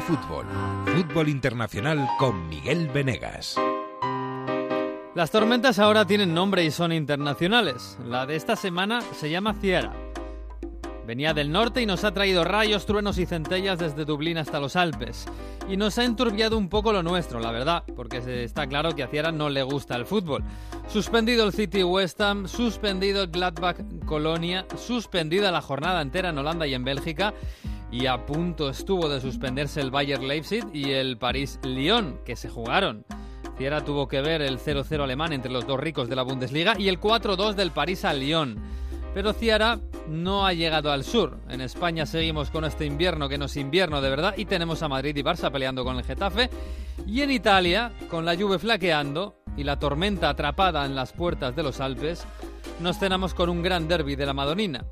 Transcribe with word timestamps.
Fútbol, 0.00 0.46
Fútbol 0.84 1.28
Internacional 1.28 2.06
con 2.18 2.48
Miguel 2.48 2.88
Venegas. 2.88 3.56
Las 5.14 5.30
tormentas 5.30 5.78
ahora 5.78 6.06
tienen 6.06 6.34
nombre 6.34 6.64
y 6.64 6.70
son 6.70 6.92
internacionales. 6.92 7.98
La 8.04 8.26
de 8.26 8.36
esta 8.36 8.56
semana 8.56 9.00
se 9.00 9.30
llama 9.30 9.54
Ciara. 9.54 9.94
Venía 11.06 11.32
del 11.32 11.52
norte 11.52 11.80
y 11.80 11.86
nos 11.86 12.04
ha 12.04 12.12
traído 12.12 12.44
rayos, 12.44 12.84
truenos 12.84 13.16
y 13.18 13.26
centellas 13.26 13.78
desde 13.78 14.04
Dublín 14.04 14.38
hasta 14.38 14.58
los 14.60 14.74
Alpes. 14.76 15.26
Y 15.68 15.76
nos 15.76 15.98
ha 15.98 16.04
enturbiado 16.04 16.58
un 16.58 16.68
poco 16.68 16.92
lo 16.92 17.02
nuestro, 17.02 17.38
la 17.38 17.52
verdad, 17.52 17.84
porque 17.94 18.18
está 18.44 18.66
claro 18.66 18.94
que 18.94 19.04
a 19.04 19.08
Ciara 19.08 19.30
no 19.30 19.48
le 19.48 19.62
gusta 19.62 19.94
el 19.96 20.04
fútbol. 20.04 20.42
Suspendido 20.88 21.46
el 21.46 21.52
City 21.52 21.84
West 21.84 22.20
Ham, 22.20 22.48
suspendido 22.48 23.22
el 23.22 23.30
Gladbach 23.30 23.78
Colonia, 24.04 24.66
suspendida 24.76 25.52
la 25.52 25.62
jornada 25.62 26.02
entera 26.02 26.30
en 26.30 26.38
Holanda 26.38 26.66
y 26.66 26.74
en 26.74 26.84
Bélgica, 26.84 27.32
y 27.90 28.06
a 28.06 28.26
punto 28.26 28.68
estuvo 28.68 29.08
de 29.08 29.20
suspenderse 29.20 29.80
el 29.80 29.90
Bayer 29.90 30.22
Leipzig 30.22 30.64
y 30.72 30.90
el 30.90 31.18
París 31.18 31.58
Lyon, 31.62 32.20
que 32.24 32.36
se 32.36 32.48
jugaron. 32.48 33.04
Ciara 33.56 33.84
tuvo 33.84 34.06
que 34.06 34.20
ver 34.20 34.42
el 34.42 34.58
0-0 34.58 35.02
alemán 35.02 35.32
entre 35.32 35.50
los 35.50 35.66
dos 35.66 35.80
ricos 35.80 36.08
de 36.08 36.16
la 36.16 36.22
Bundesliga 36.22 36.74
y 36.78 36.88
el 36.88 37.00
4-2 37.00 37.54
del 37.54 37.70
París 37.70 38.04
a 38.04 38.12
Lyon. 38.12 38.58
Pero 39.14 39.32
Ciara 39.32 39.80
no 40.08 40.46
ha 40.46 40.52
llegado 40.52 40.92
al 40.92 41.02
sur. 41.02 41.38
En 41.48 41.62
España 41.62 42.04
seguimos 42.04 42.50
con 42.50 42.66
este 42.66 42.84
invierno 42.84 43.30
que 43.30 43.38
no 43.38 43.46
es 43.46 43.56
invierno 43.56 44.02
de 44.02 44.10
verdad 44.10 44.34
y 44.36 44.44
tenemos 44.44 44.82
a 44.82 44.88
Madrid 44.88 45.16
y 45.16 45.22
Barça 45.22 45.50
peleando 45.50 45.84
con 45.84 45.96
el 45.96 46.04
Getafe. 46.04 46.50
Y 47.06 47.22
en 47.22 47.30
Italia, 47.30 47.92
con 48.10 48.26
la 48.26 48.34
lluvia 48.34 48.58
flaqueando 48.58 49.42
y 49.56 49.64
la 49.64 49.78
tormenta 49.78 50.28
atrapada 50.28 50.84
en 50.84 50.94
las 50.94 51.14
puertas 51.14 51.56
de 51.56 51.62
los 51.62 51.80
Alpes, 51.80 52.26
nos 52.80 52.98
cenamos 52.98 53.32
con 53.32 53.48
un 53.48 53.62
gran 53.62 53.88
derby 53.88 54.16
de 54.16 54.26
la 54.26 54.34
Madonina. 54.34 54.84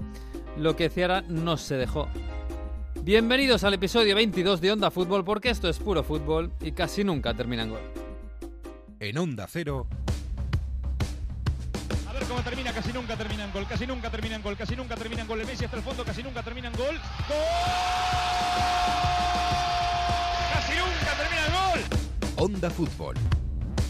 Lo 0.57 0.75
que 0.75 0.89
Ciara 0.89 1.23
no 1.29 1.59
se 1.59 1.77
dejó. 1.77 2.09
Bienvenidos 3.05 3.65
al 3.65 3.75
episodio 3.75 4.15
22 4.17 4.63
de 4.63 4.73
Onda 4.73 4.91
Fútbol 4.91 5.27
porque 5.27 5.51
esto 5.51 5.69
es 5.69 5.79
puro 5.79 6.03
fútbol 6.03 6.55
y 6.59 6.73
casi 6.73 7.05
nunca 7.05 7.35
termina 7.35 7.65
en 7.65 7.69
gol. 7.69 7.83
En 8.99 9.19
Onda 9.19 9.47
Cero 9.47 9.87
cómo 12.27 12.41
termina, 12.41 12.73
casi 12.73 12.95
nunca 12.95 13.15
termina 13.15 13.45
en 13.45 13.53
gol, 13.53 13.67
casi 13.69 13.87
nunca 13.87 14.09
termina 14.09 14.37
en 14.37 14.43
gol, 14.43 14.57
casi 14.57 14.75
nunca 14.75 14.97
termina 14.97 15.21
en 15.21 15.29
gol. 15.29 15.39
El 15.39 15.47
Messi 15.47 15.67
hasta 15.67 15.77
el 15.77 15.83
fondo, 15.83 16.03
casi 16.03 16.23
nunca 16.23 16.43
termina 16.43 16.69
en 16.69 16.75
gol. 16.77 16.95
¡Gol! 17.29 17.37
¡Casi 20.55 20.73
nunca 20.79 21.15
termina 21.19 21.47
el 21.47 21.53
gol! 21.53 21.81
Onda 22.37 22.71
Fútbol. 22.71 23.17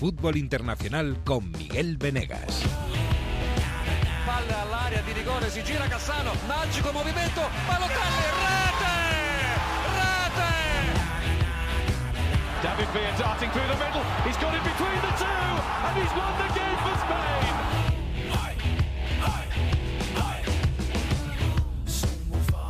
Fútbol 0.00 0.36
internacional 0.36 1.22
con 1.22 1.52
Miguel 1.52 1.98
Venegas. 1.98 2.64
Palla 4.26 4.62
all'area 4.62 5.02
di 5.02 5.12
rigore, 5.12 5.48
si 5.50 5.62
gira 5.62 5.86
Cassano, 5.86 6.32
magico 6.48 6.90
movimento, 6.90 7.42
Balotelli, 7.68 8.63
Darting 12.94 13.50
through 13.50 13.66
the 13.66 13.74
middle, 13.74 14.04
he's 14.24 14.36
got 14.36 14.54
it 14.54 14.62
between 14.62 14.94
the 15.02 15.12
two, 15.18 15.26
and 15.26 15.96
he's 15.98 16.12
won 16.14 16.32
the 16.38 16.46
game 16.54 16.78
for 16.78 16.94
Spain! 17.02 17.54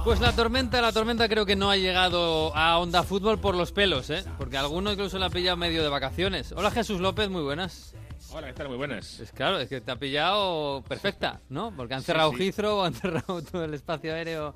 Pues 0.02 0.20
la 0.20 0.32
tormenta, 0.32 0.80
la 0.80 0.92
tormenta 0.92 1.28
creo 1.28 1.44
que 1.44 1.56
no 1.56 1.70
ha 1.70 1.76
llegado 1.76 2.56
a 2.56 2.78
Onda 2.78 3.02
Fútbol 3.02 3.38
por 3.38 3.54
los 3.54 3.72
pelos, 3.72 4.08
¿eh? 4.08 4.24
Porque 4.38 4.56
alguno 4.56 4.90
incluso 4.90 5.18
la 5.18 5.26
ha 5.26 5.30
pillado 5.30 5.58
medio 5.58 5.82
de 5.82 5.90
vacaciones. 5.90 6.52
Hola 6.52 6.70
Jesús 6.70 7.00
López, 7.00 7.28
muy 7.28 7.42
buenas. 7.42 7.94
Hola, 8.32 8.46
¿qué 8.46 8.54
tal? 8.54 8.68
Muy 8.68 8.78
buenas. 8.78 9.20
Es 9.20 9.30
claro, 9.30 9.58
es 9.58 9.68
que 9.68 9.82
te 9.82 9.92
ha 9.92 9.96
pillado 9.96 10.82
perfecta, 10.88 11.42
¿no? 11.50 11.70
Porque 11.76 11.92
han 11.92 12.02
cerrado 12.02 12.32
sí, 12.32 12.50
han 12.84 12.94
cerrado 12.94 13.42
todo 13.42 13.64
el 13.64 13.74
espacio 13.74 14.14
aéreo 14.14 14.54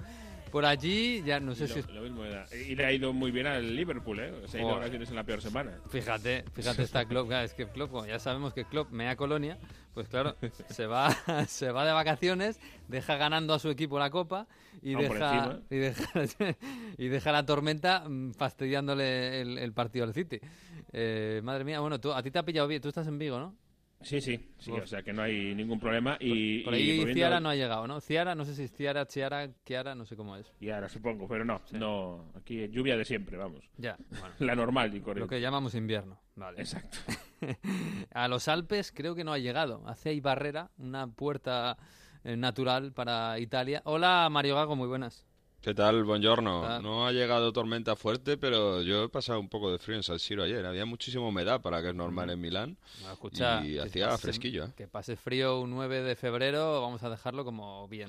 por 0.48 0.64
allí, 0.64 1.22
ya 1.24 1.40
no 1.40 1.54
sé 1.54 1.68
lo, 1.68 1.74
si... 1.74 1.92
Lo 1.92 2.02
mismo 2.02 2.24
era. 2.24 2.46
Y 2.54 2.74
le 2.74 2.84
ha 2.84 2.92
ido 2.92 3.12
muy 3.12 3.30
bien 3.30 3.46
al 3.46 3.74
Liverpool, 3.76 4.20
¿eh? 4.20 4.32
Se 4.46 4.58
ha 4.58 4.60
ido 4.60 4.74
vacaciones 4.74 5.08
en 5.10 5.16
la 5.16 5.24
peor 5.24 5.40
semana. 5.40 5.78
Fíjate, 5.90 6.44
fíjate 6.52 6.82
está 6.82 7.04
Klopp, 7.04 7.28
claro, 7.28 7.44
es 7.44 7.54
que 7.54 7.66
Klopp, 7.66 7.90
como 7.90 8.06
ya 8.06 8.18
sabemos 8.18 8.52
que 8.52 8.64
Klopp 8.64 8.90
mea 8.90 9.16
colonia, 9.16 9.58
pues 9.94 10.08
claro, 10.08 10.36
se 10.70 10.86
va, 10.86 11.10
se 11.48 11.70
va 11.70 11.84
de 11.84 11.92
vacaciones, 11.92 12.60
deja 12.88 13.16
ganando 13.16 13.54
a 13.54 13.58
su 13.58 13.70
equipo 13.70 13.98
la 13.98 14.10
copa 14.10 14.46
y 14.82 14.94
Vamos 14.94 15.14
deja, 15.14 15.60
y 15.70 15.76
deja 15.76 16.26
y 16.96 17.08
deja 17.08 17.32
la 17.32 17.44
tormenta 17.44 18.04
mm, 18.08 18.32
fastidiándole 18.32 19.40
el, 19.40 19.58
el 19.58 19.72
partido 19.72 20.04
al 20.04 20.14
City. 20.14 20.40
Eh, 20.92 21.40
madre 21.44 21.64
mía, 21.64 21.80
bueno, 21.80 22.00
tú, 22.00 22.12
a 22.12 22.22
ti 22.22 22.30
te 22.30 22.38
ha 22.38 22.44
pillado 22.44 22.68
bien, 22.68 22.80
tú 22.80 22.88
estás 22.88 23.06
en 23.06 23.18
Vigo, 23.18 23.38
¿no? 23.38 23.54
Sí, 24.00 24.20
sí, 24.20 24.54
sí, 24.58 24.70
Uf. 24.70 24.84
o 24.84 24.86
sea 24.86 25.02
que 25.02 25.12
no 25.12 25.22
hay 25.22 25.54
ningún 25.54 25.80
problema. 25.80 26.16
Y, 26.20 26.60
Por 26.60 26.74
y 26.74 26.76
ahí 26.76 26.98
volviendo- 26.98 27.14
Ciara 27.14 27.40
no 27.40 27.50
ha 27.50 27.56
llegado, 27.56 27.86
¿no? 27.88 28.00
Ciara, 28.00 28.34
no 28.34 28.44
sé 28.44 28.54
si 28.54 28.62
es 28.62 28.72
Ciara, 28.72 29.06
Chiara, 29.06 29.50
Chiara, 29.64 29.94
no 29.94 30.04
sé 30.06 30.16
cómo 30.16 30.36
es. 30.36 30.52
Y 30.60 30.70
ahora 30.70 30.88
supongo, 30.88 31.26
pero 31.26 31.44
no, 31.44 31.60
no. 31.72 32.32
Aquí 32.36 32.68
lluvia 32.68 32.96
de 32.96 33.04
siempre, 33.04 33.36
vamos. 33.36 33.68
Ya, 33.76 33.96
bueno. 34.20 34.34
La 34.38 34.54
normal 34.54 34.94
y 34.94 35.00
Lo 35.00 35.26
que 35.26 35.40
llamamos 35.40 35.74
invierno, 35.74 36.20
vale. 36.36 36.60
Exacto. 36.60 36.98
A 38.12 38.28
los 38.28 38.48
Alpes 38.48 38.92
creo 38.94 39.14
que 39.14 39.24
no 39.24 39.32
ha 39.32 39.38
llegado. 39.38 39.82
Hace 39.86 40.10
ahí 40.10 40.20
barrera, 40.20 40.70
una 40.78 41.08
puerta 41.08 41.76
eh, 42.24 42.36
natural 42.36 42.92
para 42.92 43.38
Italia. 43.38 43.82
Hola 43.84 44.28
Mario 44.30 44.54
Gago, 44.56 44.76
muy 44.76 44.88
buenas. 44.88 45.27
¿Qué 45.60 45.74
tal? 45.74 46.04
Buongiorno. 46.04 46.64
Ah. 46.64 46.78
No 46.80 47.06
ha 47.06 47.12
llegado 47.12 47.52
tormenta 47.52 47.96
fuerte, 47.96 48.36
pero 48.38 48.80
yo 48.82 49.04
he 49.04 49.08
pasado 49.08 49.40
un 49.40 49.48
poco 49.48 49.72
de 49.72 49.78
frío 49.78 49.96
en 49.96 50.02
San 50.04 50.18
Siro 50.18 50.44
ayer. 50.44 50.64
Había 50.64 50.86
muchísima 50.86 51.26
humedad 51.26 51.60
para 51.60 51.82
que 51.82 51.88
es 51.88 51.94
normal 51.94 52.30
en 52.30 52.40
Milán. 52.40 52.78
Bueno, 53.00 53.12
escucha, 53.14 53.64
Y 53.66 53.78
hacía 53.78 54.08
pase- 54.10 54.22
fresquillo, 54.22 54.64
¿eh? 54.66 54.72
Que 54.76 54.86
pase 54.86 55.16
frío 55.16 55.60
un 55.60 55.70
9 55.70 56.02
de 56.02 56.14
febrero, 56.14 56.80
vamos 56.80 57.02
a 57.02 57.10
dejarlo 57.10 57.44
como 57.44 57.88
bien. 57.88 58.08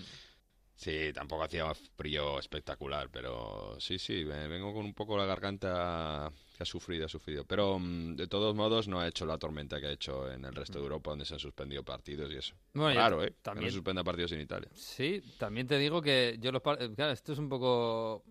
Sí, 0.76 1.12
tampoco 1.14 1.44
hacía 1.44 1.74
frío 1.98 2.40
espectacular, 2.40 3.10
pero 3.12 3.76
sí, 3.80 3.98
sí, 4.00 4.24
vengo 4.24 4.72
con 4.74 4.86
un 4.86 4.94
poco 4.94 5.18
la 5.18 5.26
garganta 5.26 6.32
que 6.60 6.64
ha 6.64 6.66
sufrido, 6.66 7.06
ha 7.06 7.10
sufrido. 7.10 7.46
Pero 7.46 7.80
mm, 7.80 8.18
de 8.18 8.28
todos 8.28 8.54
modos 8.54 8.90
no 8.90 9.00
ha 9.00 9.08
hecho 9.08 9.26
la 9.26 9.38
tormenta 9.38 9.80
que 9.80 9.88
ha 9.88 9.92
hecho 9.92 10.30
en 10.30 10.44
el 10.44 10.54
resto 10.54 10.78
de 10.78 10.84
Europa, 10.84 11.12
donde 11.12 11.24
se 11.24 11.34
han 11.34 11.40
suspendido 11.40 11.84
partidos 11.84 12.30
y 12.34 12.36
eso. 12.36 12.54
Bueno, 12.74 12.96
Claro, 12.96 13.24
¿eh? 13.24 13.28
Que 13.30 13.36
también- 13.42 13.68
no 13.68 13.72
suspenda 13.72 14.04
partidos 14.04 14.34
en 14.34 14.42
Italia. 14.42 14.68
Sí, 14.74 15.24
también 15.38 15.68
te 15.68 15.78
digo 15.78 16.02
que 16.02 16.38
yo 16.42 16.52
los... 16.52 16.62
Claro, 16.62 17.14
esto 17.14 17.32
es 17.32 17.40
un 17.40 17.48
poco 17.48 18.26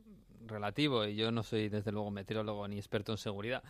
relativo 0.47 1.07
y 1.07 1.17
yo 1.17 1.33
no 1.33 1.43
soy 1.43 1.71
desde 1.71 1.91
luego 1.91 2.11
meteorólogo 2.11 2.69
ni 2.69 2.77
experto 2.77 3.13
en 3.13 3.19
seguridad. 3.19 3.63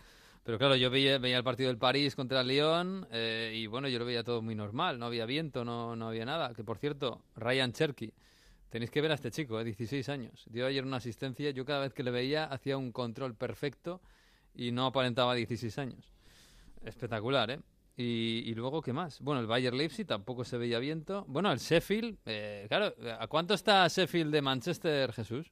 Pero 0.43 0.57
claro, 0.57 0.75
yo 0.75 0.89
veía, 0.89 1.17
veía 1.19 1.37
el 1.37 1.43
partido 1.45 1.69
del 1.69 1.77
París 1.77 2.13
contra 2.15 2.41
el 2.41 2.47
Lyon 2.49 3.07
eh, 3.11 3.53
y 3.55 3.65
bueno, 3.67 3.87
yo 3.87 3.97
lo 3.97 4.03
veía 4.05 4.25
todo 4.25 4.41
muy 4.41 4.55
normal, 4.55 4.99
no 4.99 5.05
había 5.05 5.25
viento, 5.25 5.63
no, 5.63 5.95
no 5.95 6.09
había 6.09 6.25
nada. 6.25 6.53
Que 6.53 6.65
por 6.65 6.77
cierto, 6.79 7.21
Ryan 7.37 7.71
Cherky, 7.71 8.11
tenéis 8.69 8.91
que 8.91 8.99
ver 8.99 9.11
a 9.11 9.15
este 9.15 9.31
chico, 9.31 9.57
eh, 9.59 9.63
16 9.63 10.09
años. 10.09 10.43
Dio 10.49 10.65
ayer 10.67 10.83
una 10.83 10.97
asistencia, 10.97 11.49
yo 11.51 11.63
cada 11.63 11.79
vez 11.81 11.93
que 11.93 12.03
le 12.03 12.11
veía 12.11 12.43
hacía 12.43 12.75
un 12.77 12.91
control 12.91 13.35
perfecto 13.35 14.01
y 14.53 14.71
no 14.71 14.85
aparentaba 14.85 15.35
16 15.35 15.77
años. 15.77 16.13
Espectacular, 16.83 17.51
¿eh? 17.51 17.59
Y, 17.97 18.43
y 18.45 18.55
luego, 18.55 18.81
¿qué 18.81 18.93
más? 18.93 19.19
Bueno, 19.19 19.41
el 19.41 19.47
Bayer 19.47 19.73
Leipzig 19.73 20.07
tampoco 20.07 20.45
se 20.45 20.57
veía 20.57 20.79
viento. 20.79 21.25
Bueno, 21.27 21.51
el 21.51 21.59
Sheffield, 21.59 22.17
eh, 22.25 22.65
claro, 22.69 22.95
¿a 23.19 23.27
cuánto 23.27 23.53
está 23.53 23.85
Sheffield 23.87 24.31
de 24.31 24.41
Manchester, 24.41 25.11
Jesús? 25.11 25.51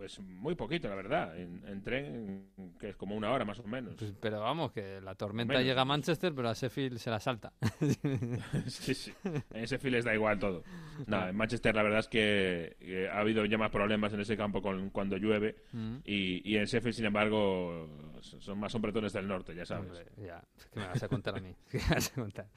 Pues 0.00 0.18
muy 0.18 0.54
poquito, 0.54 0.88
la 0.88 0.94
verdad. 0.94 1.38
En, 1.38 1.62
en 1.68 1.82
tren, 1.82 2.46
que 2.78 2.88
es 2.88 2.96
como 2.96 3.14
una 3.14 3.30
hora 3.32 3.44
más 3.44 3.58
o 3.58 3.64
menos. 3.64 3.96
Pues, 3.98 4.14
pero 4.18 4.40
vamos, 4.40 4.72
que 4.72 4.98
la 4.98 5.14
tormenta 5.14 5.52
Menos. 5.52 5.66
llega 5.66 5.82
a 5.82 5.84
Manchester, 5.84 6.34
pero 6.34 6.48
a 6.48 6.54
Sheffield 6.54 6.96
se 6.96 7.10
la 7.10 7.20
salta. 7.20 7.52
sí, 8.66 8.94
sí. 8.94 9.12
En 9.22 9.62
ese 9.62 9.90
les 9.90 10.06
da 10.06 10.14
igual 10.14 10.38
todo. 10.38 10.64
No, 11.06 11.28
en 11.28 11.36
Manchester 11.36 11.74
la 11.74 11.82
verdad 11.82 11.98
es 11.98 12.08
que 12.08 12.78
eh, 12.80 13.10
ha 13.12 13.18
habido 13.18 13.44
ya 13.44 13.58
más 13.58 13.70
problemas 13.70 14.10
en 14.14 14.20
ese 14.20 14.38
campo 14.38 14.62
con, 14.62 14.88
cuando 14.88 15.18
llueve. 15.18 15.64
Mm. 15.72 15.96
Y, 16.06 16.50
y 16.50 16.56
en 16.56 16.64
Sheffield, 16.64 16.96
sin 16.96 17.04
embargo, 17.04 17.86
son 18.22 18.58
más 18.58 18.74
hombretones 18.74 19.12
del 19.12 19.28
norte, 19.28 19.54
ya 19.54 19.66
sabes. 19.66 19.90
Hombre, 19.90 20.06
ya, 20.16 20.42
¿qué 20.72 20.80
me 20.80 20.86
vas 20.86 21.02
a 21.02 21.08
contar 21.08 21.36
a 21.36 21.40
mí? 21.40 21.54
¿Qué 21.70 21.78
me 21.78 21.94
vas 21.94 22.10
a 22.10 22.14
contar? 22.14 22.48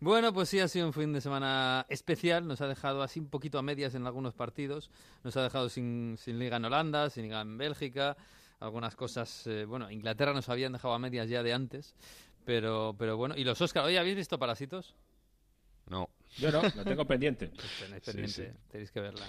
Bueno, 0.00 0.32
pues 0.32 0.48
sí, 0.48 0.60
ha 0.60 0.68
sido 0.68 0.86
un 0.86 0.92
fin 0.92 1.12
de 1.12 1.20
semana 1.20 1.86
especial. 1.88 2.46
Nos 2.46 2.60
ha 2.60 2.68
dejado 2.68 3.02
así 3.02 3.20
un 3.20 3.28
poquito 3.28 3.58
a 3.58 3.62
medias 3.62 3.94
en 3.94 4.06
algunos 4.06 4.34
partidos. 4.34 4.90
Nos 5.24 5.36
ha 5.36 5.42
dejado 5.42 5.68
sin, 5.68 6.16
sin 6.18 6.38
liga 6.38 6.56
en 6.56 6.64
Holanda, 6.64 6.89
sin 7.10 7.24
liga 7.24 7.40
en 7.40 7.56
Bélgica. 7.58 8.16
Algunas 8.60 8.94
cosas, 8.94 9.46
eh, 9.46 9.64
bueno, 9.64 9.90
Inglaterra 9.90 10.32
nos 10.34 10.48
habían 10.48 10.72
dejado 10.72 10.92
a 10.94 10.98
medias 10.98 11.28
ya 11.28 11.42
de 11.42 11.52
antes. 11.52 11.94
Pero, 12.44 12.94
pero 12.98 13.16
bueno, 13.16 13.34
¿y 13.36 13.44
los 13.44 13.60
Oscar? 13.60 13.84
Oye, 13.84 13.98
¿habéis 13.98 14.16
visto 14.16 14.38
Parásitos? 14.38 14.94
No. 15.86 16.08
Yo 16.36 16.50
no, 16.52 16.62
lo 16.62 16.84
tengo 16.84 17.06
pendiente. 17.06 17.48
Pues 17.54 17.78
tenéis 17.80 18.02
Sí, 18.04 18.10
pendiente, 18.12 18.52
sí. 18.52 18.58
tenéis 18.70 18.90
que 18.92 19.00
verla. 19.00 19.26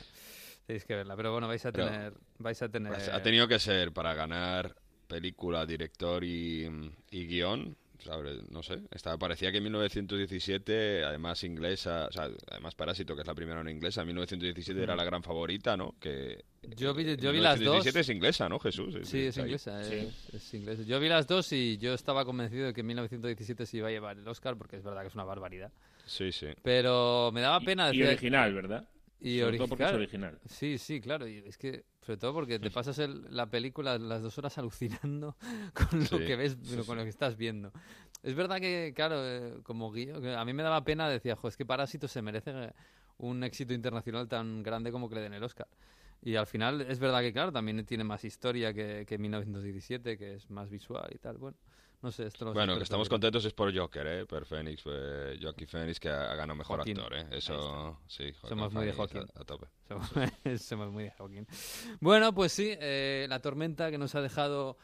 Tenéis 0.65 0.85
que 0.85 0.95
verla, 0.95 1.15
pero 1.15 1.31
bueno, 1.31 1.47
vais 1.47 1.65
a 1.65 1.71
Pero- 1.71 1.85
tener, 1.89 2.13
vais 2.39 2.61
a 2.61 2.69
tener. 2.69 2.93
Pues 2.93 3.09
ha 3.09 3.21
tenido 3.21 3.47
que 3.47 3.59
ser 3.59 3.91
para 3.91 4.13
ganar 4.13 4.75
película, 5.07 5.65
director 5.65 6.23
y, 6.23 6.69
y 7.09 7.25
guion. 7.27 7.75
¿Sabes? 8.03 8.49
No 8.49 8.61
sé, 8.63 8.79
estaba, 8.91 9.17
parecía 9.17 9.51
que 9.51 9.57
en 9.57 9.63
1917, 9.63 11.03
además 11.03 11.43
inglesa, 11.43 12.07
o 12.07 12.11
sea, 12.11 12.29
además 12.49 12.75
Parásito, 12.75 13.15
que 13.15 13.21
es 13.21 13.27
la 13.27 13.33
primera 13.35 13.63
no 13.63 13.69
inglesa, 13.69 14.03
1917 14.05 14.81
era 14.81 14.95
la 14.95 15.03
gran 15.03 15.23
favorita, 15.23 15.75
¿no? 15.77 15.95
Que 15.99 16.43
Yo 16.75 16.93
vi, 16.93 17.15
yo 17.17 17.31
vi 17.31 17.39
las 17.39 17.59
dos. 17.59 17.85
1917 17.85 17.99
es 17.99 18.09
inglesa, 18.09 18.49
¿no, 18.49 18.59
Jesús? 18.59 18.95
Sí, 19.03 19.25
es 19.27 19.37
inglesa, 19.37 19.83
Sí. 19.83 19.95
es, 19.95 20.33
es 20.33 20.53
inglesa. 20.53 20.83
Yo 20.83 20.99
vi 20.99 21.09
las 21.09 21.27
dos 21.27 21.51
y 21.53 21.77
yo 21.77 21.93
estaba 21.93 22.25
convencido 22.25 22.67
de 22.67 22.73
que 22.73 22.81
en 22.81 22.87
1917 22.87 23.65
se 23.65 23.77
iba 23.77 23.87
a 23.87 23.91
llevar 23.91 24.17
el 24.17 24.27
Oscar 24.27 24.57
porque 24.57 24.77
es 24.77 24.83
verdad 24.83 25.01
que 25.01 25.07
es 25.07 25.15
una 25.15 25.23
barbaridad. 25.23 25.71
Sí, 26.05 26.31
sí. 26.31 26.47
Pero 26.63 27.31
me 27.33 27.41
daba 27.41 27.59
pena 27.61 27.87
y 27.93 27.97
decir... 27.97 28.07
original, 28.07 28.53
¿verdad? 28.53 28.87
Y 29.23 29.39
Sobre 29.39 29.57
todo 29.57 29.67
origi- 29.67 29.69
porque 29.69 29.83
es 29.83 29.87
claro, 29.89 29.97
original. 29.97 30.39
Sí, 30.47 30.77
sí, 30.79 30.99
claro. 30.99 31.27
Y 31.27 31.37
es 31.45 31.57
que, 31.57 31.85
sobre 32.01 32.17
todo 32.17 32.33
porque 32.33 32.57
te 32.59 32.71
pasas 32.71 32.97
el- 32.97 33.25
la 33.29 33.45
película 33.51 33.97
las 33.99 34.21
dos 34.23 34.35
horas 34.39 34.57
alucinando 34.57 35.37
con 35.75 35.99
lo 36.11 36.17
que 36.17 36.35
ves, 36.35 36.57
sí, 36.63 36.77
con 36.85 36.97
lo 36.97 37.03
que 37.03 37.09
estás 37.09 37.37
viendo. 37.37 37.71
Es 38.23 38.33
verdad 38.35 38.59
que, 38.59 38.93
claro, 38.95 39.15
eh, 39.23 39.59
como 39.63 39.91
guion, 39.91 40.25
a 40.25 40.43
mí 40.43 40.53
me 40.53 40.63
daba 40.63 40.83
pena, 40.83 41.07
decía, 41.07 41.35
jo, 41.35 41.47
es 41.47 41.55
que 41.55 41.65
Parásito 41.65 42.07
se 42.07 42.21
merece 42.23 42.51
eh, 42.51 42.71
un 43.17 43.43
éxito 43.43 43.73
internacional 43.73 44.27
tan 44.27 44.63
grande 44.63 44.91
como 44.91 45.07
que 45.07 45.15
le 45.15 45.21
den 45.21 45.33
el 45.33 45.43
Oscar. 45.43 45.67
Y 46.23 46.35
al 46.35 46.47
final 46.47 46.81
es 46.81 46.99
verdad 46.99 47.21
que, 47.21 47.31
claro, 47.33 47.51
también 47.51 47.83
tiene 47.85 48.03
más 48.03 48.23
historia 48.25 48.73
que, 48.73 49.05
que 49.07 49.17
1917, 49.19 50.17
que 50.17 50.35
es 50.35 50.49
más 50.49 50.69
visual 50.69 51.09
y 51.13 51.17
tal. 51.19 51.37
Bueno, 51.37 51.57
no 52.01 52.11
sé, 52.11 52.27
esto 52.27 52.45
lo 52.45 52.53
Bueno, 52.53 52.77
que 52.77 52.83
estamos 52.83 53.07
contentos 53.09 53.45
es 53.45 53.53
por 53.53 53.75
Joker, 53.75 54.07
¿eh? 54.07 54.25
Por 54.25 54.45
Fénix, 54.45 54.83
eh, 54.85 55.37
Joaquin 55.41 55.67
Phoenix, 55.67 55.99
que 55.99 56.09
ha 56.09 56.31
ha 56.31 56.35
ganado 56.35 56.55
mejor 56.57 56.77
Joaquín. 56.77 56.97
actor, 56.99 57.17
¿eh? 57.17 57.25
Eso, 57.31 57.99
sí. 58.07 58.31
Joaquin 58.33 58.49
Somos 58.49 58.73
muy 58.73 58.85
de 58.85 58.93
Phoenix 58.93 59.13
Joaquín. 59.13 59.31
A, 59.35 59.41
a 59.41 59.43
tope. 59.45 59.67
Somos, 59.87 60.09
somos 60.61 60.91
muy 60.91 61.03
de 61.05 61.11
Joaquín. 61.11 61.47
Bueno, 61.99 62.33
pues 62.33 62.51
sí, 62.51 62.73
eh, 62.79 63.25
la 63.29 63.39
tormenta 63.39 63.91
que 63.91 63.97
nos 63.97 64.15
ha 64.15 64.21
dejado... 64.21 64.77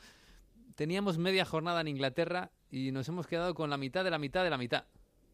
Teníamos 0.75 1.17
media 1.17 1.43
jornada 1.43 1.81
en 1.81 1.87
Inglaterra 1.87 2.51
y 2.69 2.91
nos 2.91 3.07
hemos 3.09 3.25
quedado 3.25 3.55
con 3.55 3.69
la 3.71 3.77
mitad 3.77 4.03
de 4.03 4.11
la 4.11 4.19
mitad 4.19 4.43
de 4.43 4.51
la 4.51 4.57
mitad. 4.59 4.85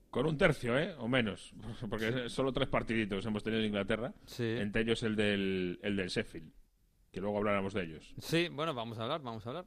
Con 0.09 0.25
un 0.25 0.37
tercio, 0.37 0.77
¿eh? 0.77 0.95
O 0.99 1.07
menos. 1.09 1.53
Porque 1.89 2.29
solo 2.29 2.53
tres 2.53 2.69
partiditos 2.69 3.25
hemos 3.25 3.43
tenido 3.43 3.59
en 3.61 3.67
Inglaterra. 3.67 4.13
Sí. 4.25 4.43
Entre 4.57 4.83
ellos 4.83 5.03
el 5.03 5.15
del, 5.17 5.79
el 5.81 5.97
del 5.97 6.07
Sheffield. 6.07 6.49
Que 7.11 7.19
luego 7.19 7.37
hablaremos 7.39 7.73
de 7.73 7.83
ellos. 7.83 8.13
Sí, 8.19 8.47
bueno, 8.49 8.73
vamos 8.73 8.97
a 8.99 9.03
hablar, 9.03 9.21
vamos 9.21 9.45
a 9.45 9.49
hablar. 9.49 9.65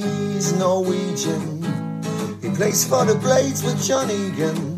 He's 0.00 0.54
Norwegian. 0.54 1.62
He 2.40 2.48
plays 2.50 2.86
for 2.88 3.04
the 3.04 3.14
Blades 3.16 3.62
with 3.62 3.82
John 3.84 4.10
Egan. 4.10 4.76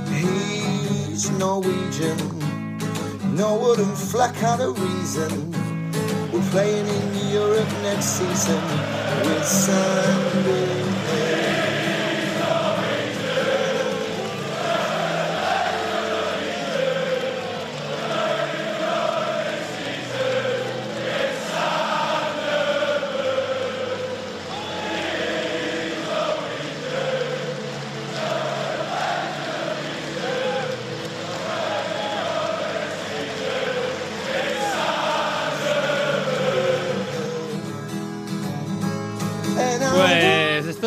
He's 0.08 1.30
Norwegian. 1.32 2.18
No 3.36 3.58
wooden 3.58 3.94
flack 3.96 4.36
had 4.36 4.62
a 4.62 4.70
reason. 4.70 5.52
We're 6.32 6.50
playing 6.52 6.88
in 6.88 7.32
Europe 7.34 7.70
next 7.82 8.18
season 8.18 8.62
with 9.26 9.44
Sanderberg. 9.44 10.89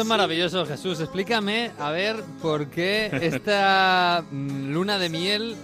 Es 0.02 0.08
maravilloso, 0.08 0.66
Jesús. 0.66 1.00
Explícame, 1.00 1.70
a 1.78 1.90
ver, 1.92 2.16
por 2.40 2.66
qué 2.70 3.08
esta 3.22 4.24
mm, 4.30 4.72
luna 4.72 4.98
de 4.98 5.08
miel 5.08 5.56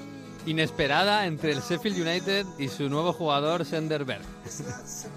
inesperada 0.46 1.26
entre 1.26 1.50
el 1.50 1.58
Sheffield 1.58 2.00
United 2.00 2.46
y 2.56 2.69
su 2.69 2.88
nuevo 2.88 3.12
jugador, 3.12 3.64
Senderberg. 3.64 4.23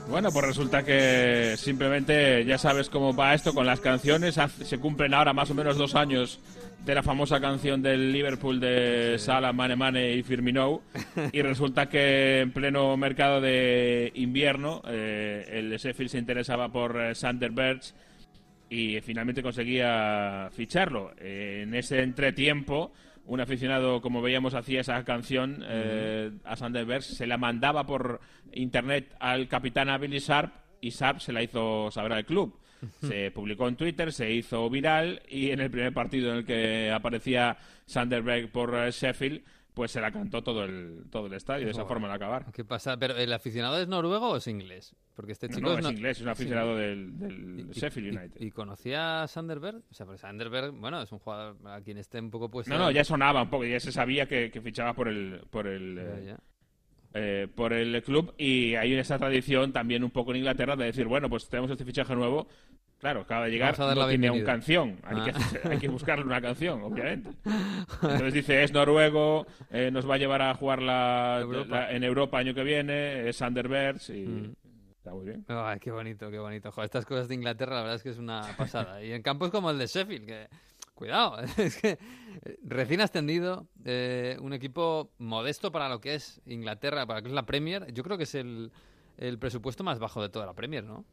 Bueno, 0.09 0.31
pues 0.31 0.45
resulta 0.45 0.83
que 0.83 1.55
simplemente 1.57 2.43
ya 2.45 2.57
sabes 2.57 2.89
cómo 2.89 3.15
va 3.15 3.35
esto 3.35 3.53
con 3.53 3.67
las 3.67 3.79
canciones. 3.79 4.39
Se 4.65 4.79
cumplen 4.79 5.13
ahora 5.13 5.33
más 5.33 5.51
o 5.51 5.53
menos 5.53 5.77
dos 5.77 5.93
años 5.93 6.39
de 6.83 6.95
la 6.95 7.03
famosa 7.03 7.39
canción 7.39 7.83
del 7.83 8.11
Liverpool 8.11 8.59
de 8.59 9.17
Salah, 9.19 9.53
Mane 9.53 9.75
Mane 9.75 10.13
y 10.15 10.23
Firmino. 10.23 10.81
Y 11.31 11.43
resulta 11.43 11.87
que 11.87 12.39
en 12.39 12.51
pleno 12.51 12.97
mercado 12.97 13.39
de 13.39 14.11
invierno 14.15 14.81
eh, 14.87 15.47
el 15.51 15.77
Sheffield 15.77 16.09
se 16.09 16.17
interesaba 16.17 16.69
por 16.69 16.99
eh, 16.99 17.13
Sander 17.13 17.51
Berge 17.51 17.93
y 18.71 19.01
finalmente 19.01 19.43
conseguía 19.43 20.49
ficharlo. 20.53 21.11
Eh, 21.17 21.63
en 21.63 21.75
ese 21.75 22.01
entretiempo, 22.01 22.93
un 23.25 23.41
aficionado, 23.41 24.01
como 24.01 24.21
veíamos, 24.21 24.53
hacía 24.53 24.79
esa 24.79 25.03
canción 25.03 25.61
eh, 25.67 26.31
a 26.45 26.55
Sanderberg, 26.55 27.03
se 27.03 27.27
la 27.27 27.37
mandaba 27.37 27.85
por 27.85 28.21
internet 28.53 29.13
al 29.19 29.49
capitán 29.49 29.89
a 29.89 29.97
Billy 29.97 30.19
Sharp 30.19 30.53
y 30.79 30.91
Sharp 30.91 31.19
se 31.19 31.33
la 31.33 31.43
hizo 31.43 31.91
saber 31.91 32.13
al 32.13 32.25
club. 32.25 32.57
Se 33.01 33.29
publicó 33.29 33.67
en 33.67 33.75
Twitter, 33.75 34.11
se 34.11 34.31
hizo 34.31 34.67
viral 34.67 35.21
y 35.29 35.51
en 35.51 35.59
el 35.59 35.69
primer 35.69 35.93
partido 35.93 36.31
en 36.31 36.37
el 36.37 36.45
que 36.45 36.89
aparecía 36.91 37.57
Sanderberg 37.85 38.51
por 38.51 38.73
eh, 38.73 38.89
Sheffield, 38.89 39.43
pues 39.73 39.91
se 39.91 39.99
la 39.99 40.11
cantó 40.11 40.43
todo 40.43 40.63
el, 40.63 41.03
todo 41.11 41.27
el 41.27 41.33
estadio 41.33 41.65
de 41.65 41.71
esa 41.71 41.85
forma 41.85 42.07
al 42.07 42.13
acabar. 42.13 42.51
¿Qué 42.53 42.63
pasa? 42.63 42.97
¿Pero 42.97 43.17
el 43.17 43.33
aficionado 43.33 43.79
es 43.79 43.87
noruego 43.87 44.29
o 44.29 44.37
es 44.37 44.47
inglés? 44.47 44.95
Porque 45.15 45.33
este 45.33 45.49
No, 45.49 45.55
chico 45.55 45.67
no, 45.67 45.73
es, 45.73 45.79
es 45.79 45.83
no- 45.83 45.91
inglés, 45.91 46.17
es 46.17 46.23
un 46.23 46.29
aficionado 46.29 46.75
del, 46.77 47.19
del 47.19 47.59
Y- 47.69 47.73
Sheffield 47.73 48.17
United. 48.17 48.41
Y, 48.41 48.51
conocía 48.51 49.23
a 49.23 49.27
Sanderberg? 49.27 49.81
O 49.91 49.93
sea, 49.93 50.05
porque 50.05 50.19
Sanderberg, 50.19 50.71
bueno, 50.71 51.01
es 51.01 51.11
un 51.11 51.19
jugador 51.19 51.57
a 51.65 51.81
quien 51.81 51.97
esté 51.97 52.19
un 52.19 52.31
poco 52.31 52.49
puesto... 52.49 52.71
No, 52.73 52.79
no, 52.79 52.91
ya 52.91 53.03
sonaba 53.03 53.41
un 53.43 53.49
poco, 53.49 53.65
ya 53.65 53.79
se 53.79 53.91
sabía 53.91 54.25
que, 54.25 54.49
que 54.49 54.61
fichaba 54.61 54.93
por 54.93 55.07
el, 55.09 55.41
por 55.49 55.67
el, 55.67 55.95
Ya, 55.95 56.01
eh, 56.01 56.23
ya. 56.25 56.37
eh, 57.13 57.47
por 57.53 57.73
el 57.73 58.01
club 58.03 58.33
y 58.37 58.75
hay 58.75 58.93
esa 58.93 59.17
tradición 59.19 59.73
también 59.73 60.03
un 60.03 60.11
poco 60.11 60.31
en 60.31 60.37
Inglaterra 60.37 60.75
de 60.77 60.85
decir, 60.85 61.05
bueno, 61.07 61.29
pues 61.29 61.47
tenemos 61.49 61.69
este 61.71 61.83
fichaje 61.85 62.15
nuevo. 62.15 62.47
Claro, 62.99 63.21
acaba 63.21 63.45
de 63.45 63.51
llegar, 63.51 63.77
no 63.79 64.07
tiene 64.07 64.29
una 64.29 64.43
canción, 64.43 64.97
hay, 65.03 65.17
Ah. 65.19 65.25
que, 65.25 65.31
hay 65.69 65.79
que 65.79 65.87
buscarle 65.89 66.23
una 66.23 66.39
canción, 66.39 66.83
obviamente. 66.83 67.31
Entonces 68.03 68.33
dice, 68.33 68.63
es 68.63 68.71
noruego, 68.71 69.47
eh, 69.71 69.89
nos 69.91 70.07
va 70.07 70.15
a 70.15 70.17
llevar 70.19 70.43
a 70.43 70.53
jugar 70.53 70.83
la, 70.83 71.39
Europa. 71.41 71.67
la- 71.75 71.91
en 71.93 72.03
Europa 72.03 72.37
año 72.37 72.53
que 72.53 72.63
viene, 72.63 73.27
es 73.27 73.37
Sanderberg 73.37 73.99
y 74.09 74.25
Mm. 74.27 74.53
Está 75.01 75.13
muy 75.15 75.25
bien. 75.25 75.43
Ay, 75.47 75.79
qué 75.79 75.89
bonito, 75.91 76.29
qué 76.29 76.37
bonito. 76.37 76.71
Joder, 76.71 76.85
estas 76.85 77.05
cosas 77.05 77.27
de 77.27 77.33
Inglaterra, 77.35 77.73
la 77.75 77.81
verdad 77.81 77.95
es 77.95 78.03
que 78.03 78.09
es 78.09 78.19
una 78.19 78.41
pasada. 78.55 79.03
Y 79.03 79.11
en 79.11 79.23
campos 79.23 79.49
como 79.49 79.71
el 79.71 79.77
de 79.79 79.87
Sheffield, 79.87 80.25
que. 80.27 80.47
Cuidado, 80.93 81.39
es 81.57 81.81
que 81.81 81.97
eh, 82.43 82.57
recién 82.63 83.01
ascendido, 83.01 83.67
eh, 83.85 84.37
un 84.39 84.53
equipo 84.53 85.11
modesto 85.17 85.71
para 85.71 85.89
lo 85.89 85.99
que 85.99 86.13
es 86.13 86.39
Inglaterra, 86.45 87.07
para 87.07 87.19
lo 87.19 87.23
que 87.23 87.29
es 87.29 87.33
la 87.33 87.45
Premier. 87.47 87.91
Yo 87.91 88.03
creo 88.03 88.17
que 88.17 88.25
es 88.25 88.35
el, 88.35 88.71
el 89.17 89.39
presupuesto 89.39 89.83
más 89.83 89.97
bajo 89.97 90.21
de 90.21 90.29
toda 90.29 90.45
la 90.45 90.53
Premier, 90.53 90.83
¿no? 90.83 91.03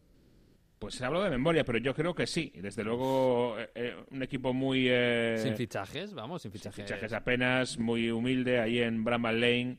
Pues 0.78 0.94
se 0.96 1.06
habló 1.06 1.22
de 1.22 1.30
memoria, 1.30 1.64
pero 1.64 1.78
yo 1.78 1.94
creo 1.94 2.14
que 2.14 2.26
sí. 2.26 2.52
Desde 2.56 2.84
luego, 2.84 3.58
eh, 3.58 3.70
eh, 3.74 3.96
un 4.10 4.22
equipo 4.22 4.52
muy... 4.52 4.86
eh, 4.90 5.36
Sin 5.42 5.56
fichajes, 5.56 6.12
vamos, 6.12 6.42
sin 6.42 6.52
Sin 6.52 6.60
fichajes. 6.60 6.84
fichajes 6.84 7.12
apenas, 7.14 7.78
muy 7.78 8.10
humilde 8.10 8.60
ahí 8.60 8.80
en 8.80 9.02
Bramall 9.04 9.40
Lane 9.40 9.78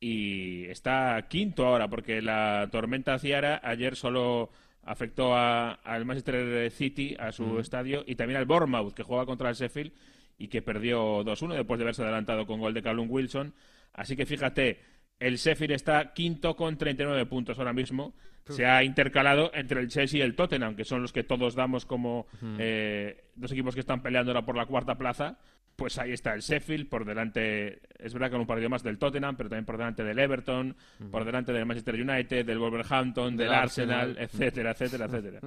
y 0.00 0.64
está 0.66 1.26
quinto 1.28 1.66
ahora 1.66 1.88
porque 1.88 2.20
la 2.22 2.68
tormenta 2.70 3.18
Ciara 3.18 3.60
ayer 3.62 3.96
solo 3.96 4.50
afectó 4.84 5.34
a- 5.34 5.72
al 5.72 6.04
Manchester 6.04 6.70
City, 6.70 7.16
a 7.18 7.32
su 7.32 7.58
estadio 7.58 8.04
y 8.06 8.14
también 8.14 8.38
al 8.38 8.44
Bournemouth 8.46 8.94
que 8.94 9.02
juega 9.02 9.26
contra 9.26 9.48
el 9.48 9.54
Sheffield 9.56 9.92
y 10.38 10.48
que 10.48 10.62
perdió 10.62 11.24
2-1 11.24 11.54
después 11.54 11.78
de 11.78 11.84
haberse 11.84 12.02
adelantado 12.02 12.46
con 12.46 12.60
gol 12.60 12.74
de 12.74 12.82
Callum 12.82 13.08
Wilson. 13.10 13.54
Así 13.94 14.14
que 14.16 14.26
fíjate, 14.26 14.78
el 15.18 15.36
Sheffield 15.36 15.72
está 15.72 16.12
quinto 16.12 16.54
con 16.56 16.76
39 16.76 17.24
puntos 17.26 17.58
ahora 17.58 17.72
mismo. 17.72 18.14
Se 18.52 18.64
ha 18.66 18.84
intercalado 18.84 19.50
entre 19.54 19.80
el 19.80 19.88
Chelsea 19.88 20.20
y 20.20 20.22
el 20.22 20.36
Tottenham, 20.36 20.76
que 20.76 20.84
son 20.84 21.02
los 21.02 21.12
que 21.12 21.24
todos 21.24 21.56
damos 21.56 21.84
como 21.84 22.26
eh, 22.60 23.24
dos 23.34 23.50
equipos 23.50 23.74
que 23.74 23.80
están 23.80 24.02
peleando 24.02 24.30
ahora 24.30 24.44
por 24.46 24.56
la 24.56 24.66
cuarta 24.66 24.94
plaza. 24.96 25.38
Pues 25.76 25.98
ahí 25.98 26.12
está 26.12 26.32
el 26.32 26.40
Sheffield, 26.40 26.88
por 26.88 27.04
delante, 27.04 27.80
es 27.98 28.14
verdad 28.14 28.28
que 28.28 28.32
con 28.32 28.40
un 28.40 28.46
partido 28.46 28.70
más 28.70 28.82
del 28.82 28.96
Tottenham, 28.98 29.36
pero 29.36 29.50
también 29.50 29.66
por 29.66 29.76
delante 29.76 30.02
del 30.02 30.18
Everton, 30.18 30.74
por 31.10 31.22
delante 31.26 31.52
del 31.52 31.66
Manchester 31.66 31.94
United, 32.00 32.46
del 32.46 32.58
Wolverhampton, 32.58 33.36
del, 33.36 33.48
Del 33.48 33.54
Arsenal, 33.54 34.00
Arsenal. 34.16 34.24
etcétera, 34.24 34.70
etcétera, 34.70 35.04
etcétera. 35.10 35.40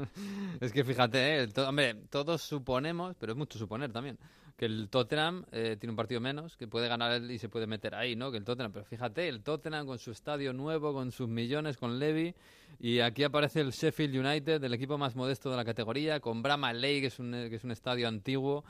Es 0.62 0.72
que 0.72 0.84
fíjate, 0.84 1.42
eh, 1.44 1.48
to- 1.48 1.68
hombre, 1.68 1.96
todos 2.12 2.44
suponemos, 2.44 3.16
pero 3.20 3.32
es 3.32 3.38
mucho 3.40 3.58
suponer 3.58 3.92
también, 3.92 4.20
que 4.56 4.66
el 4.66 4.88
Tottenham 4.90 5.46
eh, 5.52 5.78
tiene 5.80 5.92
un 5.94 5.96
partido 5.96 6.22
menos, 6.22 6.56
que 6.58 6.68
puede 6.68 6.88
ganar 6.88 7.12
él 7.14 7.32
y 7.32 7.40
se 7.40 7.50
puede 7.50 7.66
meter 7.66 7.96
ahí, 7.96 8.16
¿no? 8.16 8.30
Que 8.30 8.38
el 8.38 8.44
Tottenham, 8.44 8.72
pero 8.72 8.86
fíjate, 8.86 9.28
el 9.30 9.42
Tottenham 9.42 9.88
con 9.88 9.98
su 9.98 10.12
estadio 10.12 10.54
nuevo, 10.54 10.94
con 10.94 11.12
sus 11.12 11.28
millones, 11.28 11.76
con 11.78 11.98
Levy, 11.98 12.36
y 12.80 13.00
aquí 13.00 13.24
aparece 13.24 13.62
el 13.62 13.72
Sheffield 13.72 14.16
United, 14.16 14.64
el 14.64 14.74
equipo 14.76 14.96
más 15.00 15.16
modesto 15.16 15.50
de 15.50 15.58
la 15.58 15.66
categoría, 15.66 16.20
con 16.20 16.44
Bramall 16.44 16.80
Lane, 16.80 17.02
que 17.02 17.08
es 17.08 17.18
un, 17.18 17.32
que 17.32 17.56
es 17.56 17.64
un 17.64 17.72
estadio 17.72 18.08
antiguo, 18.08 18.64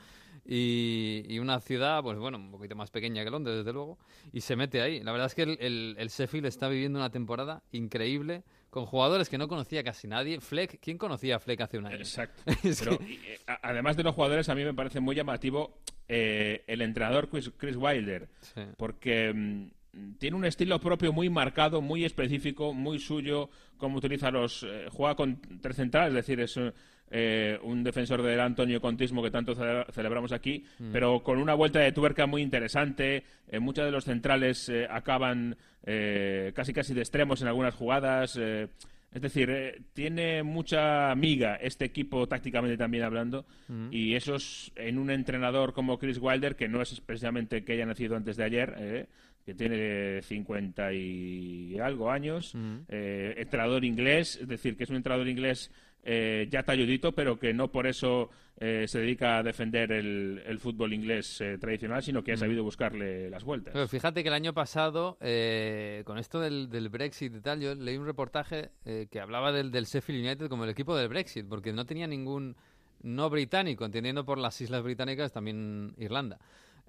y, 0.52 1.22
y 1.28 1.38
una 1.38 1.60
ciudad, 1.60 2.02
pues 2.02 2.18
bueno, 2.18 2.36
un 2.36 2.50
poquito 2.50 2.74
más 2.74 2.90
pequeña 2.90 3.22
que 3.22 3.30
Londres, 3.30 3.58
desde 3.58 3.72
luego, 3.72 3.98
y 4.32 4.40
se 4.40 4.56
mete 4.56 4.82
ahí. 4.82 5.00
La 5.00 5.12
verdad 5.12 5.28
es 5.28 5.34
que 5.36 5.42
el, 5.42 5.56
el, 5.60 5.94
el 5.96 6.08
Sheffield 6.08 6.46
está 6.46 6.68
viviendo 6.68 6.98
una 6.98 7.10
temporada 7.10 7.62
increíble, 7.70 8.42
con 8.68 8.84
jugadores 8.84 9.28
que 9.28 9.38
no 9.38 9.46
conocía 9.46 9.84
casi 9.84 10.08
nadie. 10.08 10.40
Fleck, 10.40 10.80
¿quién 10.80 10.98
conocía 10.98 11.36
a 11.36 11.38
Fleck 11.38 11.60
hace 11.60 11.78
un 11.78 11.86
año? 11.86 11.96
Exacto. 11.96 12.42
Pero, 12.80 12.98
que- 12.98 13.04
y, 13.04 13.14
eh, 13.26 13.38
además 13.62 13.96
de 13.96 14.02
los 14.02 14.14
jugadores, 14.14 14.48
a 14.48 14.54
mí 14.56 14.64
me 14.64 14.74
parece 14.74 14.98
muy 14.98 15.14
llamativo 15.14 15.78
eh, 16.08 16.64
el 16.66 16.82
entrenador 16.82 17.28
Chris, 17.28 17.52
Chris 17.56 17.76
Wilder, 17.76 18.28
Sí. 18.40 18.62
porque 18.76 19.32
mm, 19.32 20.14
tiene 20.18 20.36
un 20.36 20.44
estilo 20.44 20.80
propio 20.80 21.12
muy 21.12 21.30
marcado, 21.30 21.80
muy 21.80 22.04
específico, 22.04 22.72
muy 22.74 22.98
suyo, 22.98 23.50
cómo 23.76 23.98
utiliza 23.98 24.30
los... 24.32 24.64
eh, 24.64 24.86
juega 24.90 25.14
con 25.14 25.40
tres 25.60 25.76
centrales, 25.76 26.10
es 26.10 26.14
decir, 26.26 26.40
es, 26.40 26.74
eh, 27.10 27.58
un 27.62 27.82
defensor 27.82 28.22
del 28.22 28.38
Antonio 28.40 28.80
Contismo 28.80 29.22
que 29.22 29.30
tanto 29.30 29.54
cele- 29.54 29.84
celebramos 29.92 30.32
aquí, 30.32 30.64
Mm. 30.78 30.92
pero 30.92 31.22
con 31.22 31.38
una 31.38 31.54
vuelta 31.54 31.80
de 31.80 31.92
tuerca 31.92 32.26
muy 32.26 32.42
interesante. 32.42 33.24
Eh, 33.48 33.58
muchos 33.58 33.84
de 33.84 33.90
los 33.90 34.04
centrales 34.04 34.68
eh, 34.68 34.86
acaban 34.88 35.56
eh, 35.84 36.52
casi 36.54 36.72
casi 36.72 36.92
de 36.94 37.00
extremos 37.00 37.40
en 37.42 37.48
algunas 37.48 37.74
jugadas. 37.74 38.36
eh, 38.40 38.68
es 39.12 39.22
decir, 39.22 39.50
eh, 39.50 39.80
tiene 39.92 40.44
mucha 40.44 41.12
miga 41.16 41.56
este 41.56 41.84
equipo 41.84 42.28
tácticamente 42.28 42.76
también 42.76 43.02
hablando 43.02 43.44
y 43.90 44.14
eso 44.14 44.36
es 44.36 44.70
en 44.76 44.98
un 44.98 45.10
entrenador 45.10 45.72
como 45.72 45.98
Chris 45.98 46.18
Wilder, 46.20 46.54
que 46.54 46.68
no 46.68 46.80
es 46.80 47.00
precisamente 47.00 47.64
que 47.64 47.72
haya 47.72 47.86
nacido 47.86 48.14
antes 48.14 48.36
de 48.36 48.44
ayer, 48.44 49.08
que 49.44 49.54
tiene 49.54 50.22
50 50.22 50.92
y 50.92 51.76
algo 51.80 52.08
años, 52.10 52.54
eh, 52.88 53.34
entrenador 53.38 53.84
inglés, 53.84 54.38
es 54.40 54.46
decir, 54.46 54.76
que 54.76 54.84
es 54.84 54.90
un 54.90 54.96
entrenador 54.96 55.26
inglés 55.28 55.72
eh, 56.04 56.48
ya 56.50 56.62
talludito, 56.62 57.12
pero 57.12 57.38
que 57.38 57.52
no 57.52 57.70
por 57.70 57.86
eso 57.86 58.30
eh, 58.58 58.86
se 58.86 59.00
dedica 59.00 59.38
a 59.38 59.42
defender 59.42 59.90
el, 59.92 60.42
el 60.46 60.58
fútbol 60.58 60.92
inglés 60.92 61.40
eh, 61.40 61.56
tradicional, 61.58 62.02
sino 62.02 62.22
que 62.22 62.32
ha 62.32 62.36
sabido 62.36 62.62
buscarle 62.62 63.30
las 63.30 63.44
vueltas. 63.44 63.72
Pero 63.72 63.88
fíjate 63.88 64.22
que 64.22 64.28
el 64.28 64.34
año 64.34 64.52
pasado, 64.52 65.16
eh, 65.20 66.02
con 66.04 66.18
esto 66.18 66.40
del, 66.40 66.68
del 66.68 66.88
Brexit 66.88 67.34
y 67.34 67.40
tal, 67.40 67.60
yo 67.60 67.74
leí 67.74 67.96
un 67.96 68.06
reportaje 68.06 68.70
eh, 68.84 69.06
que 69.10 69.20
hablaba 69.20 69.52
del, 69.52 69.70
del 69.70 69.86
Sheffield 69.86 70.24
United 70.26 70.48
como 70.48 70.64
el 70.64 70.70
equipo 70.70 70.96
del 70.96 71.08
Brexit, 71.08 71.46
porque 71.48 71.72
no 71.72 71.86
tenía 71.86 72.06
ningún 72.06 72.56
no 73.02 73.30
británico, 73.30 73.86
entendiendo 73.86 74.26
por 74.26 74.36
las 74.36 74.60
Islas 74.60 74.82
Británicas 74.82 75.32
también 75.32 75.94
Irlanda. 75.96 76.38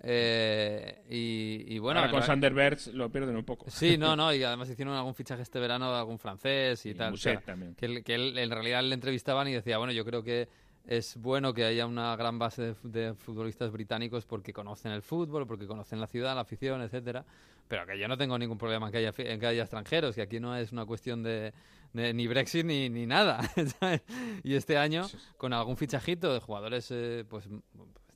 Eh, 0.03 1.03
y, 1.09 1.75
y 1.75 1.79
bueno, 1.79 1.99
Ahora 1.99 2.11
con 2.11 2.23
Sander 2.23 2.53
Berts 2.53 2.87
lo 2.87 3.11
pierden 3.11 3.35
un 3.35 3.43
poco. 3.45 3.69
Sí, 3.69 3.97
no, 3.97 4.15
no, 4.15 4.33
y 4.33 4.43
además 4.43 4.69
hicieron 4.69 4.95
algún 4.95 5.13
fichaje 5.15 5.41
este 5.43 5.59
verano 5.59 5.91
de 5.91 5.99
algún 5.99 6.17
francés 6.19 6.85
y, 6.85 6.89
Y 6.89 6.93
tal. 6.95 7.11
Muset 7.11 7.37
o 7.37 7.39
sea, 7.39 7.45
también. 7.45 7.75
Que, 7.75 8.03
que 8.03 8.15
él- 8.15 8.37
en 8.37 8.49
realidad 8.49 8.83
le 8.83 8.95
entrevistaban 8.95 9.47
y 9.47 9.53
decía, 9.53 9.77
bueno, 9.77 9.93
yo 9.93 10.03
creo 10.03 10.23
que 10.23 10.47
es 10.87 11.15
bueno 11.17 11.53
que 11.53 11.63
haya 11.63 11.85
una 11.85 12.15
gran 12.15 12.39
base 12.39 12.73
de, 12.73 12.75
de 12.83 13.13
futbolistas 13.13 13.71
británicos 13.71 14.25
porque 14.25 14.51
conocen 14.51 14.91
el 14.91 15.03
fútbol, 15.03 15.45
porque 15.45 15.67
conocen 15.67 15.99
la 15.99 16.07
ciudad, 16.07 16.33
la 16.33 16.41
afición, 16.41 16.81
etcétera. 16.81 17.23
Pero 17.67 17.85
que 17.85 17.97
yo 17.97 18.07
no 18.07 18.17
tengo 18.17 18.37
ningún 18.37 18.57
problema 18.57 18.87
en 18.87 18.91
que 18.91 18.97
haya, 18.97 19.13
en 19.15 19.39
que 19.39 19.45
haya 19.45 19.61
extranjeros, 19.61 20.15
que 20.15 20.23
aquí 20.23 20.39
no 20.41 20.57
es 20.57 20.73
una 20.73 20.85
cuestión 20.85 21.23
de, 21.23 21.53
de 21.93 22.13
ni 22.13 22.27
Brexit 22.27 22.65
ni, 22.65 22.89
ni 22.89 23.05
nada. 23.05 23.39
¿sabes? 23.79 24.01
y 24.43 24.55
este 24.55 24.77
año, 24.77 25.07
con 25.37 25.53
algún 25.53 25.77
fichajito 25.77 26.33
de 26.33 26.39
jugadores, 26.41 26.89
eh, 26.91 27.23
pues 27.29 27.47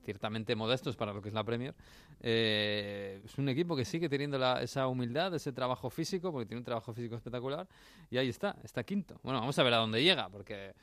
ciertamente 0.05 0.55
modestos 0.55 0.95
para 0.95 1.12
lo 1.13 1.21
que 1.21 1.29
es 1.29 1.33
la 1.35 1.43
Premier, 1.43 1.74
eh, 2.21 3.21
es 3.25 3.38
un 3.38 3.50
equipo 3.50 3.75
que 3.75 3.83
sigue 3.85 4.07
teniendo 4.07 4.38
la- 4.38 4.62
esa 4.62 4.88
humildad, 4.88 5.33
ese 5.33 5.51
trabajo 5.51 5.89
físico, 5.89 6.31
porque 6.31 6.45
tiene 6.45 6.59
un 6.59 6.63
trabajo 6.65 6.93
físico 6.93 7.15
espectacular, 7.15 7.67
y 8.09 8.17
ahí 8.17 8.29
está, 8.29 8.55
está 8.63 8.83
quinto. 8.83 9.19
Bueno, 9.24 9.39
vamos 9.39 9.57
a 9.59 9.63
ver 9.63 9.74
a 9.74 9.77
dónde 9.77 10.01
llega, 10.03 10.29
porque 10.29 10.74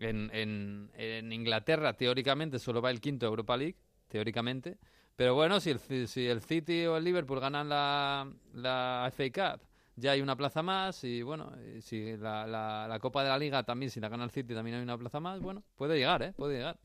en, 0.00 0.30
en- 0.34 1.32
Inglaterra 1.32 1.92
teóricamente 1.94 2.58
solo 2.58 2.82
va 2.82 2.90
el 2.90 3.00
quinto 3.00 3.26
de 3.26 3.30
Europa 3.30 3.56
League, 3.56 3.76
teóricamente, 4.08 4.76
pero 5.16 5.34
bueno, 5.34 5.60
si 5.60 5.70
el, 5.70 5.78
si 6.08 6.26
el 6.26 6.40
City 6.42 6.86
o 6.86 6.96
el 6.96 7.04
Liverpool 7.04 7.40
ganan 7.40 7.68
la, 7.68 8.28
la 8.54 9.06
FA 9.12 9.30
Cup, 9.58 9.60
ya 9.96 10.10
hay 10.10 10.20
una 10.20 10.34
plaza 10.36 10.60
más, 10.62 11.04
y 11.04 11.22
bueno, 11.22 11.52
si 11.80 12.16
la, 12.16 12.46
la- 12.46 12.86
la 12.88 12.98
Copa 12.98 13.22
de 13.22 13.28
la 13.28 13.38
Liga 13.38 13.62
también, 13.62 13.90
si 13.90 14.00
la 14.00 14.08
gana 14.08 14.24
el 14.24 14.30
City 14.30 14.52
también 14.54 14.76
hay 14.76 14.82
una 14.82 14.98
plaza 14.98 15.20
más, 15.20 15.40
bueno, 15.40 15.62
puede 15.76 15.96
llegar, 15.96 16.22
¿eh? 16.22 16.32
Puede 16.36 16.56
llegar. 16.56 16.76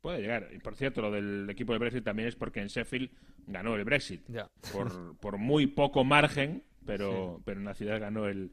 Puede 0.00 0.20
llegar. 0.20 0.48
Y 0.52 0.58
por 0.58 0.76
cierto, 0.76 1.02
lo 1.02 1.10
del 1.10 1.48
equipo 1.50 1.72
del 1.72 1.80
Brexit 1.80 2.04
también 2.04 2.28
es 2.28 2.36
porque 2.36 2.60
en 2.60 2.68
Sheffield 2.68 3.10
ganó 3.46 3.74
el 3.76 3.84
Brexit. 3.84 4.22
Ya. 4.28 4.48
Por, 4.72 5.16
por 5.20 5.38
muy 5.38 5.66
poco 5.66 6.04
margen, 6.04 6.62
pero, 6.86 7.40
pero 7.44 7.58
en 7.58 7.64
la 7.66 7.74
ciudad 7.74 8.00
ganó 8.00 8.26
el, 8.28 8.52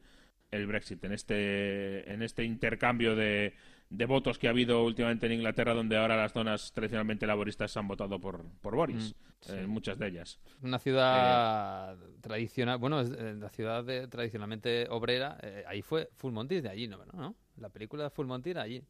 el 0.51 0.67
Brexit. 0.67 1.03
En 1.03 1.11
este, 1.13 2.11
en 2.11 2.21
este 2.23 2.43
intercambio 2.43 3.15
de, 3.15 3.53
de 3.89 4.05
votos 4.05 4.39
que 4.39 4.47
ha 4.47 4.49
habido 4.49 4.83
últimamente 4.83 5.27
en 5.27 5.33
Inglaterra, 5.33 5.73
donde 5.75 5.97
ahora 5.97 6.17
las 6.17 6.33
zonas 6.33 6.71
tradicionalmente 6.73 7.27
laboristas 7.27 7.77
han 7.77 7.87
votado 7.87 8.19
por, 8.19 8.43
por 8.61 8.75
Boris, 8.75 9.15
en 9.47 9.69
muchas 9.69 9.99
de 9.99 10.07
ellas. 10.07 10.39
Una 10.63 10.79
ciudad 10.79 11.95
tradicional, 12.21 12.79
bueno, 12.79 13.01
es 13.01 13.11
eh, 13.11 13.35
la 13.39 13.49
ciudad 13.49 13.83
de- 13.83 14.07
tradicionalmente 14.07 14.87
obrera, 14.89 15.37
eh, 15.43 15.63
ahí 15.67 15.83
fue 15.83 16.09
Full 16.15 16.33
Monty, 16.33 16.61
de 16.61 16.69
allí, 16.69 16.87
¿no? 16.87 17.05
¿no? 17.13 17.35
La 17.57 17.69
película 17.69 18.03
de 18.05 18.09
Full 18.09 18.25
Monty 18.25 18.49
era 18.49 18.63
allí. 18.63 18.81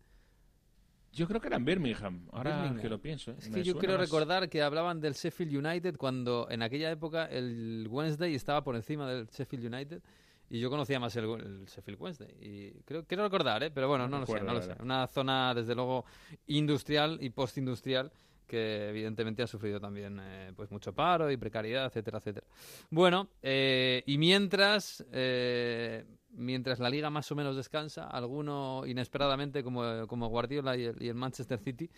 Yo 1.16 1.28
creo 1.28 1.40
que 1.40 1.48
era 1.48 1.56
en 1.58 1.66
Birmingham, 1.66 2.28
ahora 2.32 2.52
Birmingham. 2.58 2.82
que 2.82 2.90
lo 2.90 3.00
pienso. 3.02 3.32
¿eh? 3.32 3.36
Es 3.40 3.50
Me 3.50 3.56
que 3.56 3.64
yo 3.64 3.78
quiero 3.78 3.94
más. 3.98 4.02
recordar 4.02 4.50
que 4.50 4.62
hablaban 4.62 5.00
del 5.00 5.14
Sheffield 5.14 5.66
United 5.66 5.96
cuando 5.98 6.48
en 6.50 6.62
aquella 6.62 6.92
época 6.92 7.26
el 7.26 7.88
Wednesday 7.90 8.36
estaba 8.36 8.64
por 8.64 8.76
encima 8.76 9.10
del 9.10 9.28
Sheffield 9.28 9.74
United 9.74 10.02
y 10.50 10.60
yo 10.60 10.70
conocía 10.70 11.00
más 11.00 11.16
el, 11.16 11.24
el 11.26 11.66
Sheffield 11.66 12.00
Wednesday. 12.02 12.36
Y 12.42 12.72
creo, 12.84 13.06
quiero 13.06 13.24
recordar, 13.24 13.64
¿eh? 13.64 13.72
pero 13.72 13.88
bueno, 13.88 14.08
no, 14.10 14.20
lo 14.20 14.26
sé, 14.26 14.42
no 14.42 14.54
lo 14.54 14.62
sé. 14.62 14.76
Una 14.82 15.08
zona, 15.08 15.54
desde 15.54 15.74
luego, 15.74 16.06
industrial 16.48 17.18
y 17.22 17.30
postindustrial 17.30 18.12
que 18.46 18.90
evidentemente 18.90 19.42
ha 19.42 19.48
sufrido 19.48 19.80
también 19.80 20.20
eh, 20.22 20.52
pues 20.56 20.70
mucho 20.70 20.94
paro 20.94 21.32
y 21.32 21.38
precariedad, 21.38 21.88
etcétera, 21.88 22.20
etcétera. 22.20 22.46
Bueno, 22.92 23.30
eh, 23.42 24.04
y 24.06 24.18
mientras 24.18 25.04
eh, 25.12 26.06
mientras 26.36 26.80
la 26.80 26.90
liga 26.90 27.10
más 27.10 27.32
o 27.32 27.36
menos 27.36 27.56
descansa, 27.56 28.08
alguno 28.08 28.84
inesperadamente 28.86 29.64
como, 29.64 30.08
como 30.08 30.28
Guardiola 30.28 30.76
y 30.78 30.86
el, 30.86 31.02
y 31.02 31.08
el 31.10 31.16
Manchester 31.16 31.60
City, 31.60 31.90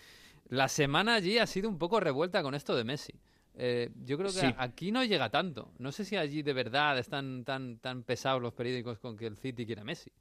la 0.49 0.67
semana 0.67 1.15
allí 1.15 1.37
ha 1.37 1.45
sido 1.47 1.69
un 1.69 1.77
poco 1.77 1.99
revuelta 1.99 2.41
con 2.43 2.55
esto 2.55 2.75
de 2.75 2.83
Messi. 2.83 3.13
Eh, 3.59 3.89
yo 4.05 4.17
creo 4.17 4.29
que 4.31 4.39
Sí. 4.39 4.53
aquí 4.57 4.91
no 4.91 5.03
llega 5.03 5.29
tanto. 5.29 5.71
No 5.79 5.91
sé 5.91 6.05
si 6.05 6.15
allí 6.15 6.43
de 6.43 6.53
verdad 6.53 6.97
están 6.99 7.43
tan, 7.43 7.79
tan 7.79 8.03
pesados 8.03 8.41
los 8.41 8.53
periódicos 8.53 8.99
con 8.99 9.17
que 9.17 9.25
el 9.25 9.35
City 9.35 9.65
quiere 9.65 9.81
a 9.81 9.83
Messi. 9.83 10.11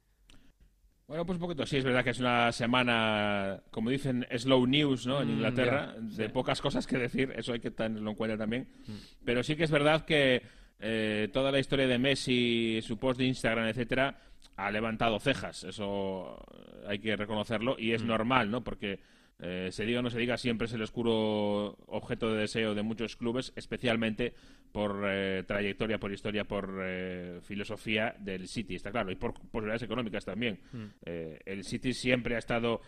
Bueno, 1.07 1.25
pues 1.25 1.37
un 1.37 1.41
poquito 1.41 1.65
sí, 1.65 1.77
es 1.77 1.85
verdad 1.85 2.03
que 2.03 2.09
es 2.09 2.19
una 2.19 2.51
semana, 2.51 3.61
como 3.71 3.89
dicen, 3.89 4.27
slow 4.37 4.65
news, 4.67 5.07
¿no? 5.07 5.21
En 5.21 5.29
Mm, 5.29 5.31
Inglaterra, 5.31 5.95
de 5.97 6.27
pocas 6.29 6.59
cosas 6.59 6.85
que 6.85 6.97
decir, 6.97 7.31
eso 7.37 7.53
hay 7.53 7.61
que 7.61 7.71
tenerlo 7.71 8.09
en 8.09 8.15
cuenta 8.17 8.37
también. 8.37 8.67
Mm. 8.87 8.91
Pero 9.23 9.41
sí 9.43 9.55
que 9.55 9.63
es 9.63 9.71
verdad 9.71 10.03
que 10.03 10.41
eh, 10.79 11.29
toda 11.33 11.51
la 11.51 11.59
historia 11.59 11.87
de 11.87 11.97
Messi, 11.97 12.79
su 12.81 12.97
post 12.97 13.19
de 13.19 13.25
Instagram, 13.25 13.67
etcétera, 13.67 14.19
ha 14.55 14.71
levantado 14.71 15.19
cejas, 15.19 15.63
eso 15.63 16.39
hay 16.87 16.99
que 16.99 17.15
reconocerlo, 17.15 17.75
y 17.79 17.91
es 17.93 18.03
Mm. 18.03 18.07
normal, 18.07 18.51
¿no? 18.51 18.63
Porque 18.63 18.99
eh, 19.39 19.69
se 19.71 19.85
diga 19.85 19.99
o 19.99 20.01
no 20.01 20.09
se 20.09 20.17
diga, 20.17 20.35
siempre 20.35 20.65
es 20.65 20.73
el 20.73 20.81
oscuro 20.81 21.77
objeto 21.85 22.31
de 22.33 22.39
deseo 22.41 22.73
de 22.73 22.81
muchos 22.81 23.15
clubes, 23.15 23.53
especialmente 23.55 24.33
por 24.71 25.03
eh, 25.07 25.43
trayectoria, 25.47 25.99
por 25.99 26.11
historia, 26.11 26.43
por 26.43 26.79
eh, 26.83 27.39
filosofía 27.43 28.15
del 28.17 28.47
City, 28.47 28.73
está 28.75 28.89
claro, 28.89 29.11
y 29.11 29.15
por 29.15 29.33
posibilidades 29.35 29.83
económicas 29.83 30.25
también. 30.25 30.59
Eh, 31.05 31.39
el 31.45 31.63
City 31.63 31.93
siempre 31.93 32.33
ha 32.35 32.39
estado 32.39 32.81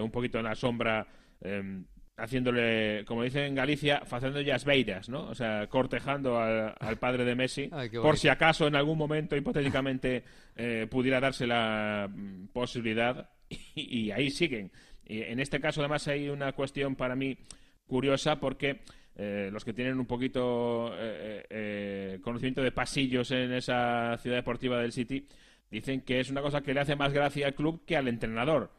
un 0.00 0.10
poquito 0.10 0.38
en 0.38 0.44
la 0.44 0.54
sombra, 0.54 1.06
eh, 1.42 1.82
haciéndole, 2.20 3.04
como 3.06 3.22
dicen 3.22 3.44
en 3.44 3.54
Galicia, 3.54 4.02
haciendo 4.08 4.40
ya 4.40 4.56
beiras, 4.64 5.08
¿no? 5.08 5.28
O 5.28 5.34
sea, 5.34 5.66
cortejando 5.68 6.38
al, 6.38 6.74
al 6.78 6.98
padre 6.98 7.24
de 7.24 7.34
Messi, 7.34 7.68
Ay, 7.72 7.88
por 7.90 8.18
si 8.18 8.28
acaso 8.28 8.66
en 8.66 8.76
algún 8.76 8.98
momento, 8.98 9.36
hipotéticamente, 9.36 10.24
eh, 10.56 10.86
pudiera 10.90 11.20
darse 11.20 11.46
la 11.46 12.08
mm, 12.08 12.48
posibilidad, 12.48 13.30
y, 13.48 14.00
y 14.00 14.10
ahí 14.12 14.30
siguen. 14.30 14.70
Y 15.06 15.22
en 15.22 15.40
este 15.40 15.60
caso, 15.60 15.80
además, 15.80 16.06
hay 16.08 16.28
una 16.28 16.52
cuestión 16.52 16.94
para 16.94 17.16
mí 17.16 17.36
curiosa 17.86 18.36
porque 18.38 18.80
eh, 19.16 19.48
los 19.52 19.64
que 19.64 19.72
tienen 19.72 19.98
un 19.98 20.06
poquito 20.06 20.92
eh, 20.96 22.18
conocimiento 22.22 22.62
de 22.62 22.70
pasillos 22.70 23.30
en 23.32 23.52
esa 23.52 24.16
ciudad 24.18 24.36
deportiva 24.36 24.78
del 24.78 24.92
City 24.92 25.26
dicen 25.70 26.02
que 26.02 26.20
es 26.20 26.30
una 26.30 26.40
cosa 26.40 26.60
que 26.60 26.72
le 26.72 26.80
hace 26.80 26.94
más 26.94 27.12
gracia 27.12 27.48
al 27.48 27.54
club 27.54 27.84
que 27.84 27.96
al 27.96 28.06
entrenador 28.06 28.70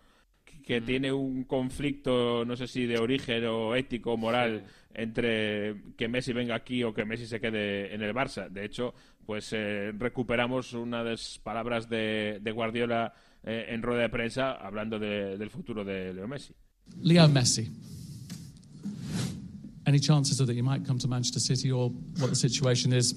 que- 0.71 0.81
que 0.81 0.81
tiene 0.81 1.11
un 1.11 1.43
conflicto 1.43 2.45
no 2.45 2.55
sé 2.55 2.65
si 2.67 2.85
de 2.85 2.97
origen 2.97 3.43
o 3.45 3.75
ético 3.75 4.13
o 4.13 4.17
moral 4.17 4.63
entre 4.93 5.75
que 5.97 6.07
Messi 6.07 6.31
venga 6.31 6.55
aquí 6.55 6.83
o 6.83 6.93
que 6.93 7.03
Messi 7.03 7.27
se 7.27 7.39
quede 7.41 7.93
en 7.93 8.01
el 8.01 8.13
Barça 8.13 8.47
de 8.49 8.63
hecho 8.65 8.93
pues 9.25 9.51
eh, 9.51 9.91
recuperamos 9.97 10.71
una 10.73 11.03
de 11.03 11.11
las 11.11 11.39
palabras 11.39 11.89
de, 11.89 12.39
de 12.41 12.51
Guardiola 12.51 13.13
eh, 13.43 13.65
en 13.69 13.81
rueda 13.81 14.03
de 14.03 14.09
prensa 14.09 14.53
hablando 14.53 14.97
de- 14.97 15.37
del 15.37 15.49
futuro 15.49 15.83
de 15.83 16.13
Leo 16.13 16.27
Messi 16.27 16.53
Leo 17.01 17.27
Messi. 17.27 17.67
Any 19.85 19.99
chances 19.99 20.37
that 20.37 20.53
you 20.53 20.63
might 20.63 20.85
come 20.85 20.99
to 20.99 21.07
Manchester 21.07 21.39
City 21.41 21.71
or 21.71 21.91
what 22.19 22.29
the 22.29 22.35
situation 22.35 22.93
is? 22.93 23.15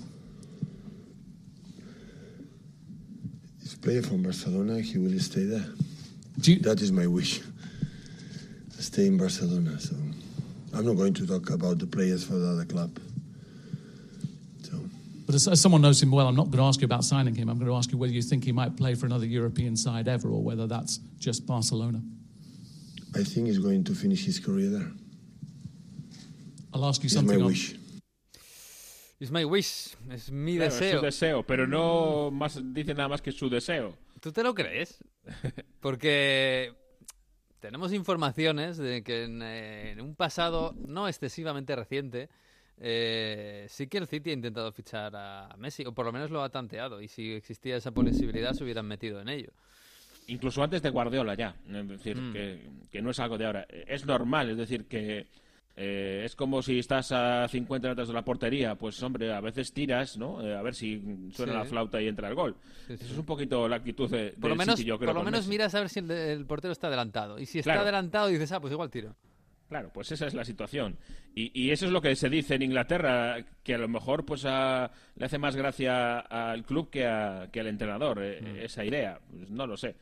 He's 3.61 3.75
playing 3.77 4.03
from 4.03 4.23
Barcelona. 4.23 4.81
He 4.81 4.99
will 4.99 5.19
stay 5.21 5.45
there. 5.47 5.67
You, 6.47 6.59
That 6.61 6.81
is 6.81 6.93
my 6.93 7.07
wish. 7.07 7.41
Stay 8.79 9.07
in 9.07 9.17
Barcelona. 9.17 9.79
So 9.81 9.97
I'm 10.75 10.85
not 10.85 10.95
going 10.97 11.15
to 11.15 11.27
talk 11.27 11.51
about 11.51 11.79
the 11.79 11.87
players 11.87 12.25
for 12.25 12.35
the 12.35 12.49
other 12.49 12.65
club. 12.65 12.99
So 14.63 14.79
but 15.27 15.35
as, 15.35 15.49
as 15.49 15.61
someone 15.61 15.81
knows 15.81 16.03
him 16.03 16.11
well, 16.11 16.27
I'm 16.29 16.37
not 16.37 16.47
going 16.47 16.59
to 16.59 16.65
ask 16.65 16.81
you 16.81 16.85
about 16.85 17.05
signing 17.05 17.35
him. 17.35 17.49
I'm 17.49 17.59
going 17.59 17.71
to 17.71 17.77
ask 17.77 17.91
you 17.93 17.99
whether 17.99 18.13
you 18.13 18.23
think 18.23 18.45
he 18.45 18.53
might 18.53 18.77
play 18.77 18.95
for 18.95 19.07
another 19.07 19.27
European 19.27 19.77
side 19.77 20.07
ever 20.09 20.29
or 20.29 20.43
whether 20.43 20.67
that's 20.67 20.99
just 21.19 21.47
Barcelona. 21.47 22.03
I 23.15 23.23
think 23.23 23.47
he's 23.47 23.59
going 23.61 23.85
to 23.85 23.95
finish 23.95 24.25
his 24.25 24.39
career 24.39 24.71
there. 24.71 24.91
I'll 26.75 26.85
ask 26.85 27.03
you 27.03 27.07
It's 27.07 27.15
my 27.15 27.21
something 27.21 27.41
on, 27.41 27.47
wish. 27.47 27.77
It's 29.21 29.31
my 29.31 29.45
wish, 29.45 29.95
es 30.11 30.31
mi 30.31 30.57
Claro, 30.57 30.69
es 30.73 30.81
deseo. 30.81 30.99
su 31.01 31.05
deseo 31.05 31.43
pero 31.45 31.67
no 31.67 32.31
más 32.31 32.61
dice 32.75 32.95
nada 32.95 33.09
más 33.09 33.23
que 33.23 33.33
su 33.33 33.49
deseo 33.49 33.97
¿Tú 34.21 34.33
te 34.33 34.43
lo 34.43 34.55
crees? 34.55 35.03
Porque 35.81 36.73
tenemos 37.61 37.93
informaciones 37.93 38.77
de 38.77 39.03
que 39.03 39.25
en, 39.25 39.43
en 39.43 40.01
un 40.01 40.15
pasado 40.17 40.75
no 40.87 41.09
excesivamente 41.09 41.75
reciente 41.77 42.29
eh, 42.79 43.67
sí 43.69 43.87
que 43.87 43.99
el 43.99 44.07
City 44.09 44.31
ha 44.31 44.33
intentado 44.33 44.73
fichar 44.73 45.15
a 45.15 45.55
Messi, 45.59 45.85
o 45.87 45.93
por 45.95 46.05
lo 46.07 46.13
menos 46.13 46.31
lo 46.31 46.43
ha 46.43 46.49
tanteado, 46.49 47.01
y 47.01 47.07
si 47.09 47.33
existía 47.33 47.77
esa 47.77 47.93
posibilidad 47.93 48.53
se 48.53 48.65
hubieran 48.65 48.87
metido 48.87 49.21
en 49.21 49.29
ello. 49.29 49.53
Incluso 50.27 50.61
antes 50.63 50.83
de 50.83 50.91
Guardiola 50.91 51.35
ya, 51.35 51.55
es 51.69 51.89
decir, 51.89 52.17
Mm. 52.17 52.33
que, 52.33 52.61
que 52.91 53.01
no 53.03 53.11
es 53.11 53.21
algo 53.21 53.39
de 53.39 53.47
ahora. 53.47 53.67
Es 53.87 54.05
normal, 54.07 54.51
es 54.51 54.57
decir, 54.57 54.87
que 54.87 55.27
eh, 55.77 56.23
es 56.25 56.37
como 56.37 56.63
si 56.63 56.79
estás 56.79 57.11
a 57.13 57.49
50 57.49 57.89
metros 57.89 58.09
de 58.09 58.15
la 58.15 58.25
portería, 58.25 58.75
pues 58.77 59.03
hombre, 59.03 59.33
a 59.33 59.41
veces 59.41 59.73
tiras, 59.73 60.17
¿no? 60.17 60.41
Eh, 60.47 60.55
a 60.55 60.63
ver 60.63 60.75
si 60.75 61.01
suena 61.33 61.53
Sí. 61.53 61.59
la 61.59 61.65
flauta 61.65 62.01
y 62.01 62.09
entra 62.09 62.29
el 62.29 62.35
gol. 62.35 62.57
Sí, 62.87 62.97
sí. 62.97 63.05
Eso 63.05 63.13
es 63.15 63.19
un 63.19 63.27
poquito 63.27 63.69
la 63.69 63.77
actitud 63.77 64.09
de, 64.11 64.31
Por 64.41 64.51
lo 64.51 64.57
menos, 64.57 64.77
City, 64.77 64.89
yo 64.89 64.99
creo, 64.99 65.09
por 65.09 65.17
lo 65.17 65.25
menos 65.25 65.41
Messi. 65.41 65.51
miras 65.51 65.75
a 65.75 65.81
ver 65.81 65.89
si 65.89 65.99
el, 66.01 66.45
portero 66.47 66.73
está 66.73 66.87
adelantado. 66.87 67.39
Y 67.39 67.47
si 67.47 67.59
está 67.59 67.73
Claro. 67.73 67.83
adelantado 67.83 68.29
dices, 68.29 68.53
ah, 68.53 68.61
pues 68.61 68.73
igual 68.73 68.91
tiro. 68.91 69.17
Claro, 69.69 69.91
pues 69.93 70.13
esa 70.13 70.27
es 70.27 70.35
la 70.35 70.45
situación. 70.45 70.97
Y, 71.35 71.51
y 71.61 71.71
eso 71.71 71.87
es 71.87 71.91
lo 71.91 72.01
que 72.03 72.15
se 72.15 72.29
dice 72.29 72.55
en 72.55 72.63
Inglaterra, 72.63 73.39
que 73.65 73.75
a 73.75 73.79
lo 73.79 73.89
mejor 73.89 74.25
pues 74.25 74.45
a- 74.45 74.91
le 75.17 75.25
hace 75.25 75.39
más 75.39 75.57
gracia 75.57 76.21
al 76.21 76.65
club 76.65 76.91
que, 76.91 77.07
a- 77.07 77.49
que 77.51 77.61
al 77.61 77.67
entrenador, 77.67 78.21
eh, 78.23 78.41
Mm. 78.41 78.57
esa 78.65 78.85
idea. 78.85 79.19
Pues 79.29 79.51
no 79.51 79.67
lo 79.67 79.77
sé. 79.77 79.97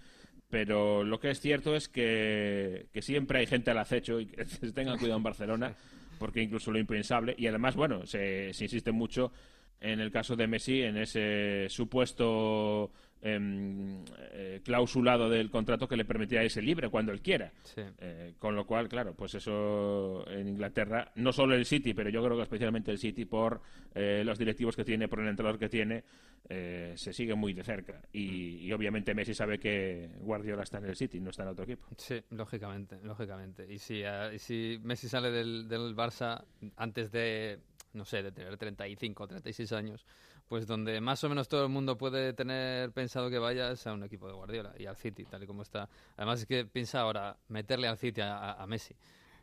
Pero 0.52 1.02
lo 1.02 1.18
que 1.18 1.30
es 1.30 1.40
cierto 1.40 1.74
es 1.74 1.88
que, 1.88 2.84
que 2.92 3.00
siempre 3.00 3.38
hay 3.38 3.46
gente 3.46 3.70
al 3.70 3.78
acecho 3.78 4.20
y 4.20 4.26
que 4.26 4.44
se 4.44 4.70
tengan 4.72 4.98
cuidado 4.98 5.16
en 5.16 5.22
Barcelona, 5.22 5.74
porque 6.18 6.42
incluso 6.42 6.70
lo 6.70 6.78
impensable. 6.78 7.34
Y 7.38 7.46
además, 7.46 7.74
bueno, 7.74 8.04
se, 8.04 8.52
se 8.52 8.64
insiste 8.64 8.92
mucho 8.92 9.32
en 9.80 9.98
el 9.98 10.10
caso 10.10 10.36
de 10.36 10.46
Messi, 10.46 10.82
en 10.82 10.98
ese 10.98 11.68
supuesto 11.70 12.90
eh, 13.22 14.60
clausulado 14.64 15.30
del 15.30 15.50
contrato 15.50 15.86
que 15.86 15.96
le 15.96 16.04
permitía 16.04 16.44
irse 16.44 16.60
libre 16.60 16.88
cuando 16.88 17.12
él 17.12 17.22
quiera. 17.22 17.52
Sí. 17.62 17.82
Eh, 17.98 18.34
con 18.38 18.56
lo 18.56 18.66
cual, 18.66 18.88
claro, 18.88 19.14
pues 19.14 19.34
eso 19.34 20.28
en 20.28 20.48
Inglaterra, 20.48 21.12
no 21.16 21.32
solo 21.32 21.54
el 21.54 21.64
City, 21.64 21.94
pero 21.94 22.10
yo 22.10 22.22
creo 22.24 22.36
que 22.36 22.42
especialmente 22.42 22.90
el 22.90 22.98
City 22.98 23.24
por 23.24 23.60
eh, 23.94 24.22
los 24.24 24.38
directivos 24.38 24.76
que 24.76 24.84
tiene, 24.84 25.08
por 25.08 25.20
el 25.20 25.28
entrenador 25.28 25.58
que 25.58 25.68
tiene, 25.68 26.04
eh, 26.48 26.94
se 26.96 27.12
sigue 27.12 27.34
muy 27.34 27.52
de 27.52 27.62
cerca. 27.62 28.02
Y, 28.12 28.66
y 28.66 28.72
obviamente 28.72 29.14
Messi 29.14 29.34
sabe 29.34 29.58
que 29.58 30.10
Guardiola 30.20 30.62
está 30.64 30.78
en 30.78 30.86
el 30.86 30.96
City, 30.96 31.20
no 31.20 31.30
está 31.30 31.44
en 31.44 31.50
otro 31.50 31.64
equipo. 31.64 31.86
Sí, 31.96 32.20
lógicamente, 32.30 32.98
lógicamente. 33.02 33.72
Y 33.72 33.78
si, 33.78 34.02
ah, 34.02 34.32
y 34.32 34.38
si 34.38 34.80
Messi 34.82 35.08
sale 35.08 35.30
del, 35.30 35.68
del 35.68 35.94
Barça 35.94 36.44
antes 36.76 37.12
de, 37.12 37.60
no 37.92 38.04
sé, 38.04 38.22
de 38.22 38.32
tener 38.32 38.56
35 38.56 39.22
o 39.22 39.28
36 39.28 39.72
años, 39.72 40.06
pues 40.52 40.66
donde 40.66 41.00
más 41.00 41.24
o 41.24 41.30
menos 41.30 41.48
todo 41.48 41.62
el 41.62 41.70
mundo 41.70 41.96
puede 41.96 42.34
tener 42.34 42.92
pensado 42.92 43.30
que 43.30 43.38
vaya 43.38 43.70
es 43.70 43.86
a 43.86 43.94
un 43.94 44.04
equipo 44.04 44.26
de 44.26 44.34
Guardiola 44.34 44.74
y 44.78 44.84
al 44.84 44.98
City, 44.98 45.24
tal 45.24 45.42
y 45.42 45.46
como 45.46 45.62
está. 45.62 45.88
Además 46.14 46.40
es 46.40 46.46
que 46.46 46.66
piensa 46.66 47.00
ahora 47.00 47.38
meterle 47.48 47.88
al 47.88 47.96
City 47.96 48.20
a, 48.22 48.62
Messi. 48.68 48.94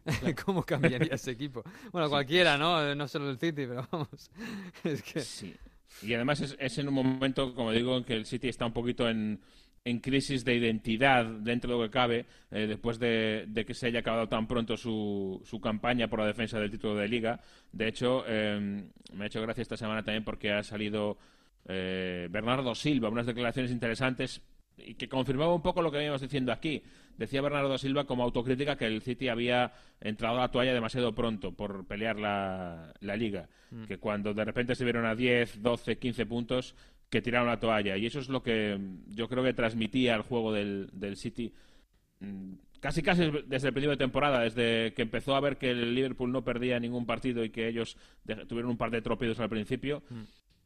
¿Cómo 0.45 0.61
cambiaría 0.61 1.15
ese 1.15 1.31
equipo? 1.31 1.63
Bueno, 1.91 2.09
cualquiera, 2.09 2.59
¿no? 2.59 2.87
Eh, 2.87 2.93
No 2.93 3.07
solo 3.07 3.31
el 3.31 3.39
City, 3.39 3.65
pero 3.65 3.87
vamos. 3.89 4.29
Es 4.83 5.01
que... 5.01 5.21
Sí. 5.21 5.55
Y 6.03 6.13
además 6.13 6.41
es, 6.41 6.55
es 6.59 6.77
en 6.77 6.87
un 6.87 6.93
momento, 6.93 7.55
como 7.55 7.71
digo, 7.71 7.97
en 7.97 8.03
que 8.03 8.13
el 8.13 8.27
City 8.27 8.47
está 8.47 8.67
un 8.67 8.73
poquito 8.73 9.09
en, 9.09 9.41
en 9.86 10.00
crisis 10.00 10.45
de 10.45 10.55
identidad 10.55 11.25
dentro 11.25 11.71
de 11.71 11.77
lo 11.77 11.83
que 11.83 11.91
cabe, 11.91 12.25
eh, 12.51 12.67
después 12.67 13.00
de, 13.00 13.45
de 13.48 13.65
que 13.65 13.74
se 13.74 13.88
haya 13.88 14.00
acabado 14.00 14.27
tan 14.27 14.48
pronto 14.48 14.77
su, 14.77 15.41
su 15.45 15.59
campaña 15.59 16.07
por 16.07 16.19
la 16.19 16.27
defensa 16.27 16.59
del 16.59 16.71
título 16.71 16.95
de 16.95 17.07
liga. 17.07 17.39
De 17.71 17.88
hecho, 17.88 18.24
eh, 18.27 18.83
me 19.13 19.24
ha 19.24 19.27
hecho 19.27 19.41
gracia 19.41 19.62
esta 19.62 19.77
semana 19.77 20.03
también 20.03 20.24
porque 20.24 20.51
ha 20.51 20.63
salido 20.63 21.17
eh, 21.67 22.27
Bernardo 22.29 22.75
Silva, 22.75 23.09
unas 23.09 23.25
declaraciones 23.25 23.71
interesantes 23.71 24.41
y 24.77 24.95
que 24.95 25.09
confirmaba 25.09 25.53
un 25.53 25.62
poco 25.62 25.81
lo 25.81 25.91
que 25.91 25.98
veníamos 25.98 26.21
diciendo 26.21 26.51
aquí. 26.51 26.81
Decía 27.17 27.41
Bernardo 27.41 27.77
Silva 27.77 28.05
como 28.05 28.24
autocrítica 28.24 28.77
que 28.77 28.86
el 28.86 29.01
City 29.01 29.27
había 29.27 29.74
entrado 30.00 30.38
a 30.38 30.41
la 30.41 30.51
toalla 30.51 30.74
demasiado 30.74 31.13
pronto 31.13 31.51
por 31.51 31.86
pelear 31.86 32.17
la, 32.17 32.93
la 33.01 33.15
liga. 33.17 33.50
Que 33.88 34.00
cuando 34.00 34.33
de 34.33 34.45
repente 34.45 34.74
se 34.74 34.83
vieron 34.83 35.05
a 35.05 35.13
10, 35.13 35.62
12, 35.62 36.00
15 36.00 36.25
puntos, 36.25 36.75
que 37.09 37.22
tiraron 37.22 37.48
la 37.48 37.59
toalla. 37.59 37.98
Y 37.98 38.05
eso 38.05 38.19
es 38.19 38.29
lo 38.29 38.43
que 38.43 38.77
mm, 38.77 39.15
yo 39.15 39.27
creo 39.27 39.43
que 39.43 39.53
transmitía 39.53 40.15
el 40.15 40.22
juego 40.22 40.53
del, 40.53 40.89
del 40.93 41.17
City. 41.17 41.53
mm, 42.19 42.53
Casi 42.79 43.01
casi 43.03 43.29
desde 43.45 43.67
el 43.67 43.74
principio 43.74 43.89
de 43.89 43.98
temporada, 43.98 44.39
desde 44.39 44.93
que 44.93 45.01
empezó 45.01 45.35
a 45.35 45.41
ver 45.41 45.57
que 45.57 45.72
el 45.72 45.93
Liverpool 45.93 46.31
no 46.31 46.45
perdía 46.45 46.79
ningún 46.79 47.05
partido 47.05 47.43
y 47.43 47.50
que 47.50 47.67
ellos 47.67 47.98
tuvieron 48.48 48.72
un 48.72 48.77
par 48.77 48.89
de 48.89 49.01
tropiezos 49.01 49.37
al 49.41 49.50
principio, 49.50 50.01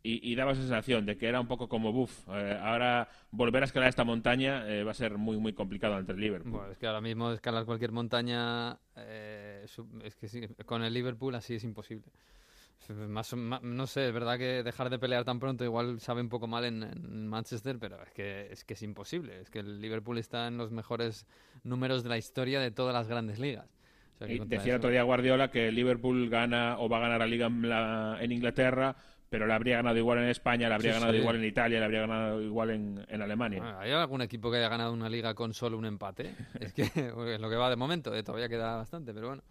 y, 0.03 0.31
y 0.31 0.35
daba 0.35 0.51
esa 0.51 0.61
sensación 0.61 1.07
de 1.07 1.17
que 1.17 1.27
era 1.27 1.39
un 1.39 1.47
poco 1.47 1.67
como, 1.67 1.91
buf, 1.91 2.29
ahora 2.29 3.09
volver 3.31 3.63
a 3.63 3.65
escalar 3.65 3.89
esta 3.89 4.03
montaña 4.03 4.63
eh, 4.69 4.83
va 4.83 4.91
a 4.91 4.93
ser 4.93 5.17
muy, 5.17 5.37
muy 5.37 5.53
complicado 5.53 5.95
ante 5.95 6.11
el 6.11 6.19
Liverpool. 6.19 6.51
Bueno, 6.51 6.71
es 6.71 6.77
que 6.77 6.85
ahora 6.85 7.01
mismo 7.01 7.31
escalar 7.31 7.65
cualquier 7.65 7.91
montaña, 7.91 8.77
eh, 8.95 9.65
es 10.03 10.15
que 10.15 10.27
sí, 10.27 10.41
con 10.67 10.83
el 10.83 10.93
Liverpool 10.93 11.33
así 11.33 11.55
es 11.55 11.63
imposible. 11.63 12.05
Más, 12.89 13.33
ma- 13.33 13.59
no 13.63 13.87
sé, 13.87 14.07
es 14.07 14.13
verdad 14.13 14.37
que 14.37 14.61
dejar 14.63 14.89
de 14.89 14.99
pelear 14.99 15.23
tan 15.23 15.39
pronto 15.39 15.63
igual 15.63 15.99
sabe 16.01 16.21
un 16.21 16.29
poco 16.29 16.47
mal 16.47 16.65
en, 16.65 16.83
en 16.83 17.27
Manchester, 17.27 17.77
pero 17.79 18.01
es 18.03 18.11
que, 18.11 18.47
es 18.51 18.63
que 18.65 18.73
es 18.73 18.81
imposible. 18.83 19.39
Es 19.39 19.49
que 19.49 19.59
el 19.59 19.79
Liverpool 19.81 20.17
está 20.17 20.47
en 20.47 20.57
los 20.57 20.71
mejores 20.71 21.25
números 21.63 22.03
de 22.03 22.09
la 22.09 22.17
historia 22.17 22.59
de 22.59 22.71
todas 22.71 22.93
las 22.93 23.07
grandes 23.07 23.39
ligas. 23.39 23.67
O 24.15 24.17
sea, 24.17 24.27
Y 24.27 24.39
decía 24.39 24.73
el 24.73 24.77
otro 24.79 24.89
día 24.89 25.03
Guardiola 25.03 25.49
que 25.49 25.69
el 25.69 25.75
Liverpool 25.75 26.29
gana 26.29 26.77
o 26.79 26.89
va 26.89 26.97
a 26.97 27.01
ganar 27.01 27.19
la 27.19 27.27
liga 27.27 27.47
en, 27.47 27.67
la- 27.69 28.17
en 28.19 28.31
Inglaterra, 28.31 28.95
pero 29.29 29.47
la 29.47 29.55
habría 29.55 29.77
ganado 29.77 29.97
igual 29.97 30.19
en 30.19 30.25
España, 30.29 30.69
la 30.69 30.75
habría 30.75 30.91
Sí, 30.93 30.99
ganado 30.99 31.13
sí. 31.13 31.19
igual 31.21 31.35
en 31.37 31.45
Italia, 31.45 31.79
la 31.79 31.85
habría 31.85 32.01
ganado 32.01 32.41
igual 32.41 32.69
en, 32.71 33.05
en 33.07 33.21
Alemania. 33.21 33.59
Bueno, 33.59 33.79
¿Hay 33.79 33.91
algún 33.91 34.21
equipo 34.21 34.51
que 34.51 34.57
haya 34.57 34.69
ganado 34.69 34.93
una 34.93 35.09
liga 35.09 35.33
con 35.33 35.53
solo 35.53 35.77
un 35.77 35.85
empate? 35.85 36.35
Es 36.59 36.73
que 36.73 36.83
es 37.33 37.39
lo 37.41 37.49
que 37.49 37.55
va 37.55 37.69
de 37.69 37.75
momento, 37.75 38.13
eh, 38.13 38.23
todavía 38.23 38.49
queda 38.49 38.75
bastante, 38.77 39.13
pero 39.13 39.27
bueno. 39.29 39.43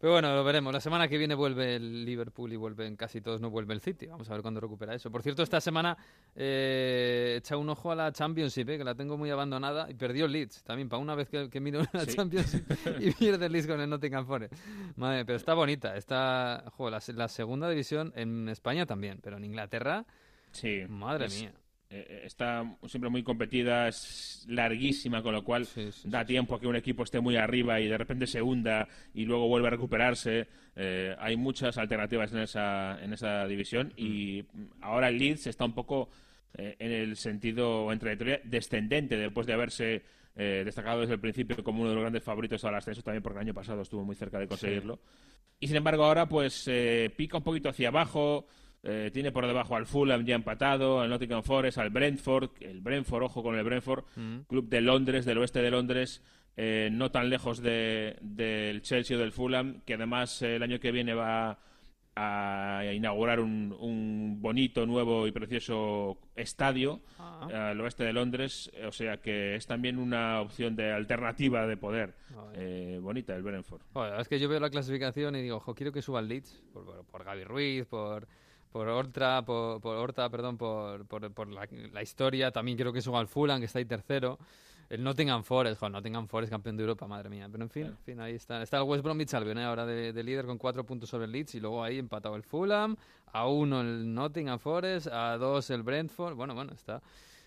Pero 0.00 0.14
bueno, 0.14 0.34
lo 0.34 0.42
veremos. 0.42 0.72
La 0.72 0.80
semana 0.80 1.08
que 1.08 1.18
viene 1.18 1.34
vuelve 1.34 1.76
el 1.76 2.06
Liverpool 2.06 2.50
y 2.52 2.56
vuelven 2.56 2.96
casi 2.96 3.20
todos, 3.20 3.38
no 3.40 3.50
vuelve 3.50 3.74
el 3.74 3.80
City. 3.82 4.06
Vamos 4.06 4.30
a 4.30 4.32
ver 4.32 4.40
cuándo 4.40 4.58
recupera 4.58 4.94
eso. 4.94 5.10
Por 5.10 5.22
cierto, 5.22 5.42
esta 5.42 5.60
semana 5.60 5.96
eh, 6.34 7.34
echa 7.38 7.56
un 7.58 7.68
ojo 7.68 7.92
a 7.92 7.94
la 7.94 8.10
Championship, 8.10 8.68
eh, 8.70 8.78
que 8.78 8.84
la 8.84 8.94
tengo 8.94 9.18
muy 9.18 9.28
abandonada, 9.30 9.90
y 9.90 9.94
perdió 9.94 10.24
el 10.24 10.32
Leeds 10.32 10.62
también, 10.64 10.88
para 10.88 11.02
una 11.02 11.14
vez 11.14 11.28
que, 11.28 11.50
que 11.50 11.60
miro 11.60 11.82
la 11.92 12.06
Sí. 12.06 12.14
Championship 12.16 12.64
y 12.98 13.10
pierde 13.18 13.44
el 13.46 13.52
Leeds 13.52 13.66
con 13.66 13.78
el 13.80 13.90
Nottingham 13.90 14.26
Forest. 14.26 14.54
Madre, 14.96 15.24
pero 15.26 15.36
está 15.36 15.52
bonita. 15.52 15.94
Está, 15.96 16.64
jo, 16.76 16.88
la, 16.88 17.00
la 17.14 17.28
segunda 17.28 17.68
división 17.68 18.12
en 18.16 18.48
España 18.48 18.86
también, 18.86 19.18
pero 19.22 19.36
en 19.36 19.44
Inglaterra, 19.44 20.06
Sí. 20.52 20.82
madre 20.88 21.26
es- 21.26 21.40
mía. 21.42 21.52
Eh, 21.90 22.22
está 22.24 22.64
siempre 22.86 23.10
muy 23.10 23.22
competida, 23.22 23.88
es 23.88 24.46
larguísima, 24.48 25.22
con 25.22 25.34
lo 25.34 25.42
cual 25.44 25.66
Sí, 25.66 25.90
sí, 25.92 26.08
da 26.08 26.24
tiempo 26.24 26.54
a 26.54 26.60
que 26.60 26.66
un 26.66 26.76
equipo 26.76 27.02
esté 27.02 27.20
muy 27.20 27.36
arriba 27.36 27.80
y 27.80 27.88
de 27.88 27.98
repente 27.98 28.26
se 28.26 28.40
hunda 28.40 28.88
y 29.12 29.24
luego 29.24 29.48
vuelve 29.48 29.66
a 29.66 29.70
recuperarse. 29.70 30.46
Eh, 30.76 31.14
hay 31.18 31.36
muchas 31.36 31.76
alternativas 31.78 32.32
en 32.32 32.38
esa, 32.38 32.98
en 33.02 33.12
esa 33.12 33.46
división 33.46 33.92
y 33.96 34.44
ahora 34.80 35.08
el 35.08 35.18
Leeds 35.18 35.48
está 35.48 35.64
un 35.64 35.74
poco 35.74 36.08
eh, 36.54 36.76
en 36.78 36.92
el 36.92 37.16
sentido, 37.16 37.92
en 37.92 37.98
trayectoria 37.98 38.40
descendente 38.44 39.16
después 39.16 39.46
de 39.46 39.52
haberse 39.52 40.02
eh, 40.36 40.62
destacado 40.64 41.00
desde 41.00 41.14
el 41.14 41.20
principio 41.20 41.62
como 41.62 41.80
uno 41.80 41.90
de 41.90 41.94
los 41.94 42.02
grandes 42.02 42.22
favoritos 42.22 42.64
al 42.64 42.74
ascenso, 42.74 43.02
también 43.02 43.22
porque 43.22 43.38
el 43.38 43.46
año 43.46 43.54
pasado 43.54 43.82
estuvo 43.82 44.04
muy 44.04 44.16
cerca 44.16 44.38
de 44.38 44.48
conseguirlo. 44.48 44.98
Y 45.60 45.66
sin 45.66 45.76
embargo 45.76 46.04
ahora 46.04 46.28
pues 46.28 46.66
eh, 46.66 47.12
pica 47.16 47.36
un 47.36 47.44
poquito 47.44 47.68
hacia 47.68 47.88
abajo, 47.88 48.46
eh, 48.82 49.10
tiene 49.12 49.30
por 49.32 49.46
debajo 49.46 49.76
al 49.76 49.86
Fulham 49.86 50.24
ya 50.24 50.34
empatado, 50.34 51.00
al 51.00 51.10
Nottingham 51.10 51.42
Forest, 51.42 51.78
al 51.78 51.90
Brentford, 51.90 52.50
el 52.60 52.80
Brentford, 52.80 53.24
ojo 53.24 53.42
con 53.42 53.54
el 53.56 53.64
Brentford, 53.64 54.04
Mm. 54.16 54.38
club 54.48 54.68
de 54.68 54.80
Londres, 54.80 55.24
del 55.24 55.38
oeste 55.38 55.60
de 55.60 55.70
Londres, 55.70 56.22
eh, 56.56 56.88
no 56.92 57.10
tan 57.10 57.28
lejos 57.30 57.60
de- 57.62 58.16
del 58.20 58.82
Chelsea 58.82 59.16
o 59.16 59.20
del 59.20 59.32
Fulham, 59.32 59.80
que 59.86 59.94
además 59.94 60.40
eh, 60.42 60.56
el 60.56 60.62
año 60.62 60.80
que 60.80 60.92
viene 60.92 61.14
va 61.14 61.58
a 62.16 62.82
inaugurar 62.92 63.40
un, 63.40 63.74
un 63.78 64.38
bonito, 64.42 64.84
nuevo 64.84 65.26
y 65.26 65.32
precioso 65.32 66.18
estadio 66.34 67.00
Ah. 67.18 67.48
eh, 67.50 67.54
al 67.54 67.80
oeste 67.80 68.04
de 68.04 68.12
Londres, 68.12 68.70
eh, 68.74 68.84
o 68.86 68.92
sea 68.92 69.18
que 69.18 69.54
es 69.54 69.66
también 69.66 69.96
una 69.98 70.40
opción 70.40 70.74
de 70.74 70.90
alternativa 70.92 71.66
de 71.66 71.76
poder 71.76 72.14
eh, 72.54 72.98
bonita 73.00 73.34
el 73.36 73.42
Brentford. 73.42 73.82
Joder, 73.92 74.20
es 74.20 74.28
que 74.28 74.38
yo 74.40 74.48
veo 74.48 74.58
la 74.60 74.70
clasificación 74.70 75.36
y 75.36 75.42
digo, 75.42 75.56
ojo, 75.56 75.74
quiero 75.74 75.92
que 75.92 76.02
suba 76.02 76.20
el 76.20 76.28
Leeds 76.28 76.62
por, 76.72 76.84
por, 76.84 77.04
por 77.06 77.24
Gaby 77.24 77.44
Ruiz, 77.44 77.86
por 77.86 78.26
por 78.70 78.88
Horta, 78.88 79.42
por, 79.44 79.80
por 79.80 79.96
Horta, 79.96 80.28
perdón, 80.30 80.56
por, 80.56 81.06
por, 81.06 81.30
por 81.32 81.48
la, 81.48 81.68
la 81.92 82.02
historia. 82.02 82.50
También 82.50 82.76
quiero 82.76 82.92
que 82.92 83.00
suba 83.00 83.20
el 83.20 83.26
Fulham, 83.26 83.58
que 83.60 83.66
está 83.66 83.78
ahí 83.78 83.84
tercero. 83.84 84.38
El 84.88 85.04
Nottingham 85.04 85.44
Forest, 85.44 85.78
joder, 85.78 85.92
Nottingham 85.92 86.26
Forest 86.26 86.50
campeón 86.50 86.76
de 86.76 86.82
Europa, 86.82 87.06
madre 87.06 87.28
mía. 87.30 87.48
Pero 87.50 87.62
en 87.62 87.70
fin, 87.70 87.86
en 87.86 87.98
fin 87.98 88.20
ahí 88.20 88.34
está. 88.34 88.60
Está 88.60 88.78
el 88.78 88.82
West 88.82 89.04
Bromwich 89.04 89.32
Albion 89.34 89.58
¿eh? 89.58 89.64
ahora 89.64 89.86
de, 89.86 90.12
de 90.12 90.24
líder 90.24 90.46
con 90.46 90.58
cuatro 90.58 90.84
puntos 90.84 91.08
sobre 91.08 91.26
el 91.26 91.32
Leeds 91.32 91.54
y 91.54 91.60
luego 91.60 91.84
ahí 91.84 91.98
empatado 91.98 92.34
el 92.34 92.42
Fulham, 92.42 92.96
a 93.32 93.46
uno 93.46 93.82
el 93.82 94.12
Nottingham 94.12 94.58
Forest, 94.58 95.06
a 95.06 95.36
dos 95.36 95.70
el 95.70 95.84
Brentford. 95.84 96.34
Bueno, 96.34 96.56
bueno, 96.56 96.72
está, 96.72 97.00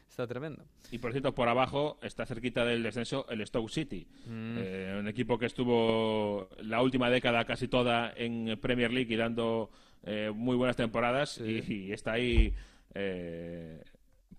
está 0.09 0.25
tremendo. 0.25 0.63
Y 0.89 0.99
por 0.99 1.12
cierto, 1.12 1.36
por 1.36 1.49
abajo 1.49 1.97
está 2.01 2.25
cerquita 2.25 2.63
del 2.63 2.81
descenso 2.81 3.25
el 3.27 3.45
Stoke 3.45 3.69
City, 3.69 4.07
Eh, 4.25 4.95
un 4.97 5.09
equipo 5.09 5.38
que 5.38 5.47
estuvo 5.47 6.47
la 6.62 6.81
última 6.81 7.09
década 7.09 7.43
casi 7.43 7.67
toda 7.67 8.13
en 8.15 8.57
Premier 8.62 8.93
League 8.93 9.13
y 9.13 9.17
dando 9.17 9.69
eh, 10.04 10.32
muy 10.34 10.56
buenas 10.56 10.76
temporadas 10.76 11.38
y, 11.39 11.63
y 11.88 11.92
está 11.94 12.13
ahí 12.13 12.54
eh, 12.94 13.82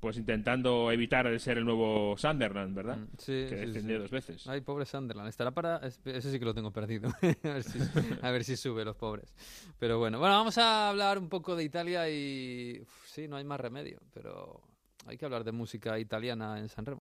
pues 0.01 0.19
intentando 0.19 0.93
evitar 0.93 1.27
el 1.27 1.41
ser 1.41 1.57
el 1.59 1.65
nuevo 1.65 2.15
Sunderland, 2.19 2.75
¿verdad? 2.75 2.99
Mm, 2.99 3.07
sí, 3.17 3.47
que 3.49 3.49
sí, 3.49 3.55
descendió 3.57 3.97
sí. 3.97 4.03
dos 4.03 4.11
veces. 4.11 4.47
Ay, 4.47 4.61
pobre 4.61 4.85
Sunderland. 4.85 5.29
Estará 5.31 5.51
para. 5.53 5.79
es- 5.79 5.99
Ese 6.05 6.31
sí 6.31 6.39
que 6.39 6.45
lo 6.45 6.53
tengo 6.55 6.71
perdido. 6.71 7.09
a, 7.43 7.49
ver 7.49 7.63
si, 7.63 7.79
a 8.21 8.31
ver 8.31 8.45
si 8.45 8.57
sube 8.57 8.85
los 8.85 8.97
pobres. 8.97 9.35
Pero 9.79 9.99
bueno, 9.99 10.19
bueno, 10.19 10.35
vamos 10.37 10.59
a 10.59 10.91
hablar 10.91 11.19
un 11.19 11.29
poco 11.31 11.57
de 11.57 11.65
Italia 11.65 12.09
y. 12.11 12.81
uf, 12.83 13.07
sí, 13.07 13.27
no 13.29 13.37
hay 13.37 13.45
más 13.45 13.59
remedio, 13.59 13.99
pero 14.13 14.61
hay 15.07 15.17
que 15.17 15.25
hablar 15.25 15.43
de 15.45 15.53
música 15.53 15.99
italiana 15.99 16.59
en 16.59 16.69
Sanremo. 16.69 16.99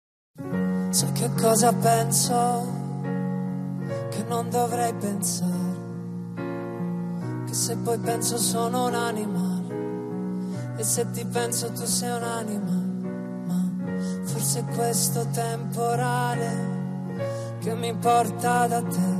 Sai 0.93 1.13
che 1.15 1.29
cosa 1.41 1.73
penso? 1.73 2.67
Che 4.11 4.25
non 4.25 4.51
dovrei 4.51 4.93
pensare. 4.95 5.80
Che 7.51 7.57
se 7.57 7.77
poi 7.79 7.99
penso 7.99 8.39
sono 8.39 8.87
un 8.87 8.95
animale. 8.95 10.77
E 10.77 10.85
se 10.85 11.11
ti 11.11 11.25
penso 11.25 11.73
tu 11.73 11.85
sei 11.85 12.17
un 12.17 12.23
animale. 12.23 13.09
Ma 13.45 13.69
forse 14.23 14.61
è 14.61 14.65
questo 14.67 15.27
temporale 15.33 17.59
che 17.59 17.75
mi 17.75 17.93
porta 17.95 18.69
da 18.69 18.81
te. 18.81 19.19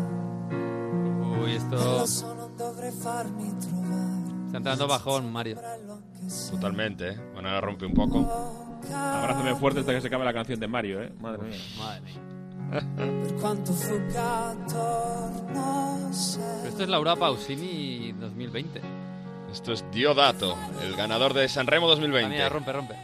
Uy, 1.41 1.57
esto. 1.57 1.75
lo 1.75 2.07
so, 2.07 2.33
non 2.33 2.55
dovrei 2.57 2.93
farmi 2.93 3.53
trovare. 3.57 4.47
Está 4.47 4.59
entrando 4.59 4.87
bajón, 4.87 5.33
Mario. 5.33 5.59
Totalmente, 6.53 7.09
¿eh? 7.09 7.19
Bueno, 7.33 7.49
ahora 7.49 7.61
rompe 7.61 7.85
un 7.85 7.95
poco. 7.95 8.19
Abrázame 8.95 9.57
fuerte 9.57 9.81
hasta 9.81 9.93
que 9.93 10.01
se 10.01 10.07
acabe 10.07 10.25
la 10.25 10.33
canción 10.33 10.61
de 10.61 10.69
Mario, 10.69 11.03
¿eh? 11.03 11.13
Madre 11.19 11.49
mía. 11.49 11.59
Madre 11.77 12.01
mía. 12.03 12.40
Per 12.71 13.35
quanto 13.41 13.73
fugga 13.73 14.55
esto 16.67 16.83
es 16.85 16.89
Laura 16.89 17.17
Pausini 17.17 18.13
2020. 18.13 18.81
Esto 19.53 19.73
es 19.73 19.85
Diodato, 19.91 20.57
el 20.85 20.95
ganador 20.95 21.35
de 21.35 21.49
Sanremo 21.49 21.87
Ah, 21.87 21.91
2020. 21.91 22.29
mira, 22.29 22.49
rompe, 22.49 22.73
rompe. 22.73 22.95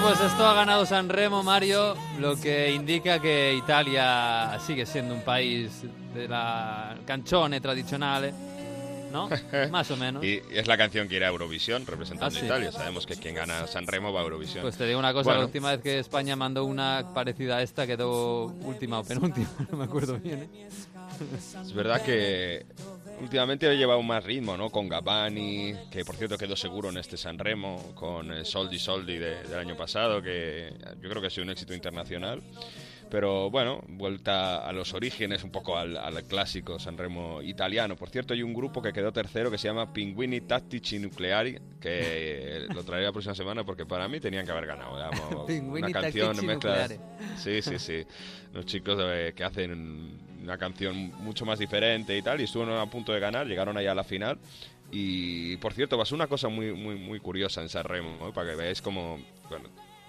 Bueno, 0.00 0.16
pues 0.16 0.30
esto 0.30 0.46
ha 0.46 0.54
ganado 0.54 0.86
Sanremo, 0.86 1.42
Mario, 1.42 1.96
lo 2.20 2.36
que 2.40 2.70
indica 2.72 3.18
que 3.20 3.54
Italia 3.54 4.56
sigue 4.64 4.86
siendo 4.86 5.12
un 5.14 5.22
país 5.22 5.82
de 6.14 6.28
la 6.28 6.96
canzone 7.04 7.60
tradicional, 7.60 8.32
¿no? 9.12 9.28
Más 9.72 9.90
o 9.90 9.96
menos. 9.96 10.22
Y 10.24 10.40
es 10.52 10.68
la 10.68 10.76
canción 10.76 11.08
que 11.08 11.16
irá 11.16 11.26
a 11.26 11.30
Eurovisión 11.30 11.84
representando 11.84 12.26
Ah, 12.28 12.30
sí. 12.38 12.44
a 12.44 12.46
Italia. 12.46 12.70
Sabemos 12.70 13.06
que 13.06 13.16
quien 13.16 13.34
gana 13.34 13.66
Sanremo 13.66 14.12
va 14.12 14.20
a 14.20 14.24
Eurovisión. 14.24 14.62
Pues 14.62 14.76
te 14.76 14.86
digo 14.86 15.00
una 15.00 15.12
cosa, 15.12 15.30
la 15.30 15.36
Bueno. 15.36 15.46
última 15.46 15.72
vez 15.72 15.80
que 15.82 15.98
España 15.98 16.36
mandó 16.36 16.64
una 16.64 17.04
parecida 17.12 17.56
a 17.56 17.62
esta 17.62 17.84
quedó 17.86 18.44
última 18.44 19.00
o 19.00 19.04
penúltima, 19.04 19.48
no 19.72 19.78
me 19.78 19.84
acuerdo 19.84 20.18
bien. 20.18 20.42
¿eh? 20.54 20.68
Es 21.60 21.72
verdad 21.72 22.02
que 22.02 22.66
últimamente 23.20 23.66
ha 23.68 23.72
llevado 23.74 24.02
más 24.02 24.24
ritmo, 24.24 24.56
¿no? 24.56 24.70
Con 24.70 24.88
Gabani, 24.88 25.74
que 25.90 26.04
por 26.04 26.16
cierto 26.16 26.36
quedó 26.38 26.56
seguro 26.56 26.88
en 26.90 26.98
este 26.98 27.16
Sanremo, 27.16 27.92
con 27.94 28.32
eh, 28.32 28.44
Soldi 28.44 28.78
Soldi 28.78 29.18
de- 29.18 29.42
del 29.44 29.58
año 29.58 29.76
pasado, 29.76 30.22
que 30.22 30.72
yo 31.00 31.08
creo 31.08 31.20
que 31.20 31.26
ha 31.28 31.30
sido 31.30 31.44
un 31.44 31.50
éxito 31.50 31.74
internacional. 31.74 32.42
Pero 33.10 33.48
bueno, 33.50 33.82
vuelta 33.88 34.58
a 34.68 34.70
los 34.70 34.92
orígenes, 34.92 35.42
un 35.42 35.50
poco 35.50 35.78
al, 35.78 35.96
al 35.96 36.24
clásico 36.24 36.78
Sanremo 36.78 37.40
italiano. 37.40 37.96
Por 37.96 38.10
cierto, 38.10 38.34
hay 38.34 38.42
un 38.42 38.52
grupo 38.52 38.82
que 38.82 38.92
quedó 38.92 39.10
tercero 39.12 39.50
que 39.50 39.56
se 39.56 39.66
llama 39.66 39.90
Pinguini 39.94 40.42
Tattici 40.42 40.98
Nucleari, 40.98 41.58
que 41.80 42.66
lo 42.74 42.84
traeré 42.84 43.06
la 43.06 43.12
próxima 43.12 43.34
semana 43.34 43.64
porque 43.64 43.86
para 43.86 44.06
mí 44.08 44.20
tenían 44.20 44.44
que 44.44 44.52
haber 44.52 44.66
ganado. 44.66 44.94
digamos, 44.96 45.48
una 45.62 45.90
canción 45.90 46.36
Nucleari. 46.54 46.96
Sí, 47.38 47.62
sí, 47.62 47.78
sí. 47.78 48.04
Los 48.52 48.66
chicos 48.66 48.98
eh, 49.02 49.32
que 49.34 49.42
hacen 49.42 50.18
una 50.48 50.58
canción 50.58 51.12
mucho 51.18 51.44
más 51.44 51.58
diferente 51.58 52.16
y 52.16 52.22
tal, 52.22 52.40
y 52.40 52.44
estuvieron 52.44 52.78
a 52.78 52.86
punto 52.86 53.12
de 53.12 53.20
ganar, 53.20 53.46
llegaron 53.46 53.76
allá 53.76 53.92
a 53.92 53.94
la 53.94 54.04
final. 54.04 54.38
Y 54.90 55.56
por 55.58 55.74
cierto, 55.74 55.98
pasó 55.98 56.14
una 56.14 56.26
cosa 56.26 56.48
muy, 56.48 56.72
muy, 56.72 56.94
muy 56.94 57.20
curiosa 57.20 57.60
en 57.60 57.68
Sanremo, 57.68 58.16
¿no? 58.18 58.32
para 58.32 58.50
que 58.50 58.56
veáis 58.56 58.80
como, 58.80 59.18
bueno, 59.50 59.68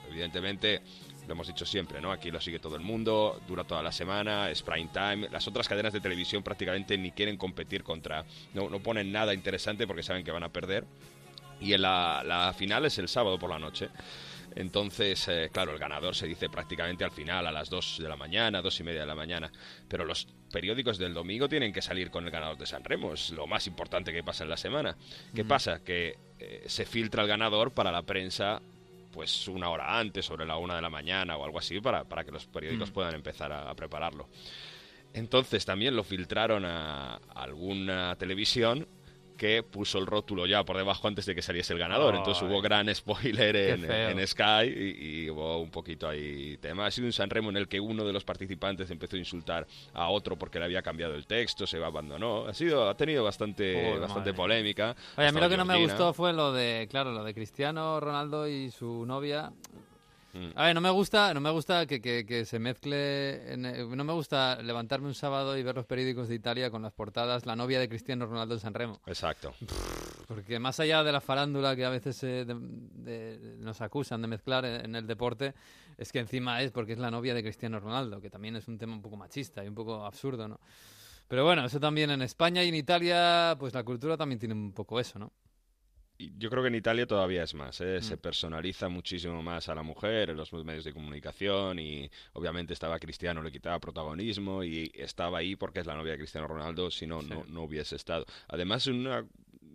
evidentemente 0.10 0.82
lo 1.28 1.34
hemos 1.34 1.48
dicho 1.48 1.66
siempre, 1.66 2.02
¿no? 2.02 2.12
Aquí 2.12 2.32
lo 2.32 2.42
sigue 2.42 2.58
todo 2.58 2.76
el 2.76 2.82
mundo, 2.82 3.40
dura 3.48 3.64
toda 3.64 3.84
la 3.84 3.92
semana, 3.92 4.50
es 4.50 4.64
prime 4.64 4.90
time. 4.92 5.28
Las 5.30 5.48
otras 5.48 5.68
cadenas 5.68 5.94
de 5.94 6.00
televisión 6.00 6.42
prácticamente 6.42 6.98
ni 6.98 7.12
quieren 7.12 7.38
competir 7.38 7.84
contra, 7.84 8.26
no, 8.54 8.68
no 8.70 8.80
ponen 8.80 9.12
nada 9.12 9.34
interesante 9.34 9.86
porque 9.86 10.02
saben 10.02 10.24
que 10.24 10.32
van 10.32 10.44
a 10.44 10.50
perder. 10.50 10.86
Y 11.60 11.74
en 11.74 11.82
la, 11.84 12.24
la 12.26 12.54
final 12.54 12.86
es 12.86 12.98
el 12.98 13.10
sábado 13.10 13.38
por 13.38 13.50
la 13.50 13.60
noche. 13.60 13.90
Entonces, 14.56 15.28
eh, 15.28 15.50
claro, 15.52 15.72
el 15.74 15.80
ganador 15.80 16.16
se 16.16 16.28
dice 16.28 16.50
prácticamente 16.50 17.04
al 17.04 17.12
final, 17.12 17.46
a 17.48 17.52
las 17.52 17.70
2 17.70 18.00
de 18.02 18.10
la 18.10 18.16
mañana, 18.16 18.62
dos 18.62 18.80
y 18.80 18.84
media 18.84 19.02
de 19.02 19.08
la 19.08 19.16
mañana. 19.16 19.52
Pero 19.88 20.06
los 20.06 20.28
periódicos 20.52 20.98
del 20.98 21.14
domingo 21.14 21.48
tienen 21.48 21.72
que 21.72 21.82
salir 21.82 22.10
con 22.10 22.26
el 22.26 22.32
ganador 22.32 22.58
de 22.58 22.66
San 22.66 22.84
Remo. 22.84 23.14
Es 23.14 23.30
lo 23.32 23.48
más 23.48 23.68
importante 23.68 24.12
que 24.12 24.24
pasa 24.24 24.44
en 24.44 24.50
la 24.50 24.58
semana. 24.58 24.96
¿Qué 25.34 25.46
pasa? 25.46 25.84
Que 25.84 26.18
eh, 26.40 26.64
se 26.68 26.86
filtra 26.86 27.22
el 27.24 27.28
ganador 27.30 27.72
para 27.72 27.92
la 27.92 28.02
prensa 28.02 28.62
pues 29.12 29.48
una 29.48 29.70
hora 29.70 29.98
antes, 30.00 30.24
sobre 30.26 30.46
la 30.46 30.58
una 30.58 30.76
de 30.76 30.82
la 30.84 30.90
mañana 30.90 31.36
o 31.36 31.44
algo 31.44 31.58
así, 31.58 31.82
para, 31.82 32.04
para 32.04 32.24
que 32.24 32.32
los 32.32 32.46
periódicos 32.46 32.92
Mm. 32.92 32.94
puedan 32.94 33.16
empezar 33.16 33.52
a, 33.52 33.70
a 33.70 33.74
prepararlo. 33.76 34.30
Entonces 35.14 35.66
también 35.66 35.96
lo 35.96 36.04
filtraron 36.04 36.64
a 36.66 37.16
alguna 37.34 38.16
televisión 38.18 38.88
que 39.40 39.64
puso 39.64 39.98
el 40.00 40.06
rótulo 40.06 40.46
ya 40.46 40.66
por 40.66 40.76
debajo 40.76 41.08
antes 41.08 41.26
de 41.26 41.34
que 41.34 41.42
saliese 41.42 41.72
el 41.72 41.80
ganador. 41.80 42.14
Entonces 42.14 42.44
hubo 42.44 42.62
gran 42.62 42.94
spoiler 42.94 43.56
en, 43.56 43.90
en 43.90 44.28
Sky 44.28 44.68
y, 44.68 45.24
y 45.24 45.30
hubo 45.30 45.60
un 45.60 45.72
poquito 45.72 46.10
ahí 46.10 46.58
tema. 46.58 46.86
Ha 46.86 46.92
sido 46.92 47.08
un 47.08 47.14
Sanremo 47.14 47.50
en 47.50 47.56
el 47.56 47.70
que 47.70 47.80
uno 47.80 48.04
de 48.04 48.12
los 48.12 48.26
participantes 48.26 48.92
empezó 48.92 49.16
a 49.16 49.20
insultar 49.20 49.66
a 49.94 50.10
otro 50.10 50.38
porque 50.38 50.60
le 50.60 50.66
había 50.66 50.82
cambiado 50.82 51.16
el 51.16 51.26
texto, 51.26 51.66
se 51.66 51.82
abandonó. 51.82 52.48
Ha 52.48 52.54
sido, 52.54 52.90
ha 52.90 52.96
tenido 52.96 53.24
bastante, 53.24 53.98
bastante 53.98 54.32
madre. 54.32 54.34
polémica. 54.34 54.96
Oye, 55.18 55.28
a 55.28 55.32
mí 55.32 55.40
lo 55.40 55.50
que 55.50 55.58
no 55.58 55.66
me 55.66 55.82
gustó 55.82 56.14
fue 56.14 56.34
lo 56.34 56.52
de, 56.52 56.88
claro, 56.92 57.14
lo 57.14 57.24
de 57.24 57.34
Cristiano 57.34 58.02
Ronaldo 58.02 58.46
y 58.46 58.72
su 58.72 59.06
novia. 59.06 59.54
Mm. 60.34 60.50
A 60.56 60.66
ver, 60.66 60.76
no 60.76 60.82
me 60.82 60.92
gusta, 60.92 61.34
no 61.34 61.42
me 61.42 61.50
gusta 61.50 61.86
que, 61.88 62.00
que- 62.00 62.26
que 62.26 62.46
se 62.46 62.60
mezcle, 62.60 63.52
en- 63.54 63.66
eh, 63.66 63.84
no 63.84 64.04
me 64.04 64.14
gusta 64.14 64.62
levantarme 64.62 65.08
un 65.08 65.16
sábado 65.16 65.58
y 65.58 65.64
ver 65.64 65.76
los 65.76 65.86
periódicos 65.86 66.28
de 66.30 66.36
Italia 66.36 66.70
con 66.70 66.82
las 66.84 66.94
portadas 66.94 67.46
la 67.48 67.56
novia 67.56 67.80
de 67.80 67.90
Cristiano 67.90 68.26
Ronaldo 68.28 68.54
en 68.54 68.60
San 68.60 68.74
Remo. 68.76 69.02
Exacto. 69.08 69.54
Porque 70.28 70.60
más 70.60 70.80
allá 70.80 71.04
de 71.04 71.12
la 71.12 71.22
farándula 71.22 71.76
que 71.76 71.84
a 71.86 71.90
veces 71.90 72.22
eh, 72.24 72.46
de- 72.46 72.56
de- 72.60 73.56
nos 73.60 73.82
acusan 73.82 74.22
de 74.22 74.28
mezclar 74.28 74.66
en, 74.66 74.86
en 74.86 74.96
el 74.96 75.08
deporte, 75.08 75.54
es 75.98 76.12
que 76.12 76.20
encima 76.20 76.62
es 76.62 76.72
porque 76.72 76.94
es 76.94 77.00
la 77.00 77.10
novia 77.10 77.34
de 77.34 77.42
Cristiano 77.42 77.80
Ronaldo, 77.80 78.22
que 78.22 78.30
también 78.30 78.56
es 78.56 78.68
un 78.68 78.78
tema 78.78 78.94
un 78.94 79.02
poco 79.02 79.18
machista 79.18 79.64
y 79.66 79.68
un 79.68 79.76
poco 79.76 80.06
absurdo, 80.06 80.48
¿no? 80.48 80.60
Pero 81.28 81.44
bueno, 81.44 81.66
eso 81.66 81.80
también 81.80 82.10
en 82.12 82.22
España 82.22 82.64
y 82.64 82.70
en 82.70 82.76
Italia, 82.76 83.56
pues 83.60 83.74
la 83.74 83.84
cultura 83.84 84.16
también 84.18 84.40
tiene 84.40 84.54
un 84.56 84.72
poco 84.74 85.00
eso, 85.00 85.20
¿no? 85.20 85.32
Yo 86.38 86.50
creo 86.50 86.62
que 86.62 86.68
en 86.68 86.76
Italia 86.76 87.08
todavía 87.08 87.44
es 87.44 87.54
más, 87.54 87.80
¿eh? 87.80 88.02
se 88.02 88.16
Mm. 88.18 88.20
personaliza 88.20 88.90
muchísimo 88.90 89.42
más 89.42 89.70
a 89.70 89.76
la 89.76 89.84
mujer 89.84 90.30
en 90.32 90.36
los 90.38 90.52
medios 90.52 90.84
de 90.84 90.92
comunicación 90.94 91.80
y 91.80 92.12
obviamente 92.34 92.74
estaba 92.74 93.00
Cristiano, 93.00 93.42
le 93.42 93.52
quitaba 93.54 93.80
protagonismo 93.80 94.62
y 94.64 94.92
estaba 94.96 95.38
ahí 95.38 95.56
porque 95.56 95.80
es 95.80 95.86
la 95.86 95.96
novia 95.96 96.12
de 96.14 96.18
Cristiano 96.18 96.46
Ronaldo, 96.48 96.92
si 96.92 97.08
no, 97.08 97.22
no, 97.22 97.46
no 97.46 97.64
hubiese 97.64 97.96
estado. 97.96 98.26
Además, 98.50 98.86
una- 98.88 99.26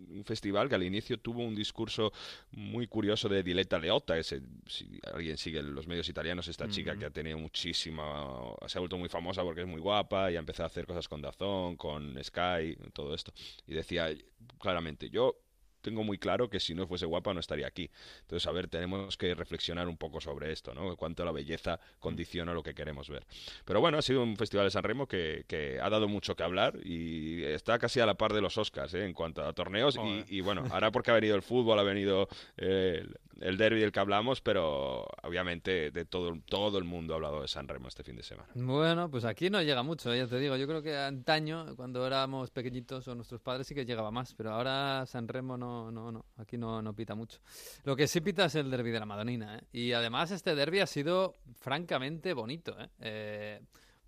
un 0.07 0.23
festival 0.23 0.69
que 0.69 0.75
al 0.75 0.83
inicio 0.83 1.17
tuvo 1.19 1.41
un 1.41 1.55
discurso 1.55 2.13
muy 2.51 2.85
curioso 2.85 3.27
de 3.27 3.41
Diletta 3.41 3.79
Leotta, 3.79 4.15
ese, 4.15 4.39
si 4.67 4.99
alguien 5.11 5.37
sigue 5.37 5.63
los 5.63 5.87
medios 5.87 6.07
italianos, 6.09 6.47
esta 6.47 6.69
chica 6.69 6.95
que 6.95 7.05
ha 7.05 7.09
tenido 7.09 7.39
muchísima, 7.39 8.53
se 8.67 8.77
ha 8.77 8.81
vuelto 8.81 8.97
muy 8.97 9.09
famosa 9.09 9.41
porque 9.41 9.61
es 9.61 9.67
muy 9.67 9.81
guapa 9.81 10.31
y 10.31 10.35
ha 10.35 10.39
empezado 10.39 10.65
a 10.65 10.67
hacer 10.67 10.85
cosas 10.85 11.07
con 11.09 11.21
Dazón, 11.23 11.75
con 11.75 12.23
Sky, 12.23 12.77
todo 12.93 13.15
esto. 13.15 13.33
Y 13.65 13.73
decía 13.73 14.09
claramente, 14.59 15.09
yo 15.09 15.35
tengo 15.85 16.03
muy 16.03 16.17
claro 16.17 16.49
que 16.49 16.59
si 16.59 16.73
no 16.73 16.87
fuese 16.87 17.05
guapa 17.05 17.31
no 17.33 17.39
estaría 17.39 17.67
aquí. 17.67 17.91
Entonces, 18.21 18.47
a 18.47 18.51
ver, 18.51 18.67
tenemos 18.67 19.17
que 19.17 19.35
reflexionar 19.35 19.87
un 19.87 19.97
poco 19.97 20.19
sobre 20.19 20.51
esto, 20.51 20.73
¿no? 20.73 20.95
Cuánto 20.97 21.23
la 21.23 21.31
belleza 21.31 21.79
condiciona 21.99 22.53
lo 22.55 22.63
que 22.63 22.73
queremos 22.73 23.07
ver. 23.07 23.23
Pero 23.65 23.79
bueno, 23.81 23.99
ha 23.99 24.01
sido 24.01 24.23
un 24.23 24.35
festival 24.35 24.65
de 24.65 24.71
San 24.71 24.83
Remo 24.83 25.07
que, 25.07 25.45
que 25.47 25.79
ha 25.79 25.89
dado 25.91 26.07
mucho 26.07 26.35
que 26.35 26.41
hablar 26.41 26.79
y 26.83 27.43
está 27.43 27.77
casi 27.77 27.99
a 27.99 28.07
la 28.07 28.15
par 28.15 28.33
de 28.33 28.41
los 28.41 28.57
Oscars, 28.57 28.95
¿eh? 28.95 29.05
En 29.05 29.13
cuanto 29.13 29.43
a 29.43 29.53
torneos. 29.53 29.95
Y, 29.97 30.37
y 30.37 30.41
bueno, 30.41 30.63
ahora 30.71 30.91
porque 30.91 31.11
ha 31.11 31.13
venido 31.13 31.35
el 31.35 31.43
fútbol, 31.43 31.77
ha 31.77 31.83
venido 31.83 32.27
eh, 32.57 33.03
el, 33.03 33.17
el 33.41 33.57
derby 33.57 33.79
del 33.79 33.91
que 33.91 33.99
hablamos, 33.99 34.41
pero 34.41 35.05
obviamente 35.21 35.91
de 35.91 36.05
todo, 36.05 36.33
todo 36.47 36.77
el 36.79 36.83
mundo 36.83 37.13
ha 37.13 37.17
hablado 37.17 37.41
de 37.41 37.47
San 37.47 37.67
Remo 37.67 37.87
este 37.89 38.03
fin 38.03 38.15
de 38.15 38.23
semana. 38.23 38.49
Bueno, 38.55 39.11
pues 39.11 39.23
aquí 39.25 39.49
no 39.51 39.61
llega 39.61 39.83
mucho, 39.83 40.11
eh, 40.11 40.17
ya 40.17 40.27
te 40.27 40.39
digo. 40.39 40.55
Yo 40.57 40.67
creo 40.67 40.81
que 40.81 40.97
antaño, 40.97 41.75
cuando 41.75 42.07
éramos 42.07 42.49
pequeñitos 42.49 43.07
o 43.07 43.13
nuestros 43.13 43.41
padres, 43.41 43.67
sí 43.67 43.75
que 43.75 43.85
llegaba 43.85 44.09
más, 44.09 44.33
pero 44.33 44.51
ahora 44.51 45.05
San 45.05 45.27
Remo 45.27 45.57
no, 45.57 45.74
no, 45.91 46.11
no, 46.11 46.25
aquí 46.37 46.57
no, 46.57 46.81
no 46.81 46.93
pita 46.93 47.15
mucho. 47.15 47.39
Lo 47.83 47.95
que 47.95 48.07
sí 48.07 48.21
pita 48.21 48.45
es 48.45 48.55
el 48.55 48.69
derby 48.69 48.91
de 48.91 48.99
la 48.99 49.05
Madonina, 49.05 49.57
¿eh? 49.57 49.63
Y 49.71 49.91
además 49.93 50.31
este 50.31 50.55
derby 50.55 50.79
ha 50.79 50.87
sido 50.87 51.35
francamente 51.53 52.33
bonito, 52.33 52.75
¿eh? 52.79 52.89
Eh, 52.99 53.61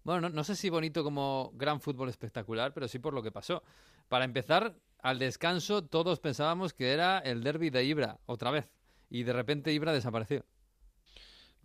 bueno, 0.03 0.21
no, 0.21 0.30
no 0.30 0.43
sé 0.43 0.56
si 0.56 0.69
bonito 0.69 1.03
como 1.03 1.51
gran 1.53 1.82
fútbol 1.82 2.10
espectacular, 2.10 2.73
pero 2.73 2.88
sí 2.88 2.99
por 2.99 3.13
lo 3.13 3.21
que 3.21 3.32
pasó. 3.32 3.63
Para 4.08 4.25
empezar, 4.25 4.75
al 4.99 5.19
descanso 5.19 5.84
todos 5.84 6.19
pensábamos 6.19 6.73
que 6.73 6.91
era 6.91 7.19
el 7.19 7.43
derby 7.43 7.69
de 7.69 7.84
Ibra, 7.84 8.19
otra 8.25 8.51
vez. 8.51 8.69
Y 9.10 9.23
de 9.23 9.34
repente 9.34 9.73
Ibra 9.73 9.93
desapareció 9.93 10.45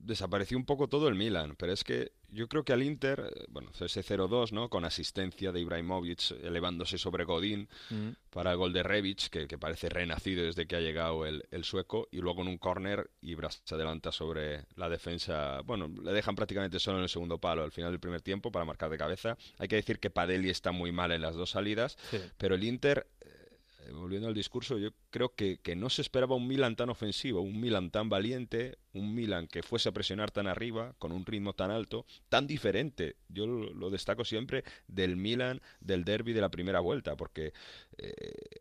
desapareció 0.03 0.57
un 0.59 0.65
poco 0.65 0.89
todo 0.89 1.09
el 1.09 1.15
Milan, 1.15 1.55
pero 1.57 1.73
es 1.73 1.85
que 1.85 2.13
yo 2.29 2.49
creo 2.49 2.65
que 2.65 2.73
al 2.73 2.83
Inter, 2.83 3.31
eh, 3.35 3.45
bueno, 3.49 3.71
ese 3.79 4.03
0-2, 4.03 4.53
¿no? 4.53 4.69
Con 4.69 4.85
asistencia 4.85 5.53
de 5.53 5.61
Ibrahimovic 5.61 6.33
elevándose 6.43 6.99
sobre 6.99 7.25
Godín 7.25 7.69
Mm. 7.91 8.11
para 8.31 8.53
el 8.53 8.57
gol 8.57 8.73
de 8.73 8.83
Rebic, 8.83 9.29
que, 9.29 9.47
que 9.47 9.59
parece 9.59 9.89
renacido 9.89 10.45
desde 10.45 10.67
que 10.67 10.77
ha 10.77 10.81
llegado 10.81 11.25
el, 11.27 11.45
el 11.51 11.65
sueco, 11.65 12.09
y 12.11 12.19
luego 12.19 12.43
en 12.43 12.49
un 12.49 12.59
córner 12.59 13.11
Ibra 13.21 13.51
se 13.51 13.75
adelanta 13.75 14.11
sobre 14.13 14.65
la 14.77 14.89
defensa, 14.89 15.61
bueno, 15.63 15.89
le 15.89 16.13
dejan 16.13 16.35
prácticamente 16.35 16.79
solo 16.81 16.97
en 16.99 17.05
el 17.05 17.09
segundo 17.09 17.39
palo 17.39 17.63
al 17.63 17.73
final 17.73 17.91
del 17.91 18.01
primer 18.01 18.23
tiempo 18.23 18.51
para 18.51 18.65
marcar 18.65 18.91
de 18.91 18.99
cabeza. 18.99 19.37
Hay 19.59 19.69
que 19.69 19.77
decir 19.77 19.99
que 20.01 20.11
Padelli 20.11 20.51
está 20.51 20.73
muy 20.73 20.91
mal 20.93 21.13
en 21.13 21.21
las 21.23 21.35
dos 21.37 21.51
salidas, 21.51 21.97
Sí. 22.11 22.19
pero 22.39 22.55
el 22.55 22.65
Inter 22.65 23.07
eh, 23.21 23.42
volviendo 23.91 24.29
al 24.29 24.35
discurso, 24.35 24.79
yo 24.79 24.91
creo 25.11 25.35
que, 25.35 25.59
que 25.59 25.75
no 25.75 25.91
se 25.91 26.03
esperaba 26.03 26.37
un 26.37 26.47
Milan 26.47 26.77
tan 26.77 26.91
ofensivo, 26.91 27.41
un 27.41 27.61
Milan 27.61 27.91
tan 27.91 28.09
valiente, 28.09 28.79
un 28.93 29.15
Milan 29.15 29.47
que 29.47 29.63
fuese 29.63 29.89
a 29.89 29.93
presionar 29.93 30.31
tan 30.31 30.47
arriba, 30.47 30.95
con 30.99 31.13
un 31.13 31.25
ritmo 31.25 31.53
tan 31.55 31.71
alto, 31.71 32.07
tan 32.29 32.47
diferente. 32.47 33.17
Yo 33.29 33.47
lo, 33.47 33.91
destaco 33.91 34.25
siempre 34.25 34.65
del 34.87 35.17
Milan 35.17 35.61
del 35.81 36.05
derby 36.05 36.33
de 36.33 36.41
la 36.41 36.51
primera 36.51 36.81
vuelta, 36.81 37.17
porque 37.17 37.53
eh, 37.99 38.13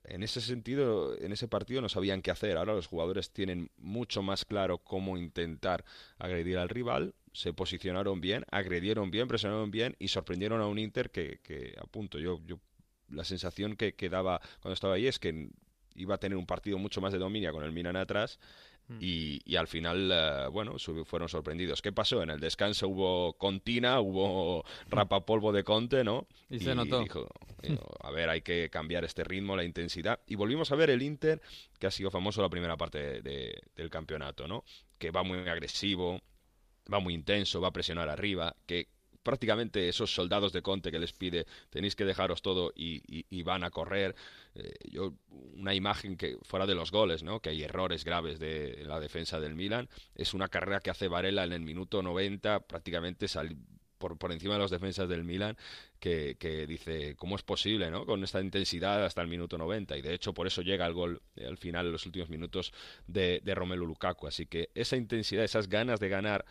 en 0.05 0.23
ese 0.23 0.41
sentido, 0.41 1.17
en 1.17 1.31
ese 1.31 1.47
partido 1.47 1.81
no 1.81 1.89
sabían 1.89 2.21
qué 2.21 2.31
hacer. 2.31 2.57
Ahora 2.57 2.73
los 2.73 2.88
jugadores 2.88 3.31
tienen 3.31 3.69
mucho 3.77 4.21
más 4.21 4.45
claro 4.45 4.79
cómo 4.79 5.17
intentar 5.17 5.86
agredir 6.17 6.57
al 6.57 6.69
rival. 6.69 7.13
Se 7.34 7.53
posicionaron 7.53 8.19
bien, 8.19 8.45
agredieron 8.51 9.12
bien, 9.12 9.27
presionaron 9.27 9.71
bien 9.71 9.95
y 9.99 10.10
sorprendieron 10.10 10.62
a 10.62 10.67
un 10.67 10.79
Inter 10.79 11.12
que, 11.12 11.39
que 11.43 11.75
a 11.79 11.86
punto. 11.86 12.19
Yo 12.19 12.41
la 13.12 13.24
sensación 13.24 13.76
que, 13.76 13.93
que 13.93 14.10
daba 14.10 14.39
cuando 14.62 14.74
estaba 14.74 14.95
ahí 14.95 15.08
es 15.08 15.19
que 15.19 15.50
iba 15.95 16.15
a 16.15 16.17
tener 16.17 16.38
un 16.38 16.45
partido 16.45 16.78
mucho 16.78 17.02
más 17.02 17.12
de 17.13 17.19
dominio 17.19 17.52
con 17.52 17.63
el 17.63 17.71
Milan 17.71 17.95
atrás 17.95 18.39
y, 19.00 19.39
y 19.45 19.56
al 19.56 19.67
final, 19.67 20.10
eh, 20.12 20.47
bueno, 20.52 20.76
fueron 21.06 21.30
sorprendidos. 21.30 21.82
¿Qué 21.82 21.93
pasó? 21.93 22.24
En 22.24 22.30
el 22.30 22.41
descanso 22.41 22.89
hubo 22.89 23.34
contina, 23.38 24.02
hubo 24.02 24.65
rapapolvo 24.89 25.54
de 25.54 25.63
Conte, 25.63 26.04
¿no? 26.04 26.28
Y 26.50 26.60
se 26.60 26.76
notó. 26.76 27.00
dijo, 27.02 27.30
dijo, 27.62 27.88
a 28.02 28.12
ver, 28.12 28.30
hay 28.30 28.41
que 28.41 28.69
cambiar 28.69 29.06
este 29.06 29.24
ritmo, 29.24 29.56
la 29.56 29.63
intensidad. 29.63 30.19
Y 30.28 30.36
volvimos 30.36 30.74
a 30.74 30.76
ver 30.76 30.89
el 30.89 31.02
Inter, 31.04 31.41
que 31.80 31.88
ha 31.88 31.91
sido 31.91 32.12
famoso 32.12 32.41
la 32.41 32.50
primera 32.50 32.76
parte 32.76 32.97
de- 32.97 33.21
de- 33.21 33.62
del 33.78 33.89
campeonato, 33.89 34.45
¿no? 34.45 34.65
Que 34.97 35.10
va 35.12 35.24
muy 35.24 35.38
agresivo, 35.47 36.19
va 36.91 37.00
muy 37.00 37.13
intenso, 37.13 37.62
va 37.62 37.69
a 37.69 37.74
presionar 37.74 38.10
arriba, 38.10 38.56
que 38.65 38.89
prácticamente 39.23 39.88
esos 39.89 40.13
soldados 40.13 40.51
de 40.53 40.62
Conte 40.62 40.91
que 40.91 40.99
les 40.99 41.13
pide 41.13 41.45
tenéis 41.69 41.95
que 41.95 42.05
dejaros 42.05 42.41
todo 42.41 42.71
y, 42.75 43.43
van 43.43 43.63
a 43.63 43.71
correr. 43.71 44.15
Eh, 44.55 44.73
yo 44.89 45.13
una 45.53 45.73
imagen 45.73 46.15
que 46.15 46.38
fuera 46.43 46.65
de 46.65 46.75
los 46.75 46.91
goles, 46.91 47.23
¿no? 47.23 47.39
Que 47.39 47.49
hay 47.49 47.63
errores 47.63 48.03
graves 48.03 48.39
de 48.39 48.84
la 48.86 48.99
defensa 48.99 49.39
del 49.39 49.55
Milan. 49.55 49.89
Es 50.15 50.34
una 50.34 50.47
carrera 50.47 50.79
que 50.79 50.89
hace 50.89 51.07
Varela 51.07 51.43
en 51.43 51.53
el 51.53 51.62
minuto 51.62 52.01
90, 52.01 52.62
prácticamente 52.62 53.27
por, 53.97 54.17
por 54.17 54.31
encima 54.31 54.55
de 54.55 54.60
los 54.60 54.71
defensas 54.71 55.07
del 55.07 55.23
Milan, 55.23 55.55
que, 55.99 56.36
que 56.39 56.65
dice, 56.65 57.15
¿cómo 57.15 57.36
es 57.36 57.43
posible, 57.43 57.91
no? 57.91 58.05
Con 58.05 58.23
esta 58.23 58.41
intensidad 58.41 59.05
hasta 59.05 59.21
el 59.21 59.27
minuto 59.27 59.57
90. 59.57 59.95
Y 59.97 60.01
de 60.01 60.13
hecho, 60.13 60.34
por 60.34 60.47
eso 60.47 60.62
llega 60.63 60.86
el 60.88 60.93
gol 60.93 61.21
eh, 61.36 61.45
al 61.45 61.57
final, 61.57 61.86
en 61.86 61.91
los 61.91 62.05
últimos 62.05 62.29
minutos, 62.29 62.73
de, 63.07 63.41
de 63.43 63.55
Romelu 63.55 63.86
Lukaku. 63.86 64.27
Así 64.27 64.47
que 64.47 64.69
esa 64.73 64.97
intensidad, 64.97 65.43
esas 65.43 65.69
ganas 65.69 65.99
de 65.99 66.10
ganar 66.10 66.45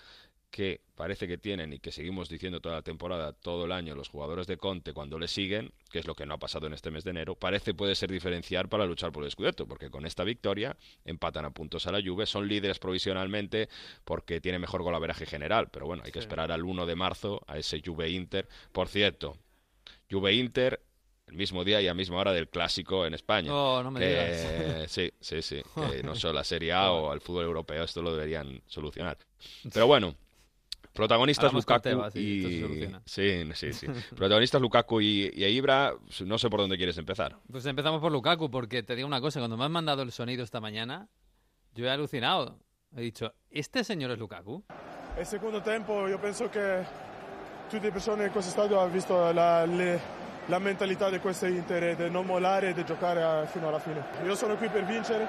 que 0.51 0.81
parece 0.97 1.29
que 1.29 1.39
tienen 1.39 1.73
y 1.73 1.79
que 1.79 1.93
seguimos 1.93 2.29
diciendo 2.29 2.61
toda 2.61 2.77
la 2.77 2.83
temporada, 2.83 3.33
todo 3.33 3.65
el 3.67 3.73
año, 3.73 3.95
los 3.95 4.09
jugadores 4.09 4.47
de 4.47 4.57
Conte 4.57 4.93
cuando 4.93 5.19
le 5.19 5.29
siguen, 5.29 5.73
que 5.91 6.01
es 6.01 6.07
lo 6.07 6.15
que 6.15 6.27
no 6.27 6.35
ha 6.35 6.39
pasado 6.39 6.67
en 6.67 6.73
este 6.73 6.91
mes 6.91 7.05
de 7.05 7.11
enero, 7.11 7.37
parece 7.37 7.73
puede 7.73 7.95
ser 7.95 8.11
diferenciar 8.11 8.69
para 8.69 8.85
luchar 8.85 9.13
por 9.13 9.25
el 9.25 9.31
Scudetto, 9.31 9.67
porque 9.67 9.91
con 9.91 10.07
esta 10.07 10.25
victoria 10.25 10.77
empatan 11.05 11.45
a 11.45 11.51
puntos 11.51 11.87
a 11.87 11.93
la 11.93 12.03
Juve, 12.03 12.27
son 12.27 12.49
líderes 12.49 12.79
provisionalmente 12.79 13.69
porque 14.05 14.41
tiene 14.41 14.59
mejor 14.59 14.83
golaveraje 14.83 15.25
general, 15.25 15.69
pero 15.71 15.87
bueno, 15.87 16.03
hay 16.05 16.11
que 16.13 16.19
esperar 16.19 16.51
al 16.51 16.65
1 16.65 16.85
de 16.85 16.97
marzo 16.97 17.41
a 17.47 17.57
ese 17.57 17.81
Juve-Inter. 17.85 18.49
Por 18.73 18.89
cierto, 18.89 19.37
Juve-Inter 20.11 20.81
el 21.29 21.37
mismo 21.37 21.63
día 21.63 21.81
y 21.81 21.87
a 21.87 21.95
misma 21.95 22.17
hora 22.17 22.33
del 22.33 22.49
clásico 22.49 23.07
en 23.07 23.15
España. 23.15 23.55
Oh, 23.55 23.83
no 23.85 23.93
me 23.93 24.01
Que- 24.01 24.09
digas. 24.09 24.91
Sí, 24.91 25.13
sí, 25.21 25.43
sí. 25.43 25.63
que 25.93 26.03
no 26.03 26.17
solo 26.17 26.33
la 26.35 26.43
Serie 26.45 26.73
A 26.73 26.91
o 26.91 27.13
al 27.13 27.21
fútbol 27.21 27.45
europeo, 27.45 27.85
esto 27.85 28.03
lo 28.03 28.13
deberían 28.13 28.61
solucionar. 28.67 29.17
Pero 29.73 29.87
bueno, 29.87 30.17
protagonistas 30.93 31.53
Lukaku 31.53 31.81
Tebas 31.83 32.17
y. 32.17 32.87
Sí, 33.05 33.45
sí, 33.55 33.73
sí. 33.73 33.87
Protagonistas 34.17 34.61
Lukaku 34.61 35.01
y, 35.01 35.31
y 35.35 35.45
Ibra, 35.45 35.95
no 36.27 36.39
sé 36.39 36.51
por 36.51 36.61
dónde 36.61 36.77
quieres 36.77 36.99
empezar. 36.99 37.37
Pues 37.51 37.65
empezamos 37.67 38.01
por 38.01 38.13
Lukaku, 38.13 38.51
porque 38.51 38.83
te 38.83 38.95
digo 38.97 39.07
una 39.07 39.21
cosa, 39.21 39.41
cuando 39.41 39.57
me 39.57 39.65
han 39.65 39.73
mandado 39.73 40.03
el 40.03 40.13
sonido 40.13 40.43
esta 40.45 40.61
mañana, 40.61 41.09
yo 41.75 41.87
he 41.87 41.91
alucinado. 41.91 42.59
He 42.97 43.03
dicho, 43.03 43.33
¿este 43.51 43.85
señor 43.85 44.11
es 44.11 44.19
Lukaku? 44.19 44.65
E 45.17 45.21
il 45.21 45.27
secondo 45.27 45.61
tempo 45.63 46.09
io 46.09 46.19
penso 46.21 46.49
che 46.51 46.85
tutte 47.69 47.85
le 47.87 47.93
persone 47.93 48.27
in 48.27 48.33
questo 48.33 48.51
stadio 48.51 48.81
hanno 48.81 48.91
visto 48.93 49.33
la, 49.33 49.65
le- 49.65 50.01
la 50.47 50.59
mentalità 50.59 51.09
di 51.11 51.19
questo 51.21 51.47
Inter 51.47 51.95
di 51.97 52.11
non 52.11 52.27
mollare 52.27 52.71
e 52.71 52.75
di 52.75 52.85
giocare 52.85 53.47
fino 53.47 53.69
alla 53.69 53.79
fine. 53.79 54.03
Io 54.25 54.35
sono 54.35 54.57
qui 54.57 54.69
per 54.69 54.85
vincere 54.85 55.29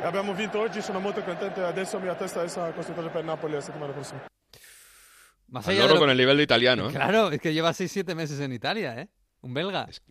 e 0.00 0.04
abbiamo 0.04 0.32
vinto 0.32 0.58
oggi, 0.60 0.80
sono 0.80 1.00
molto 1.00 1.22
contento 1.22 1.60
e 1.60 1.64
adesso 1.64 1.98
mia 1.98 2.14
testa 2.14 2.42
è 2.42 2.72
concentrata 2.72 3.08
per 3.10 3.24
Napoli 3.24 3.52
la 3.54 3.60
settimana 3.60 3.92
prossima. 3.92 4.20
Más 5.48 5.66
Al 5.66 5.74
allá 5.74 5.86
de 5.88 5.94
lo- 5.94 6.00
con 6.00 6.10
el 6.10 6.16
nivel 6.16 6.36
de 6.36 6.42
italiano. 6.42 6.88
¿eh? 6.88 6.92
Claro, 6.92 7.30
es 7.30 7.40
que 7.40 7.52
lleva 7.54 7.72
6-7 7.72 8.14
meses 8.14 8.38
en 8.40 8.52
Italia, 8.52 9.00
¿eh? 9.00 9.08
Un 9.40 9.54
belga. 9.54 9.86
Es, 9.88 10.02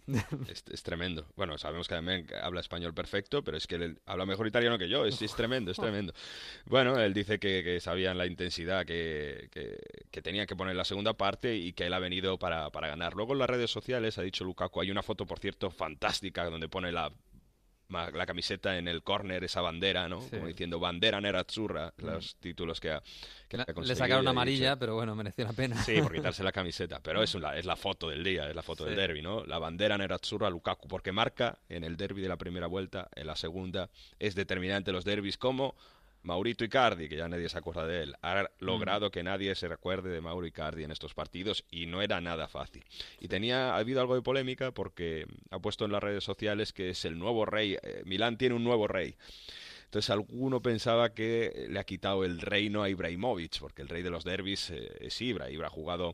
es 0.71 0.83
tremendo. 0.83 1.27
Bueno, 1.35 1.57
sabemos 1.57 1.89
que 1.89 1.95
también 1.95 2.25
habla 2.41 2.61
español 2.61 2.93
perfecto, 2.93 3.43
pero 3.43 3.57
es 3.57 3.67
que 3.67 3.75
él 3.75 3.99
habla 4.05 4.25
mejor 4.25 4.47
italiano 4.47 4.77
que 4.77 4.87
yo. 4.87 5.05
Es, 5.05 5.21
es 5.21 5.35
tremendo, 5.35 5.69
es 5.71 5.77
tremendo. 5.77 6.13
Bueno, 6.65 6.97
él 6.97 7.13
dice 7.13 7.37
que, 7.37 7.61
que 7.61 7.81
sabían 7.81 8.17
la 8.17 8.25
intensidad 8.25 8.85
que, 8.85 9.49
que, 9.51 9.77
que 10.09 10.21
tenía 10.21 10.45
que 10.45 10.55
poner 10.55 10.77
la 10.77 10.85
segunda 10.85 11.11
parte 11.13 11.57
y 11.57 11.73
que 11.73 11.87
él 11.87 11.93
ha 11.93 11.99
venido 11.99 12.39
para, 12.39 12.69
para 12.69 12.87
ganar. 12.87 13.15
Luego 13.15 13.33
en 13.33 13.39
las 13.39 13.49
redes 13.49 13.69
sociales 13.69 14.17
ha 14.17 14.21
dicho 14.21 14.45
Lukaku, 14.45 14.79
hay 14.79 14.91
una 14.91 15.03
foto, 15.03 15.25
por 15.25 15.39
cierto, 15.39 15.71
fantástica 15.71 16.45
donde 16.49 16.69
pone 16.69 16.93
la 16.93 17.11
la 17.89 18.25
camiseta 18.25 18.77
en 18.77 18.87
el 18.87 19.03
córner, 19.03 19.43
esa 19.43 19.61
bandera, 19.61 20.07
¿no? 20.09 20.21
Sí. 20.21 20.31
Como 20.31 20.47
diciendo 20.47 20.79
bandera 20.79 21.21
nerazzurra, 21.21 21.93
los 21.97 22.35
títulos 22.35 22.79
que 22.79 22.91
ha, 22.91 23.01
que 23.47 23.57
ha 23.57 23.65
Le 23.81 23.95
sacaron 23.95 24.27
amarilla, 24.27 24.71
dicho. 24.71 24.79
pero 24.79 24.95
bueno, 24.95 25.15
mereció 25.15 25.45
la 25.45 25.53
pena. 25.53 25.81
Sí, 25.83 26.01
por 26.01 26.11
quitarse 26.15 26.43
la 26.43 26.51
camiseta, 26.51 26.99
pero 27.01 27.23
es, 27.23 27.33
la, 27.35 27.57
es 27.57 27.65
la 27.65 27.75
foto 27.75 28.09
del 28.09 28.23
día, 28.23 28.49
es 28.49 28.55
la 28.55 28.63
foto 28.63 28.85
del 28.85 28.95
derby, 28.95 29.21
¿no? 29.21 29.45
La 29.45 29.59
bandera 29.59 29.97
nerazzurra 29.97 30.49
Lukaku, 30.49 30.87
porque 30.87 31.11
marca 31.11 31.59
en 31.69 31.83
el 31.83 31.97
derby 31.97 32.21
de 32.21 32.29
la 32.29 32.37
primera 32.37 32.67
vuelta, 32.67 33.09
en 33.15 33.27
la 33.27 33.35
segunda, 33.35 33.89
es 34.19 34.35
determinante 34.35 34.91
los 34.91 35.05
derbis 35.05 35.37
como 35.37 35.75
Maurito 36.27 36.63
Icardi, 36.63 37.09
que 37.09 37.15
ya 37.15 37.27
nadie 37.27 37.49
se 37.49 37.57
acuerda 37.57 37.87
de 37.87 38.03
él, 38.03 38.15
ha 38.21 38.49
logrado 38.59 39.09
que 39.09 39.23
nadie 39.23 39.55
se 39.55 39.67
recuerde 39.67 40.09
de 40.09 40.21
Mauro 40.21 40.45
Icardi 40.45 40.83
en 40.83 40.91
estos 40.91 41.13
partidos 41.13 41.65
y 41.71 41.85
no 41.85 42.01
era 42.01 42.21
nada 42.21 42.47
fácil. 42.47 42.83
Y 43.19 43.29
tenía 43.29 43.73
ha 43.73 43.77
habido 43.77 44.01
algo 44.01 44.13
de 44.13 44.21
polémica 44.21 44.71
porque 44.71 45.25
ha 45.49 45.59
puesto 45.59 45.85
en 45.85 45.93
las 45.93 46.03
redes 46.03 46.23
sociales 46.23 46.73
que 46.73 46.89
es 46.89 47.05
el 47.05 47.17
nuevo 47.17 47.45
rey, 47.45 47.77
eh, 47.81 48.03
Milán 48.05 48.37
tiene 48.37 48.55
un 48.55 48.63
nuevo 48.63 48.87
rey. 48.87 49.15
Entonces 49.85 50.09
alguno 50.09 50.61
pensaba 50.61 51.13
que 51.13 51.65
le 51.69 51.79
ha 51.79 51.85
quitado 51.85 52.25
el 52.25 52.41
reino 52.41 52.83
a 52.83 52.89
Ibrahimovic, 52.89 53.59
porque 53.59 53.81
el 53.81 53.87
rey 53.87 54.03
de 54.03 54.09
los 54.09 54.25
derbis 54.25 54.69
eh, 54.69 54.97
es 54.99 55.21
Ibra. 55.21 55.49
Ibra 55.49 55.67
ha 55.67 55.71
jugado 55.71 56.13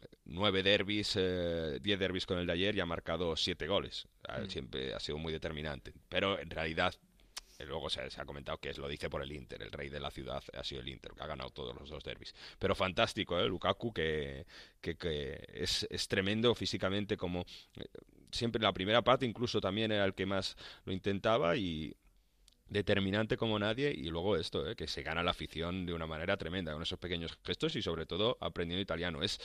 eh, 0.00 0.06
nueve 0.24 0.64
derbis, 0.64 1.14
eh, 1.16 1.78
diez 1.80 2.00
derbis 2.00 2.26
con 2.26 2.38
el 2.38 2.48
de 2.48 2.54
ayer 2.54 2.74
y 2.74 2.80
ha 2.80 2.86
marcado 2.86 3.36
siete 3.36 3.68
goles. 3.68 4.08
Mm. 4.28 4.48
Siempre 4.48 4.92
ha 4.92 4.98
sido 4.98 5.18
muy 5.18 5.32
determinante. 5.32 5.92
Pero 6.08 6.36
en 6.36 6.50
realidad, 6.50 6.96
luego 7.66 7.90
se, 7.90 8.00
ha 8.00 8.24
comentado 8.24 8.58
que 8.58 8.70
es, 8.70 8.78
lo 8.78 8.88
dice 8.88 9.08
por 9.10 9.22
el 9.22 9.32
Inter. 9.32 9.62
El 9.62 9.72
rey 9.72 9.88
de 9.88 10.00
la 10.00 10.10
ciudad 10.10 10.42
ha 10.52 10.64
sido 10.64 10.80
el 10.80 10.88
Inter, 10.88 11.12
que 11.12 11.22
ha 11.22 11.26
ganado 11.26 11.50
todos 11.50 11.74
los 11.74 11.88
dos 11.88 12.02
derbis. 12.04 12.34
Pero 12.58 12.74
fantástico, 12.74 13.38
¿eh? 13.38 13.46
Lukaku, 13.46 13.92
que, 13.92 14.46
que, 14.80 14.96
que 14.96 15.44
es, 15.52 15.86
es 15.90 16.08
tremendo 16.08 16.54
físicamente 16.54 17.16
como... 17.16 17.44
eh, 17.76 17.84
Siempre 18.30 18.60
en 18.60 18.62
la 18.62 18.72
primera 18.72 19.02
parte 19.02 19.26
incluso 19.26 19.60
también 19.60 19.92
era 19.92 20.06
el 20.06 20.14
que 20.14 20.24
más 20.24 20.56
lo 20.86 20.92
intentaba 20.94 21.54
y 21.54 21.94
determinante 22.72 23.36
como 23.36 23.58
nadie 23.58 23.92
y 23.96 24.08
luego 24.08 24.36
esto, 24.36 24.68
¿eh? 24.68 24.74
que 24.74 24.86
se 24.86 25.02
gana 25.02 25.22
la 25.22 25.30
afición 25.32 25.84
de 25.86 25.92
una 25.92 26.06
manera 26.06 26.36
tremenda 26.36 26.72
con 26.72 26.82
esos 26.82 26.98
pequeños 26.98 27.38
gestos 27.44 27.76
y 27.76 27.82
sobre 27.82 28.06
todo 28.06 28.36
aprendiendo 28.40 28.82
italiano. 28.82 29.22
Es 29.22 29.38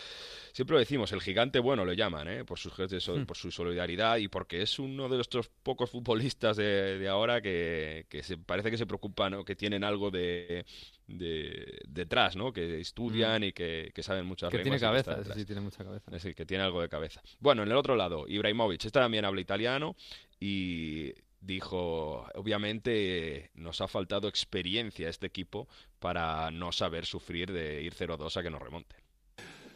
siempre 0.54 0.74
lo 0.76 0.80
decimos, 0.80 1.12
el 1.12 1.22
gigante 1.22 1.60
bueno 1.60 1.86
lo 1.86 1.94
llaman, 1.94 2.28
¿eh? 2.28 2.46
por 2.46 2.58
sus 2.58 2.74
gestos, 2.74 3.08
Hmm. 3.10 3.26
por 3.26 3.38
su 3.38 3.52
solidaridad 3.52 4.18
y 4.18 4.28
porque 4.28 4.62
es 4.62 4.80
uno 4.80 5.10
de 5.10 5.20
estos 5.22 5.50
pocos 5.50 5.90
futbolistas 5.90 6.58
de, 6.58 6.98
de 6.98 7.08
ahora 7.08 7.42
que, 7.42 8.06
que 8.10 8.24
se, 8.24 8.38
parece 8.38 8.72
que 8.72 8.78
se 8.78 8.86
preocupan 8.86 9.34
o 9.34 9.44
que 9.46 9.56
tienen 9.56 9.84
algo 9.84 10.10
de, 10.10 10.66
de- 11.08 11.80
detrás, 11.88 12.36
¿no? 12.36 12.54
Que 12.54 12.80
estudian 12.80 13.44
y 13.44 13.52
que, 13.52 13.92
que 13.94 14.04
saben 14.04 14.26
muchas 14.26 14.48
Hmm. 14.54 14.58
Que 14.58 14.63
tiene 14.63 14.80
cabeza, 14.80 15.24
sí, 15.34 15.44
tiene 15.46 15.62
mucha 15.62 15.84
cabeza. 15.84 16.06
Es 16.08 16.24
decir, 16.24 16.34
que 16.36 16.46
tiene 16.46 16.63
algo 16.63 16.82
de 16.82 16.88
cabeza. 16.90 17.22
Bueno, 17.40 17.63
en 17.63 17.70
el 17.72 17.76
otro 17.78 17.96
lado, 17.96 18.26
Ibrahimovic, 18.28 18.86
este 18.86 19.00
también 19.00 19.26
habla 19.26 19.42
italiano 19.42 19.96
y 20.40 21.13
dijo, 21.39 22.26
obviamente 22.36 23.52
nos 23.56 23.82
ha 23.82 23.88
faltado 23.88 24.28
experiencia 24.28 25.08
a 25.08 25.10
este 25.10 25.28
equipo 25.28 25.67
para 26.00 26.52
no 26.52 26.71
saber 26.71 27.06
sufrir 27.06 27.52
de 27.52 27.82
ir 27.82 27.93
0-2 27.93 28.38
a 28.38 28.43
que 28.43 28.50
nos 28.50 28.62
remonte. 28.62 28.95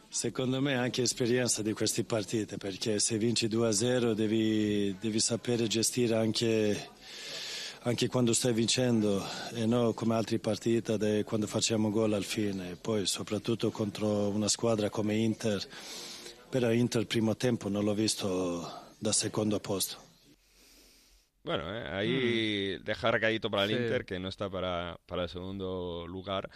Secondo 0.10 0.60
me 0.60 0.76
anche 0.76 1.04
esperienza 1.04 1.62
di 1.62 1.72
queste 1.72 2.04
partite, 2.04 2.58
perché 2.58 3.00
se 3.00 3.18
vinci 3.18 3.48
2-0 3.48 4.12
devi, 4.12 4.94
devi 5.00 5.22
sapere 5.22 5.68
gestire 5.68 6.16
anche, 6.16 6.90
anche 7.84 8.10
quando 8.10 8.34
stai 8.34 8.52
vincendo 8.52 9.26
e 9.54 9.66
non 9.66 9.94
come 9.94 10.16
altre 10.16 10.38
partite 10.38 11.24
quando 11.24 11.48
facciamo 11.48 11.90
gol 11.92 12.12
al 12.12 12.26
fine. 12.26 12.76
Poi 12.76 13.06
soprattutto 13.06 13.72
contro 13.72 14.28
una 14.28 14.50
squadra 14.50 14.90
come 14.90 15.16
Inter, 15.16 15.66
però 16.50 16.70
Inter 16.74 17.08
primo 17.08 17.38
tempo 17.38 17.70
non 17.70 17.86
l'ho 17.86 17.94
visto 17.94 18.70
da 18.98 19.14
secondo 19.14 19.62
posto. 19.62 20.10
Bueno, 21.44 21.64
eh, 21.76 21.88
ahí 21.90 22.78
dejar 22.84 23.14
recadito 23.14 23.50
para 23.50 23.64
el 23.64 23.70
Sí. 23.70 23.76
Inter, 23.76 24.06
que 24.06 24.20
no 24.20 24.30
está 24.30 24.50
para, 24.50 25.00
para 25.08 25.24
el 25.24 25.30
segundo 25.30 26.06
lugar, 26.08 26.50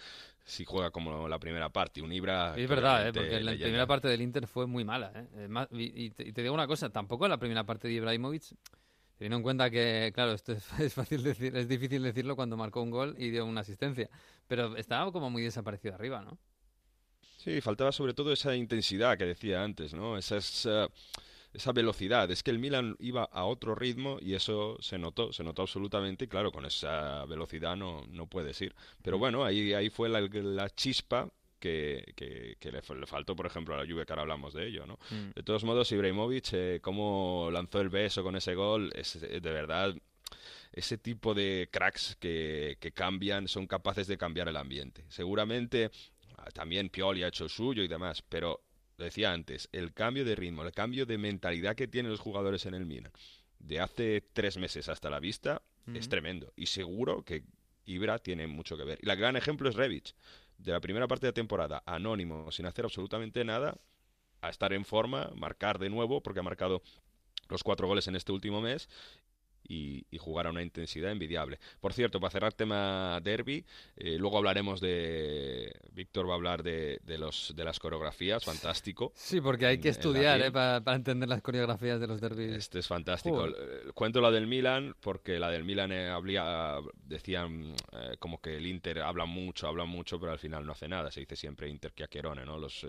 si 0.44 0.64
juega 0.64 0.92
como 0.92 1.28
la 1.28 1.40
primera 1.40 1.70
parte. 1.70 2.02
Un 2.02 2.14
Ibra. 2.14 2.56
Es 2.56 2.70
verdad, 2.70 3.08
¿eh? 3.08 3.14
porque 3.14 3.42
la 3.42 3.54
primera 3.54 3.88
parte 3.88 4.08
del 4.08 4.22
Inter 4.22 4.48
fue 4.48 4.68
muy 4.68 4.84
mala. 4.84 5.12
¿eh? 5.16 5.68
Y, 5.72 6.12
te, 6.12 6.28
y 6.28 6.32
te 6.32 6.42
digo 6.44 6.54
una 6.54 6.68
cosa, 6.68 6.90
tampoco 6.90 7.28
la 7.28 7.38
primera 7.38 7.64
parte 7.64 7.88
de 7.88 7.96
Ibrahimovic, 7.96 8.44
teniendo 9.18 9.38
en 9.38 9.44
cuenta 9.44 9.72
que, 9.72 10.12
claro, 10.14 10.34
esto 10.34 10.52
es, 10.52 10.72
es 10.80 10.94
fácil 10.94 11.24
decir, 11.24 11.56
es 11.56 11.68
difícil 11.68 12.04
decirlo 12.04 12.36
cuando 12.36 12.56
marcó 12.56 12.84
un 12.84 12.92
gol 12.92 13.16
y 13.18 13.32
dio 13.32 13.44
una 13.46 13.62
asistencia, 13.62 14.08
pero 14.48 14.78
estaba 14.78 15.12
como 15.12 15.32
muy 15.32 15.42
desaparecido 15.42 15.96
arriba, 15.96 16.22
¿no? 16.22 16.38
Sí, 17.38 17.60
faltaba 17.62 17.92
sobre 17.92 18.14
todo 18.14 18.32
esa 18.34 18.56
intensidad 18.56 19.18
que 19.18 19.26
decía 19.26 19.64
antes, 19.64 19.94
¿no? 19.94 20.18
Esa, 20.18 20.38
esa, 20.38 20.90
esa 21.56 21.72
velocidad. 21.72 22.30
Es 22.30 22.44
que 22.44 22.52
el 22.52 22.60
Milan 22.60 22.96
iba 23.00 23.24
a 23.24 23.46
otro 23.46 23.76
ritmo 23.76 24.18
y 24.22 24.34
eso 24.34 24.78
se 24.82 24.98
notó, 24.98 25.32
se 25.34 25.44
notó 25.44 25.64
absolutamente. 25.64 26.26
Y 26.26 26.28
claro, 26.28 26.52
con 26.52 26.66
esa 26.66 27.26
velocidad 27.26 27.76
no, 27.76 28.06
no 28.10 28.28
puedes 28.28 28.62
ir. 28.62 28.76
Pero 29.02 29.18
bueno, 29.18 29.44
ahí, 29.44 29.74
ahí 29.74 29.90
fue 29.90 30.10
la, 30.10 30.22
la 30.22 30.70
chispa 30.70 31.30
que, 31.60 32.14
que, 32.16 32.58
que 32.60 32.72
le, 32.72 32.82
fa- 32.82 32.96
le 32.96 33.08
faltó, 33.08 33.36
por 33.36 33.46
ejemplo, 33.46 33.74
a 33.74 33.78
la 33.84 33.92
Juve, 33.92 34.06
que 34.06 34.14
ahora 34.14 34.24
hablamos 34.24 34.54
de 34.54 34.68
ello, 34.68 34.86
¿no? 34.86 35.00
Mm. 35.10 35.32
De 35.36 35.44
todos 35.44 35.64
modos, 35.64 35.92
Ibrahimovic, 35.92 36.50
eh, 36.54 36.80
cómo 36.82 37.50
lanzó 37.52 37.82
el 37.82 37.90
beso 37.90 38.22
con 38.24 38.36
ese 38.36 38.54
gol, 38.54 38.92
es 38.94 39.20
de 39.20 39.40
verdad 39.40 39.96
ese 40.74 40.98
tipo 40.98 41.34
de 41.34 41.70
cracks 41.72 42.18
que, 42.20 42.78
que 42.82 42.92
cambian, 42.92 43.48
son 43.48 43.66
capaces 43.66 44.08
de 44.08 44.18
cambiar 44.18 44.50
el 44.50 44.58
ambiente. 44.58 45.06
Seguramente 45.08 45.90
ah, 46.38 46.50
también 46.54 46.90
Pioli 46.90 47.24
ha 47.24 47.30
hecho 47.30 47.48
suyo 47.48 47.82
y 47.82 47.88
demás, 47.88 48.22
pero 48.22 48.60
lo 48.98 49.06
decía 49.06 49.32
antes, 49.32 49.70
el 49.72 49.94
cambio 49.94 50.26
de 50.26 50.36
ritmo, 50.36 50.64
el 50.64 50.72
cambio 50.72 51.06
de 51.06 51.18
mentalidad 51.18 51.76
que 51.76 51.88
tienen 51.88 52.12
los 52.12 52.22
jugadores 52.22 52.66
en 52.66 52.74
el 52.74 52.86
Milan 52.86 53.12
de 53.60 53.80
hace 53.80 54.22
tres 54.34 54.58
meses 54.58 54.90
hasta 54.90 55.10
la 55.10 55.20
vista 55.20 55.62
es 55.94 56.10
tremendo. 56.10 56.52
Y 56.56 56.66
seguro 56.66 57.24
que 57.24 57.44
Ibra 57.86 58.18
tiene 58.18 58.48
mucho 58.48 58.76
que 58.76 58.84
ver. 58.84 59.00
Y 59.04 59.10
el 59.10 59.16
gran 59.18 59.36
ejemplo 59.36 59.70
es 59.70 59.76
Rebic. 59.76 60.16
De 60.58 60.72
la 60.72 60.80
primera 60.80 61.08
parte 61.08 61.28
de 61.28 61.30
la 61.30 61.36
temporada, 61.36 61.84
anónimo, 61.86 62.52
sin 62.52 62.66
hacer 62.66 62.86
absolutamente 62.86 63.44
nada, 63.46 63.78
a 64.42 64.50
estar 64.50 64.74
en 64.74 64.84
forma, 64.84 65.32
marcar 65.36 65.78
de 65.78 65.90
nuevo, 65.90 66.24
porque 66.24 66.40
ha 66.40 66.44
marcado 66.44 66.82
los 67.50 67.64
cuatro 67.64 67.88
goles 67.88 68.08
en 68.08 68.16
este 68.16 68.32
último 68.32 68.62
mes 68.62 68.90
y, 69.68 70.06
y 70.12 70.18
jugar 70.18 70.48
a 70.48 70.50
una 70.52 70.62
intensidad 70.64 71.12
envidiable. 71.12 71.60
Por 71.80 71.94
cierto, 71.94 72.20
para 72.20 72.32
cerrar 72.32 72.54
tema 72.54 73.20
derby, 73.24 73.66
eh, 73.98 74.18
luego 74.18 74.38
hablaremos 74.38 74.80
de. 74.82 75.72
Víctor 75.92 76.28
va 76.28 76.34
a 76.34 76.36
hablar 76.36 76.64
de, 76.64 77.00
de, 77.04 77.18
los, 77.18 77.54
de 77.56 77.64
las 77.64 77.80
coreografías, 77.80 78.44
fantástico. 78.44 79.12
Sí, 79.16 79.40
porque 79.42 79.66
hay 79.66 79.78
que 79.80 79.88
En- 79.90 79.92
estudiar. 79.94 80.42
¿eh? 80.42 80.52
para, 80.52 80.82
para 80.82 80.98
entender 80.98 81.30
las 81.30 81.42
coreografías 81.42 82.00
de 82.00 82.08
los 82.08 82.20
derbis. 82.22 82.52
Este 82.52 82.80
es 82.80 82.88
fantástico. 82.88 83.36
Joder. 83.38 83.56
Eh, 83.88 83.92
Cuento 83.94 84.22
la 84.22 84.32
del 84.32 84.48
Milan 84.48 84.96
porque 85.00 85.40
la 85.40 85.50
del 85.50 85.64
Milan 85.64 85.92
eh, 85.92 86.10
habría- 86.10 86.78
decían 87.06 87.74
eh, 87.94 88.16
como 88.20 88.42
que 88.42 88.58
el 88.58 88.68
Inter 88.68 89.00
habla 89.00 89.26
mucho, 89.26 89.68
habla 89.68 89.86
mucho, 89.86 90.20
pero 90.20 90.32
al 90.34 90.40
final 90.40 90.66
no 90.66 90.74
hace 90.74 90.88
nada. 90.88 91.12
Se 91.12 91.22
dice 91.22 91.36
siempre 91.36 91.70
Inter 91.70 91.94
que 91.94 92.04
Aquerone, 92.04 92.46
¿no? 92.46 92.58
Los 92.58 92.86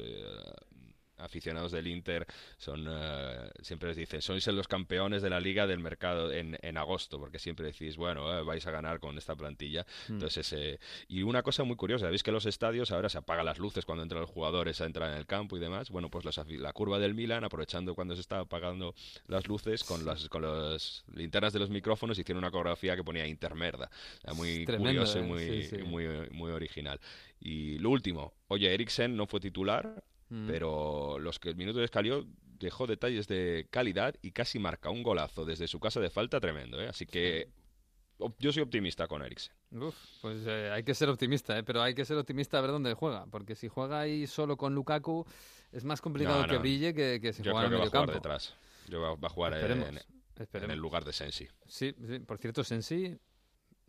aficionados 1.18 1.72
del 1.72 1.86
Inter 1.86 2.26
son 2.58 2.86
eh, 2.88 3.50
siempre 3.62 3.88
les 3.88 3.96
dicen 3.96 4.20
sois 4.22 4.46
los 4.48 4.68
campeones 4.68 5.22
de 5.22 5.30
la 5.30 5.40
liga 5.40 5.66
del 5.66 5.78
mercado 5.80 6.32
en, 6.32 6.58
en 6.62 6.76
agosto 6.76 7.18
porque 7.18 7.38
siempre 7.38 7.66
decís 7.66 7.96
bueno 7.96 8.38
eh, 8.38 8.42
vais 8.42 8.66
a 8.66 8.70
ganar 8.70 9.00
con 9.00 9.16
esta 9.18 9.34
plantilla 9.34 9.84
Mm. 10.08 10.12
entonces 10.14 10.52
eh, 10.52 10.78
y 11.08 11.22
una 11.22 11.42
cosa 11.42 11.64
muy 11.64 11.76
curiosa 11.76 12.08
veis 12.08 12.22
que 12.22 12.30
los 12.32 12.46
estadios 12.46 12.90
ahora 12.92 13.08
se 13.08 13.18
apagan 13.18 13.46
las 13.46 13.58
luces 13.58 13.84
cuando 13.84 14.02
entran 14.02 14.20
los 14.20 14.30
jugadores 14.30 14.80
a 14.80 14.84
entrar 14.86 15.10
en 15.10 15.16
el 15.18 15.26
campo 15.26 15.56
y 15.56 15.60
demás 15.60 15.90
bueno 15.90 16.10
pues 16.10 16.24
afi- 16.26 16.58
la 16.58 16.72
curva 16.72 16.98
del 16.98 17.14
Milan 17.14 17.44
aprovechando 17.44 17.94
cuando 17.94 18.14
se 18.14 18.20
está 18.20 18.40
apagando 18.40 18.94
las 19.26 19.46
luces 19.46 19.84
con 19.84 20.04
las 20.04 20.28
con 20.28 20.42
las 20.42 21.04
linternas 21.14 21.52
de 21.52 21.58
los 21.60 21.70
micrófonos 21.70 22.18
hicieron 22.18 22.42
una 22.44 22.50
coreografía 22.50 22.94
que 22.96 23.04
ponía 23.04 23.26
Intermerda. 23.26 23.90
Muy 24.34 24.64
Tremendo, 24.64 25.00
curioso 25.04 25.18
y 25.18 25.22
eh, 25.22 25.24
muy, 25.24 25.40
sí, 25.62 25.62
sí. 25.62 25.82
muy 25.82 26.06
muy 26.30 26.50
original. 26.52 27.00
Y 27.40 27.78
lo 27.78 27.90
último 27.90 28.32
oye 28.48 28.72
Eriksen 28.72 29.16
no 29.16 29.26
fue 29.26 29.40
titular 29.40 30.02
Mm. 30.28 30.46
pero 30.48 31.18
los 31.20 31.38
que 31.38 31.48
el 31.50 31.56
minuto 31.56 31.78
de 31.78 31.84
escalió 31.84 32.26
dejó 32.58 32.86
detalles 32.86 33.28
de 33.28 33.68
calidad 33.70 34.14
y 34.22 34.32
casi 34.32 34.58
marca 34.58 34.90
un 34.90 35.02
golazo 35.02 35.44
desde 35.44 35.68
su 35.68 35.78
casa 35.78 36.00
de 36.00 36.10
falta 36.10 36.40
tremendo, 36.40 36.80
¿eh? 36.80 36.88
Así 36.88 37.06
que 37.06 37.48
yo 38.38 38.50
soy 38.50 38.62
optimista 38.62 39.06
con 39.06 39.22
Eriksen. 39.22 39.54
Uf, 39.72 39.94
pues 40.22 40.42
eh, 40.46 40.70
hay 40.72 40.82
que 40.82 40.94
ser 40.94 41.08
optimista, 41.10 41.56
¿eh? 41.58 41.62
pero 41.62 41.82
hay 41.82 41.94
que 41.94 42.04
ser 42.04 42.16
optimista 42.16 42.58
a 42.58 42.60
ver 42.62 42.70
dónde 42.70 42.94
juega, 42.94 43.26
porque 43.26 43.54
si 43.54 43.68
juega 43.68 44.00
ahí 44.00 44.26
solo 44.26 44.56
con 44.56 44.74
Lukaku 44.74 45.26
es 45.70 45.84
más 45.84 46.00
complicado 46.00 46.42
No, 46.42 46.48
que 46.48 46.58
brille 46.58 46.94
que, 46.94 47.20
que 47.20 47.32
si 47.32 47.42
Yo 47.42 47.52
juega 47.52 47.68
creo 47.68 47.78
en 47.82 47.84
que 47.90 47.96
va 47.96 48.02
a 48.02 48.02
jugar 48.06 48.14
detrás. 48.16 48.54
Yo 48.88 49.00
va, 49.02 49.14
va 49.16 49.26
a 49.28 49.30
jugar 49.30 49.52
en, 49.54 49.82
en- 49.82 50.70
el 50.70 50.78
lugar 50.78 51.04
de 51.04 51.12
Sensi. 51.12 51.46
Sí, 51.66 51.94
sí, 52.06 52.18
por 52.20 52.38
cierto, 52.38 52.64
Sensi, 52.64 53.16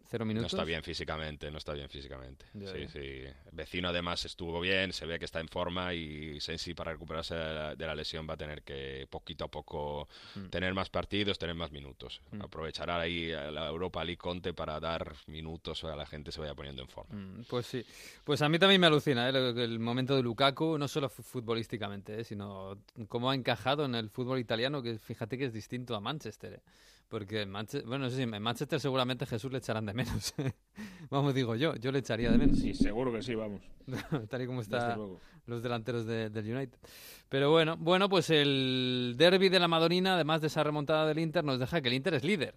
cero 0.09 0.25
No 0.25 0.29
minutos. 0.29 0.53
está 0.53 0.63
bien 0.63 0.81
físicamente, 0.83 1.51
no 1.51 1.57
está 1.57 1.73
bien 1.73 1.89
físicamente. 1.89 2.45
Ya, 2.53 2.71
sí, 2.71 2.79
ya. 2.81 2.87
sí. 2.89 3.23
Vecino 3.51 3.89
además 3.89 4.23
estuvo 4.25 4.59
bien, 4.59 4.93
se 4.93 5.05
ve 5.05 5.19
que 5.19 5.25
está 5.25 5.39
en 5.39 5.47
forma 5.47 5.93
y 5.93 6.39
Sensi 6.41 6.73
para 6.73 6.91
recuperarse 6.93 7.35
de 7.35 7.53
la, 7.53 7.75
de 7.75 7.85
la 7.87 7.95
lesión 7.95 8.27
va 8.29 8.33
a 8.35 8.37
tener 8.37 8.63
que 8.63 9.07
poquito 9.09 9.45
a 9.45 9.47
poco 9.49 10.07
Mm. 10.35 10.47
tener 10.49 10.73
más 10.73 10.89
partidos, 10.89 11.37
tener 11.39 11.55
más 11.55 11.71
minutos. 11.71 12.21
Mm. 12.31 12.41
Aprovechar 12.41 12.89
ahí 12.91 13.31
a 13.31 13.51
la 13.51 13.67
Europa 13.67 14.03
League 14.03 14.17
Conte 14.17 14.53
para 14.53 14.79
dar 14.79 15.13
minutos 15.27 15.83
a 15.83 15.95
la 15.95 16.05
gente 16.05 16.31
se 16.31 16.39
vaya 16.39 16.53
poniendo 16.55 16.81
en 16.81 16.87
forma. 16.87 17.15
Mm, 17.15 17.43
Pues 17.49 17.65
sí, 17.65 17.83
pues 18.23 18.41
a 18.41 18.49
mí 18.49 18.59
también 18.59 18.79
me 18.81 18.87
alucina 18.87 19.27
¿eh? 19.29 19.31
lo- 19.31 19.49
el 19.61 19.79
momento 19.79 20.15
de 20.15 20.23
Lukaku, 20.23 20.77
no 20.77 20.87
solo 20.87 21.09
fu- 21.09 21.23
futbolísticamente, 21.23 22.19
¿eh? 22.19 22.23
sino 22.23 22.77
cómo 23.07 23.29
ha 23.31 23.35
encajado 23.35 23.85
en 23.85 23.95
el 23.95 24.09
fútbol 24.09 24.39
italiano, 24.39 24.81
que 24.81 24.97
fíjate 24.99 25.37
que 25.37 25.45
es 25.45 25.53
distinto 25.53 25.95
a 25.95 25.99
Manchester. 25.99 26.53
¿eh? 26.53 26.61
Porque 27.09 27.41
en 27.43 27.49
Manchester, 27.49 27.87
bueno, 27.87 28.09
sí, 28.09 28.21
en 28.21 28.41
Manchester 28.41 28.79
seguramente 28.81 29.25
Jesús 29.25 29.49
le 29.51 29.59
echarán 29.59 29.85
de 29.85 29.93
menos. 29.93 30.33
Vamos, 31.09 31.33
digo 31.33 31.55
yo, 31.55 31.75
yo 31.77 31.91
le 31.91 31.99
echaría 31.99 32.29
de 32.31 32.37
menos. 32.37 32.59
Sí, 32.59 32.73
seguro 32.73 33.13
que 33.13 33.21
sí, 33.21 33.33
vamos. 33.33 33.61
Tal 34.29 34.41
y 34.41 34.45
como 34.45 34.61
están 34.61 34.99
los 35.45 35.63
delanteros 35.63 36.05
de- 36.05 36.29
del 36.29 36.53
United. 36.53 36.77
Pero 37.29 37.49
bueno, 37.49 37.77
bueno, 37.77 38.09
pues 38.09 38.29
el 38.29 39.15
derby 39.17 39.47
de 39.47 39.59
la 39.59 39.69
Madonina, 39.69 40.15
además 40.15 40.41
de 40.41 40.47
esa 40.47 40.63
remontada 40.63 41.05
del 41.07 41.19
Inter, 41.19 41.45
nos 41.45 41.59
deja 41.59 41.79
que 41.81 41.87
el 41.87 41.93
Inter 41.93 42.15
es 42.15 42.25
líder. 42.25 42.55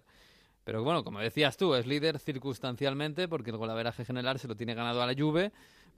Pero 0.65 0.83
bueno, 0.83 1.03
como 1.05 1.19
decías 1.19 1.55
tú, 1.55 1.73
es 1.73 1.87
líder 1.87 2.19
circunstancialmente 2.19 3.27
porque 3.29 3.51
el 3.51 3.57
golaveraje 3.57 4.03
general 4.05 4.37
se 4.37 4.47
lo 4.49 4.55
tiene 4.55 4.73
ganado 4.75 5.01
a 5.01 5.07
la 5.07 5.13
Juve, 5.17 5.51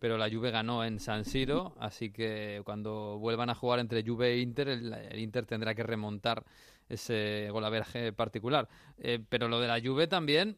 pero 0.03 0.17
la 0.17 0.29
Juve 0.29 0.51
ganó 0.51 0.83
en 0.83 0.99
San 0.99 1.23
Siro, 1.23 1.77
así 1.79 2.11
que 2.11 2.61
cuando 2.65 3.17
vuelvan 3.19 3.49
a 3.49 3.55
jugar 3.55 3.79
entre 3.79 4.03
Juve 4.03 4.33
e 4.33 4.39
Inter, 4.39 4.67
el, 4.67 4.91
el 4.91 5.17
Inter 5.17 5.45
tendrá 5.45 5.73
que 5.75 5.81
remontar 5.83 6.43
ese 6.89 7.47
golaveraje 7.49 8.11
particular. 8.11 8.67
Eh, 8.97 9.23
pero 9.29 9.47
lo 9.47 9.61
de 9.61 9.67
la 9.69 9.79
Juve 9.79 10.07
también, 10.07 10.57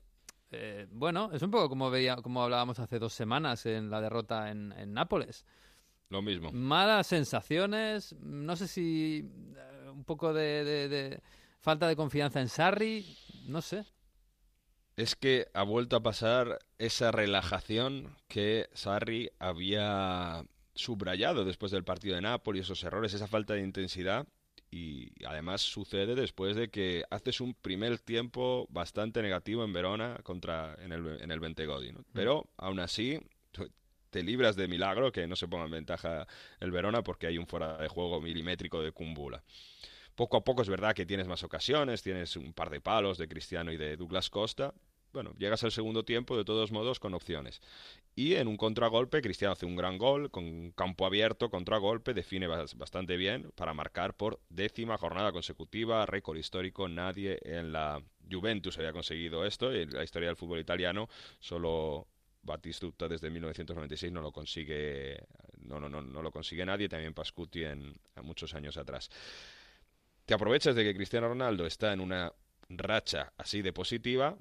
eh, 0.49 0.88
bueno, 0.89 1.29
es 1.31 1.43
un 1.43 1.51
poco 1.51 1.69
como, 1.69 1.91
veía, 1.91 2.15
como 2.15 2.41
hablábamos 2.41 2.79
hace 2.79 2.97
dos 2.97 3.13
semanas 3.13 3.67
en 3.67 3.91
la 3.91 4.01
derrota 4.01 4.49
en, 4.49 4.71
en 4.71 4.93
Nápoles. 4.95 5.45
Lo 6.10 6.23
mismo. 6.23 6.51
Malas 6.51 7.05
sensaciones, 7.05 8.15
no 8.19 8.55
sé 8.55 8.67
si 8.67 9.29
eh, 9.55 9.89
un 9.91 10.05
poco 10.05 10.34
de, 10.34 10.63
de- 10.63 10.89
de 10.89 11.21
falta 11.60 11.88
de 11.88 11.95
confianza 11.95 12.41
en 12.41 12.49
Sarri, 12.49 13.15
no 13.45 13.62
sé. 13.62 13.86
Es 14.97 15.15
que 15.15 15.47
ha 15.53 15.63
vuelto 15.63 15.95
a 15.95 16.03
pasar 16.03 16.60
esa 16.77 17.12
relajación 17.12 18.15
que 18.27 18.69
Sarri 18.73 19.29
había 19.39 20.45
subrayado 20.73 21.43
después 21.43 21.71
del 21.71 21.84
partido 21.84 22.15
de 22.15 22.21
Nápoles, 22.21 22.63
esos 22.63 22.84
errores, 22.84 23.13
esa 23.13 23.27
falta 23.27 23.53
de 23.53 23.62
intensidad. 23.62 24.27
Y 24.71 25.12
además 25.25 25.62
sucede 25.62 26.15
después 26.15 26.55
de 26.55 26.69
que 26.69 27.03
haces 27.10 27.39
un 27.39 27.53
primer 27.53 27.99
tiempo 27.99 28.67
bastante 28.69 29.21
negativo 29.21 29.63
en 29.63 29.73
Verona 29.73 30.19
contra 30.23 30.75
en 30.81 30.91
el, 30.91 31.21
en 31.21 31.31
el 31.31 31.39
Bentegodi. 31.39 31.91
¿no? 31.91 32.03
Pero 32.13 32.49
aún 32.58 32.79
así 32.79 33.20
te 34.15 34.24
libras 34.24 34.55
de 34.55 34.70
milagro 34.70 35.11
que 35.11 35.28
no 35.28 35.36
se 35.36 35.45
ponga 35.45 35.65
en 35.65 35.72
ventaja 35.72 36.26
el 36.61 36.72
Verona 36.72 37.03
porque 37.03 37.28
hay 37.28 37.38
un 37.38 37.47
fuera 37.47 37.76
de 37.76 37.89
juego 37.89 38.22
milimétrico 38.22 38.82
de 38.82 38.93
Kumbula. 38.93 39.43
Poco 40.16 40.38
a 40.38 40.43
poco 40.43 40.61
es 40.61 40.70
verdad 40.70 40.95
que 40.95 41.05
tienes 41.05 41.28
más 41.28 41.43
ocasiones, 41.43 42.01
tienes 42.01 42.36
un 42.38 42.53
par 42.53 42.70
de 42.70 42.82
palos 42.82 43.18
de 43.18 43.28
Cristiano 43.28 43.72
y 43.72 43.78
de 43.78 43.97
Douglas 43.97 44.30
Costa. 44.30 44.74
Bueno, 45.11 45.34
llegas 45.38 45.63
al 45.63 45.72
segundo 45.72 46.03
tiempo 46.03 46.36
de 46.38 46.43
todos 46.43 46.72
modos 46.72 46.99
con 46.99 47.13
opciones. 47.13 47.61
Y 48.16 48.36
en 48.36 48.47
un 48.47 48.57
contragolpe, 48.57 49.22
Cristiano 49.22 49.53
hace 49.53 49.66
un 49.66 49.76
gran 49.76 49.97
gol, 49.97 50.32
con 50.32 50.72
campo 50.72 51.05
abierto, 51.05 51.49
contragolpe, 51.49 52.13
define 52.13 52.47
bas- 52.47 52.76
bastante 52.78 53.18
bien 53.18 53.51
para 53.55 53.74
marcar 53.74 54.16
por 54.16 54.39
décima 54.49 54.97
jornada 54.97 55.32
consecutiva, 55.32 56.05
récord 56.05 56.38
histórico. 56.38 56.88
Nadie 56.88 57.39
en 57.43 57.72
la 57.74 58.01
Juventus 58.30 58.78
había 58.78 58.93
conseguido 58.93 59.45
esto, 59.45 59.74
en 59.74 59.91
la 59.91 60.03
historia 60.03 60.30
del 60.30 60.38
fútbol 60.38 60.59
italiano 60.59 61.09
solo 61.39 62.07
Batistuta 62.41 63.07
desde 63.07 63.30
1996 63.32 64.11
no 64.13 64.22
lo 64.22 64.32
consigue, 64.32 65.20
no, 65.57 65.80
no, 65.80 65.89
no, 65.89 66.01
no 66.01 66.22
lo 66.22 66.32
consigue 66.32 66.63
nadie, 66.63 66.88
también 66.88 67.13
Pascuti 67.13 67.63
en, 67.63 67.95
muchos 68.22 68.53
años 68.53 68.78
atrás. 68.78 69.09
Te 70.26 70.34
aprovechas 70.34 70.76
de 70.76 70.84
que 70.84 70.95
Cristiano 70.95 71.28
Ronaldo 71.28 71.67
está 71.67 71.93
en 71.93 72.01
una 72.01 72.34
racha 72.69 73.32
así 73.38 73.61
de 73.61 73.71
positiva 73.73 74.36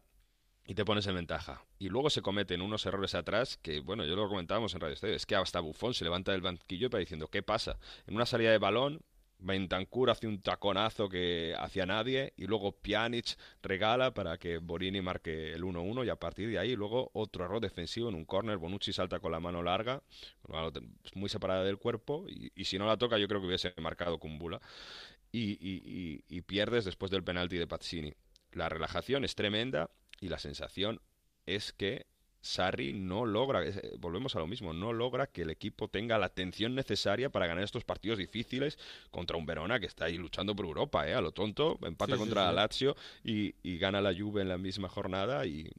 y 0.67 0.75
te 0.75 0.85
pones 0.85 1.07
en 1.07 1.15
ventaja. 1.15 1.63
Y 1.79 1.91
luego 1.91 2.09
se 2.09 2.23
cometen 2.23 2.63
unos 2.63 2.87
errores 2.87 3.15
atrás 3.15 3.59
que, 3.59 3.81
bueno, 3.81 4.05
yo 4.07 4.17
lo 4.17 4.27
comentábamos 4.29 4.75
en 4.75 4.81
Radio 4.81 4.95
Estadio, 4.95 5.15
es 5.15 5.27
que 5.27 5.37
hasta 5.37 5.61
Bufón 5.61 5.93
se 5.93 6.05
levanta 6.05 6.33
del 6.33 6.41
banquillo 6.41 6.89
para 6.89 7.01
diciendo, 7.01 7.29
¿qué 7.29 7.43
pasa? 7.43 7.79
En 8.07 8.15
una 8.15 8.25
salida 8.25 8.51
de 8.51 8.57
balón, 8.57 9.03
Bentancur 9.39 10.09
hace 10.09 10.27
un 10.27 10.41
taconazo 10.41 11.09
que 11.09 11.55
hacia 11.59 11.85
nadie 11.85 12.33
y 12.37 12.47
luego 12.47 12.73
Pjanic 12.73 13.37
regala 13.63 14.15
para 14.15 14.39
que 14.39 14.59
Borini 14.59 15.03
marque 15.03 15.53
el 15.53 15.63
1-1 15.65 16.07
y 16.07 16.09
a 16.09 16.17
partir 16.17 16.49
de 16.49 16.59
ahí 16.59 16.75
luego 16.75 17.11
otro 17.13 17.45
error 17.45 17.61
defensivo 17.61 18.09
en 18.09 18.15
un 18.15 18.25
córner, 18.25 18.57
Bonucci 18.57 18.93
salta 18.93 19.19
con 19.19 19.33
la 19.33 19.41
mano 19.41 19.63
larga, 19.63 20.03
muy 21.15 21.29
separada 21.29 21.63
del 21.63 21.77
cuerpo 21.77 22.25
y, 22.29 22.65
si 22.65 22.79
no 22.79 22.87
la 22.87 22.97
toca 22.97 23.19
yo 23.19 23.29
creo 23.29 23.41
que 23.41 23.49
hubiese 23.49 23.75
marcado 23.83 24.19
Kumbula 24.19 24.61
y, 25.39 26.25
y 26.29 26.41
pierdes 26.43 26.85
después 26.85 27.11
del 27.11 27.25
penalti 27.25 27.59
de 27.59 27.67
Pazzini. 27.67 28.15
La 28.53 28.69
relajación 28.69 29.25
es 29.25 29.35
tremenda 29.35 29.91
y 30.21 30.29
la 30.29 30.39
sensación 30.39 31.01
es 31.47 31.73
que 31.73 32.07
Sarri 32.45 32.93
no 32.93 33.25
logra, 33.25 33.67
eh, 33.67 33.95
volvemos 33.99 34.37
a 34.37 34.39
lo 34.39 34.47
mismo, 34.47 34.75
no 34.75 34.93
logra 34.93 35.27
que 35.29 35.43
el 35.43 35.51
equipo 35.51 35.89
tenga 35.89 36.19
la 36.19 36.27
atención 36.27 36.75
necesaria 36.75 37.31
para 37.31 37.47
ganar 37.47 37.65
estos 37.65 37.85
partidos 37.85 38.19
difíciles 38.19 38.79
contra 39.11 39.39
un 39.39 39.47
Verona 39.47 39.81
que 39.81 39.87
está 39.87 40.05
ahí 40.05 40.19
luchando 40.19 40.55
por 40.55 40.67
Europa, 40.67 41.09
¿eh? 41.09 41.15
a 41.15 41.23
lo 41.23 41.33
tonto, 41.33 41.79
empata 41.83 42.19
contra 42.19 42.45
la 42.45 42.53
Lazio 42.53 42.97
y, 43.25 43.55
gana 43.79 44.03
la 44.03 44.15
Juve 44.15 44.43
en 44.43 44.51
la 44.51 44.59
misma 44.59 44.91
jornada 44.91 45.47
y 45.47 45.71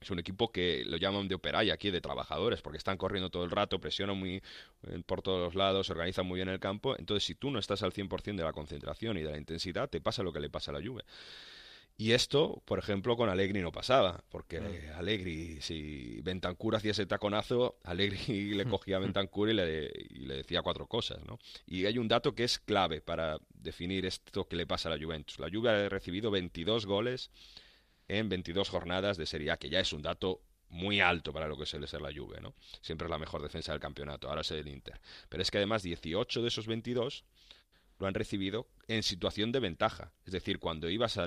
es 0.00 0.10
un 0.10 0.18
equipo 0.18 0.50
que 0.52 0.84
lo 0.86 0.96
llaman 0.96 1.28
de 1.28 1.34
operay 1.34 1.70
aquí, 1.70 1.90
de 1.90 2.00
trabajadores, 2.00 2.62
porque 2.62 2.78
están 2.78 2.96
corriendo 2.96 3.30
todo 3.30 3.44
el 3.44 3.50
rato, 3.50 3.80
presionan 3.80 4.18
muy 4.18 4.42
eh, 4.84 5.02
por 5.06 5.22
todos 5.22 5.40
los 5.40 5.54
lados, 5.54 5.90
organizan 5.90 6.26
muy 6.26 6.36
bien 6.36 6.48
el 6.48 6.60
campo, 6.60 6.96
entonces 6.98 7.24
si 7.24 7.34
tú 7.34 7.50
no 7.50 7.58
estás 7.58 7.82
al 7.82 7.92
100% 7.92 8.36
de 8.36 8.44
la 8.44 8.52
concentración 8.52 9.18
y 9.18 9.22
de 9.22 9.30
la 9.30 9.38
intensidad, 9.38 9.88
te 9.88 10.00
pasa 10.00 10.22
lo 10.22 10.32
que 10.32 10.40
le 10.40 10.50
pasa 10.50 10.70
a 10.70 10.78
la 10.78 10.86
Juve. 10.86 11.04
Y 12.00 12.12
esto, 12.12 12.62
por 12.64 12.78
ejemplo, 12.78 13.16
con 13.16 13.28
Allegri 13.28 13.60
no 13.60 13.72
pasaba, 13.72 14.22
porque 14.30 14.60
mm. 14.60 14.98
Allegri, 14.98 15.60
si 15.60 16.20
Bentancur 16.22 16.76
hacía 16.76 16.92
ese 16.92 17.06
taconazo, 17.06 17.80
Allegri 17.82 18.54
le 18.54 18.66
cogía 18.66 18.96
a 18.96 19.00
Bentancur 19.00 19.50
y 19.50 19.54
le, 19.54 19.90
y 20.08 20.26
le 20.26 20.36
decía 20.36 20.62
cuatro 20.62 20.86
cosas, 20.86 21.18
¿no? 21.26 21.40
Y 21.66 21.86
hay 21.86 21.98
un 21.98 22.06
dato 22.06 22.36
que 22.36 22.44
es 22.44 22.60
clave 22.60 23.00
para 23.00 23.38
definir 23.52 24.06
esto 24.06 24.46
que 24.46 24.54
le 24.54 24.64
pasa 24.64 24.88
a 24.88 24.96
la 24.96 25.04
Juventus. 25.04 25.40
La 25.40 25.50
Juve 25.52 25.70
ha 25.70 25.88
recibido 25.88 26.30
22 26.30 26.86
goles 26.86 27.32
en 28.08 28.28
22 28.28 28.68
jornadas 28.68 29.16
de 29.16 29.26
Serie 29.26 29.50
A, 29.50 29.56
que 29.56 29.70
ya 29.70 29.80
es 29.80 29.92
un 29.92 30.02
dato 30.02 30.40
muy 30.70 31.00
alto 31.00 31.32
para 31.32 31.46
lo 31.48 31.56
que 31.56 31.66
suele 31.66 31.86
ser 31.86 32.02
la 32.02 32.12
Juve, 32.12 32.40
¿no? 32.40 32.54
Siempre 32.80 33.06
es 33.06 33.10
la 33.10 33.18
mejor 33.18 33.42
defensa 33.42 33.72
del 33.72 33.80
campeonato, 33.80 34.28
ahora 34.28 34.42
es 34.42 34.50
el 34.50 34.68
Inter. 34.68 35.00
Pero 35.28 35.42
es 35.42 35.50
que 35.50 35.58
además 35.58 35.82
18 35.82 36.42
de 36.42 36.48
esos 36.48 36.66
22 36.66 37.24
lo 37.98 38.06
han 38.06 38.14
recibido 38.14 38.68
en 38.86 39.02
situación 39.02 39.50
de 39.50 39.60
ventaja, 39.60 40.12
es 40.24 40.32
decir, 40.32 40.58
cuando 40.58 40.88
ibas 40.88 41.18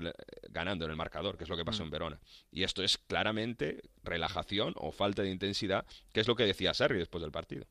ganando 0.49 0.85
en 0.85 0.91
el 0.91 0.97
marcador, 0.97 1.37
que 1.37 1.43
es 1.43 1.49
lo 1.49 1.57
que 1.57 1.65
pasó 1.65 1.83
mm. 1.83 1.85
en 1.85 1.91
Verona. 1.91 2.19
Y 2.51 2.63
esto 2.63 2.83
es 2.83 2.97
claramente 2.97 3.81
relajación 4.03 4.73
o 4.77 4.91
falta 4.91 5.21
de 5.21 5.29
intensidad, 5.29 5.85
que 6.13 6.21
es 6.21 6.27
lo 6.27 6.35
que 6.35 6.45
decía 6.45 6.73
Sarri 6.73 6.97
después 6.97 7.21
del 7.21 7.31
partido. 7.31 7.65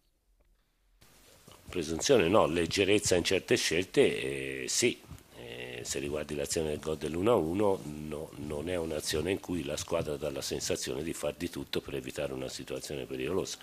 Presunzione 1.70 2.28
no, 2.28 2.48
leggerezza 2.48 3.16
in 3.16 3.24
certe 3.24 3.56
scelte 3.56 4.64
eh, 4.64 4.68
sì, 4.68 5.00
eh, 5.80 5.84
se 5.84 5.98
riguardi 5.98 6.34
l'azione 6.34 6.70
del 6.70 6.80
gol 6.80 6.98
dell'1-1 6.98 7.78
no, 8.08 8.30
non 8.36 8.68
è 8.68 8.76
un'azione 8.76 9.30
in 9.30 9.40
cui 9.40 9.64
la 9.64 9.76
squadra 9.76 10.16
dà 10.16 10.30
la 10.30 10.42
sensazione 10.42 11.02
di 11.02 11.12
far 11.12 11.34
di 11.34 11.48
tutto 11.48 11.80
per 11.80 11.94
evitare 11.94 12.32
una 12.32 12.48
situazione 12.48 13.06
pericolosa. 13.06 13.58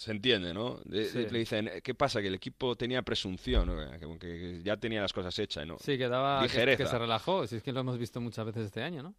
Se 0.00 0.12
entiende, 0.12 0.52
¿no? 0.52 0.80
Le 0.84 1.10
dicen, 1.28 1.68
¿qué 1.82 1.92
pasa? 1.92 2.20
Que 2.20 2.28
el 2.28 2.34
equipo 2.34 2.76
tenía 2.76 3.02
presunción, 3.02 3.66
¿no? 3.66 4.18
que 4.20 4.60
ya 4.62 4.76
tenía 4.76 5.00
las 5.00 5.12
cosas 5.12 5.36
hechas, 5.40 5.66
¿no? 5.66 5.76
Sí, 5.80 5.98
que 5.98 6.06
daba 6.06 6.46
que, 6.46 6.76
que, 6.76 6.86
se 6.86 6.98
relajó, 6.98 7.48
si 7.48 7.56
es 7.56 7.64
que 7.64 7.72
lo 7.72 7.80
hemos 7.80 7.98
visto 7.98 8.20
muchas 8.20 8.46
veces 8.46 8.66
este 8.66 8.80
año, 8.80 9.02
¿no? 9.02 9.16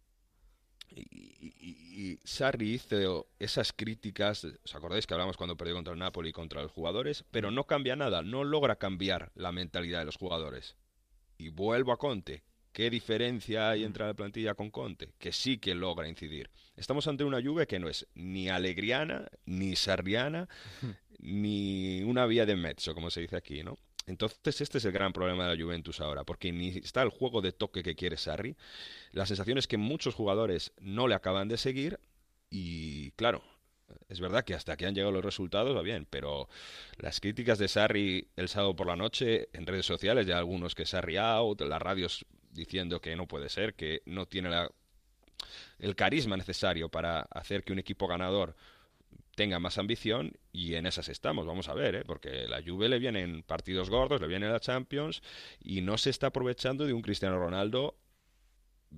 Y, 0.88 1.02
y, 1.02 2.18
Sarri 2.24 2.72
hizo 2.72 3.28
esas 3.38 3.74
críticas, 3.74 4.46
¿os 4.64 4.74
acordáis 4.74 5.06
que 5.06 5.12
hablamos 5.12 5.36
cuando 5.36 5.54
perdió 5.54 5.74
contra 5.74 5.92
el 5.92 5.98
Napoli 5.98 6.30
y 6.30 6.32
contra 6.32 6.62
los 6.62 6.72
jugadores? 6.72 7.26
Pero 7.30 7.50
no 7.50 7.64
cambia 7.64 7.94
nada, 7.94 8.22
no 8.22 8.42
logra 8.42 8.76
cambiar 8.76 9.32
la 9.34 9.52
mentalidad 9.52 9.98
de 9.98 10.06
los 10.06 10.16
jugadores. 10.16 10.76
Y 11.40 11.48
vuelvo 11.48 11.92
a 11.92 11.98
Conte, 11.98 12.42
¿Qué 12.72 12.88
diferencia 12.88 13.70
hay 13.70 13.82
entre 13.82 14.06
la 14.06 14.14
plantilla 14.14 14.54
con 14.54 14.70
Conte? 14.70 15.14
Que 15.18 15.32
sí 15.32 15.58
que 15.58 15.74
logra 15.74 16.06
incidir. 16.06 16.50
Estamos 16.76 17.08
ante 17.08 17.24
una 17.24 17.40
lluvia 17.40 17.66
que 17.66 17.80
no 17.80 17.88
es 17.88 18.06
ni 18.14 18.48
alegriana, 18.48 19.26
ni 19.44 19.74
sarriana, 19.74 20.48
ni 21.18 22.02
una 22.02 22.26
vía 22.26 22.46
de 22.46 22.54
mezzo, 22.54 22.94
como 22.94 23.10
se 23.10 23.22
dice 23.22 23.36
aquí, 23.36 23.64
¿no? 23.64 23.76
Entonces 24.06 24.60
este 24.60 24.78
es 24.78 24.84
el 24.84 24.92
gran 24.92 25.12
problema 25.12 25.48
de 25.48 25.56
la 25.56 25.62
Juventus 25.62 26.00
ahora, 26.00 26.22
porque 26.22 26.52
ni 26.52 26.68
está 26.68 27.02
el 27.02 27.08
juego 27.08 27.40
de 27.40 27.52
toque 27.52 27.82
que 27.82 27.96
quiere 27.96 28.16
Sarri. 28.16 28.54
La 29.10 29.26
sensación 29.26 29.58
es 29.58 29.66
que 29.66 29.76
muchos 29.76 30.14
jugadores 30.14 30.72
no 30.78 31.08
le 31.08 31.16
acaban 31.16 31.48
de 31.48 31.56
seguir 31.56 31.98
y 32.50 33.10
claro, 33.12 33.42
es 34.08 34.20
verdad 34.20 34.44
que 34.44 34.54
hasta 34.54 34.76
que 34.76 34.86
han 34.86 34.94
llegado 34.94 35.12
los 35.12 35.24
resultados 35.24 35.76
va 35.76 35.82
bien, 35.82 36.06
pero 36.08 36.48
las 36.98 37.20
críticas 37.20 37.58
de 37.58 37.68
Sarri 37.68 38.28
el 38.36 38.48
sábado 38.48 38.76
por 38.76 38.86
la 38.86 38.96
noche 38.96 39.48
en 39.52 39.66
redes 39.66 39.86
sociales, 39.86 40.26
ya 40.26 40.38
algunos 40.38 40.74
que 40.74 40.86
Sarri 40.86 41.16
out, 41.16 41.60
las 41.62 41.80
radios 41.82 42.24
diciendo 42.50 43.00
que 43.00 43.16
no 43.16 43.26
puede 43.26 43.48
ser, 43.48 43.74
que 43.74 44.02
no 44.06 44.26
tiene 44.26 44.50
el 45.78 45.96
carisma 45.96 46.36
necesario 46.36 46.88
para 46.88 47.20
hacer 47.30 47.64
que 47.64 47.72
un 47.72 47.78
equipo 47.78 48.06
ganador 48.06 48.56
tenga 49.34 49.58
más 49.58 49.78
ambición 49.78 50.32
y 50.52 50.74
en 50.74 50.86
esas 50.86 51.08
estamos, 51.08 51.46
vamos 51.46 51.68
a 51.68 51.74
ver, 51.74 51.94
¿eh? 51.94 52.04
porque 52.04 52.46
la 52.46 52.62
Juve 52.62 52.88
le 52.88 52.98
vienen 52.98 53.42
partidos 53.42 53.88
gordos, 53.88 54.20
le 54.20 54.26
viene 54.26 54.48
la 54.48 54.60
Champions 54.60 55.22
y 55.60 55.80
no 55.80 55.96
se 55.96 56.10
está 56.10 56.26
aprovechando 56.26 56.84
de 56.84 56.92
un 56.92 57.02
Cristiano 57.02 57.38
Ronaldo 57.38 57.96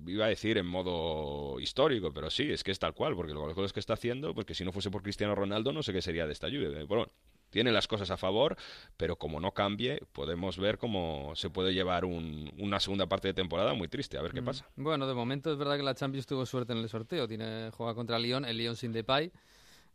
iba 0.05 0.25
a 0.25 0.29
decir 0.29 0.57
en 0.57 0.65
modo 0.65 1.59
histórico, 1.59 2.11
pero 2.13 2.29
sí, 2.29 2.51
es 2.51 2.63
que 2.63 2.71
es 2.71 2.79
tal 2.79 2.93
cual, 2.93 3.15
porque 3.15 3.33
goles 3.33 3.73
que 3.73 3.79
está 3.79 3.93
haciendo, 3.93 4.33
porque 4.33 4.55
si 4.55 4.65
no 4.65 4.71
fuese 4.71 4.91
por 4.91 5.03
Cristiano 5.03 5.35
Ronaldo 5.35 5.71
no 5.71 5.83
sé 5.83 5.93
qué 5.93 6.01
sería 6.01 6.25
de 6.25 6.33
esta 6.33 6.47
Juve. 6.47 6.83
Bueno, 6.83 7.07
tiene 7.53 7.71
las 7.71 7.87
cosas 7.87 8.09
a 8.09 8.17
favor, 8.17 8.57
pero 8.97 9.15
como 9.15 9.39
no 9.39 9.51
cambie, 9.51 10.01
podemos 10.11 10.57
ver 10.57 10.79
cómo 10.79 11.33
se 11.35 11.51
puede 11.51 11.73
llevar 11.73 12.03
una 12.03 12.79
segunda 12.79 13.07
parte 13.07 13.27
de 13.27 13.35
temporada 13.35 13.75
muy 13.75 13.87
triste. 13.87 14.17
A 14.17 14.23
ver 14.23 14.31
qué 14.31 14.41
mm. 14.41 14.45
pasa. 14.45 14.67
Bueno, 14.75 15.07
de 15.07 15.13
momento 15.13 15.51
es 15.51 15.57
verdad 15.57 15.77
que 15.77 15.83
la 15.83 15.93
Champions 15.93 16.25
tuvo 16.25 16.47
suerte 16.47 16.73
en 16.73 16.79
el 16.79 16.89
sorteo. 16.89 17.27
Tiene 17.27 17.69
juega 17.71 17.93
contra 17.93 18.17
Lyon, 18.17 18.43
el 18.45 18.57
Lyon 18.57 18.75
sin 18.75 18.91
Depay. 18.91 19.31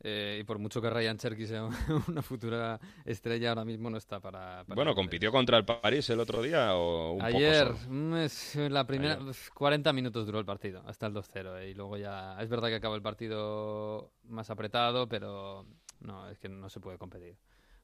Eh, 0.01 0.38
y 0.40 0.44
por 0.44 0.59
mucho 0.61 0.80
que 0.80 0.90
Ryan 0.90 1.18
Cherky 1.18 1.46
sea 1.46 1.64
una 2.09 2.22
futura 2.22 2.78
estrella, 3.05 3.49
ahora 3.51 3.64
mismo 3.64 3.90
no 3.90 3.99
está 3.99 4.20
para. 4.20 4.64
bueno, 4.68 4.94
compitió 4.94 5.32
contra 5.32 5.59
el 5.59 5.64
París 5.64 6.09
el 6.11 6.20
otro 6.20 6.40
día 6.40 6.74
o 6.76 7.14
un 7.14 7.22
Ayer, 7.22 7.72
mm, 7.88 8.14
es 8.16 8.57
la 8.57 8.86
primera. 8.86 9.18
40 9.55 9.92
minutos 9.92 10.26
duró 10.26 10.38
el 10.38 10.44
partido, 10.44 10.82
hasta 10.86 11.07
el 11.07 11.14
2-0. 11.14 11.59
Eh, 11.59 11.70
y 11.70 11.74
luego 11.74 11.96
ya. 11.96 12.40
Es 12.40 12.49
verdad 12.49 12.68
que 12.68 12.76
acaba 12.76 12.94
el 12.94 13.03
partido 13.03 14.12
más 14.24 14.51
apretado, 14.51 15.09
pero 15.09 15.66
no, 16.01 16.28
es 16.28 16.38
que 16.38 16.49
no 16.49 16.68
se 16.68 16.78
puede 16.78 16.96
competir 16.96 17.36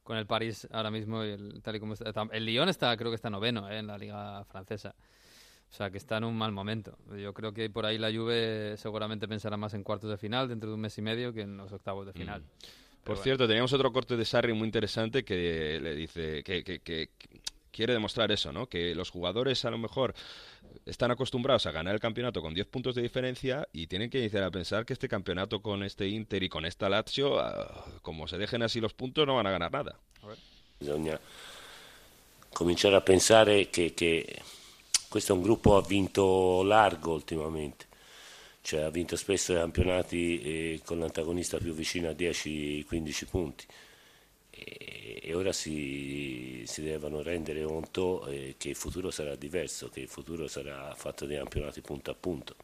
con 0.05 0.17
el 0.17 0.27
París 0.27 0.67
ahora 0.71 0.91
mismo, 0.91 1.23
el, 1.23 1.61
tal 1.63 1.75
y 1.75 1.79
como 1.79 1.93
está. 1.93 2.27
El 2.31 2.45
Lyon 2.45 2.69
está, 2.69 2.95
creo 2.95 3.11
que 3.11 3.15
está 3.15 3.29
noveno 3.29 3.69
eh, 3.69 3.79
en 3.79 3.87
la 3.87 3.97
liga 3.97 4.45
francesa. 4.45 4.95
O 5.71 5.73
sea, 5.77 5.89
que 5.89 5.97
está 5.97 6.17
en 6.17 6.23
un 6.23 6.37
mal 6.37 6.51
momento. 6.51 6.97
Yo 7.17 7.33
creo 7.33 7.53
que 7.53 7.69
por 7.69 7.85
ahí 7.85 7.97
la 7.97 8.11
Juve 8.11 8.75
seguramente 8.77 9.27
pensará 9.27 9.57
más 9.57 9.73
en 9.73 9.83
cuartos 9.83 10.09
de 10.09 10.17
final 10.17 10.47
dentro 10.47 10.69
de 10.69 10.75
un 10.75 10.81
mes 10.81 10.97
y 10.97 11.01
medio 11.01 11.33
que 11.33 11.41
en 11.41 11.57
los 11.57 11.71
octavos 11.71 12.05
de 12.05 12.11
mm. 12.11 12.15
final. 12.15 12.43
Por 13.03 13.17
cierto, 13.17 13.47
teníamos 13.47 13.71
otro 13.73 13.91
corte 13.93 14.17
de 14.17 14.25
Sarri 14.25 14.53
muy 14.53 14.65
interesante 14.65 15.23
que 15.23 15.79
le 15.81 15.93
dice 15.93 16.43
que, 16.43 16.63
que, 16.63 16.79
que, 16.79 17.09
quiere 17.71 17.93
demostrar 17.93 18.31
eso, 18.31 18.51
¿no? 18.51 18.67
Que 18.67 18.95
los 18.95 19.11
jugadores 19.11 19.63
a 19.65 19.69
lo 19.69 19.77
mejor 19.77 20.15
están 20.85 21.11
acostumbrados 21.11 21.65
a 21.65 21.71
ganar 21.71 21.93
el 21.93 21.99
campeonato 21.99 22.41
con 22.41 22.53
10 22.53 22.67
puntos 22.67 22.95
de 22.95 23.01
diferencia 23.01 23.67
y 23.73 23.87
tienen 23.87 24.09
que 24.09 24.19
iniciar 24.19 24.43
a 24.43 24.49
pensar 24.49 24.85
que 24.85 24.93
este 24.93 25.09
campeonato 25.09 25.61
con 25.61 25.83
este 25.83 26.07
Inter 26.07 26.41
y 26.41 26.49
con 26.49 26.65
esta 26.65 26.89
Lazio, 26.89 27.37
ah, 27.39 27.85
como 28.01 28.27
se 28.27 28.37
dejen 28.37 28.63
así 28.63 28.79
los 28.79 28.93
puntos, 28.93 29.27
no 29.27 29.35
van 29.35 29.47
a 29.47 29.51
ganar 29.51 29.71
nada. 29.71 29.99
Bisogna 30.79 31.19
cominciare 32.53 32.95
a 32.95 33.01
pensare 33.01 33.69
che, 33.69 33.93
che 33.93 34.41
questo 35.15 35.31
è 35.31 35.35
un 35.37 35.43
gruppo 35.43 35.77
ha 35.77 35.81
vinto 35.81 36.61
largo 36.61 37.13
ultimamente. 37.13 37.85
Cioè, 38.59 38.81
ha 38.81 38.89
vinto 38.89 39.15
spesso 39.15 39.53
i 39.53 39.55
campionati 39.55 40.81
con 40.83 40.99
l'antagonista 40.99 41.57
più 41.57 41.73
vicino 41.73 42.09
a 42.09 42.11
10-15 42.11 43.27
punti 43.29 43.65
e, 44.49 45.31
ora 45.33 45.53
si, 45.53 46.63
si, 46.67 46.81
devono 46.81 47.21
rendere 47.21 47.63
conto 47.63 48.27
eh, 48.27 48.55
che 48.57 48.67
il 48.67 48.75
futuro 48.75 49.09
sarà 49.09 49.37
diverso, 49.37 49.87
che 49.87 50.01
il 50.01 50.09
futuro 50.09 50.49
sarà 50.49 50.93
fatto 50.95 51.25
di 51.25 51.35
campionati 51.35 51.79
punto 51.79 52.11
a 52.11 52.15
punto. 52.15 52.55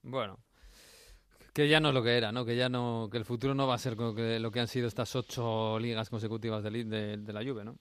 Bueno, 0.00 0.40
que 1.52 1.68
ya 1.68 1.78
no 1.78 1.90
es 1.90 1.94
lo 1.94 2.02
que 2.02 2.16
era, 2.16 2.32
¿no? 2.32 2.44
Que 2.44 2.56
ya 2.56 2.68
no, 2.68 3.08
que 3.12 3.18
el 3.18 3.24
futuro 3.24 3.54
no 3.54 3.68
va 3.68 3.74
a 3.74 3.78
ser 3.78 3.96
lo 3.96 4.50
que 4.50 4.58
han 4.58 4.66
sido 4.66 4.88
estas 4.88 5.14
ocho 5.14 5.78
ligas 5.78 6.10
consecutivas 6.10 6.64
de, 6.64 6.82
de, 6.82 7.16
de 7.16 7.32
la 7.32 7.44
Juve, 7.44 7.62
¿no? 7.62 7.78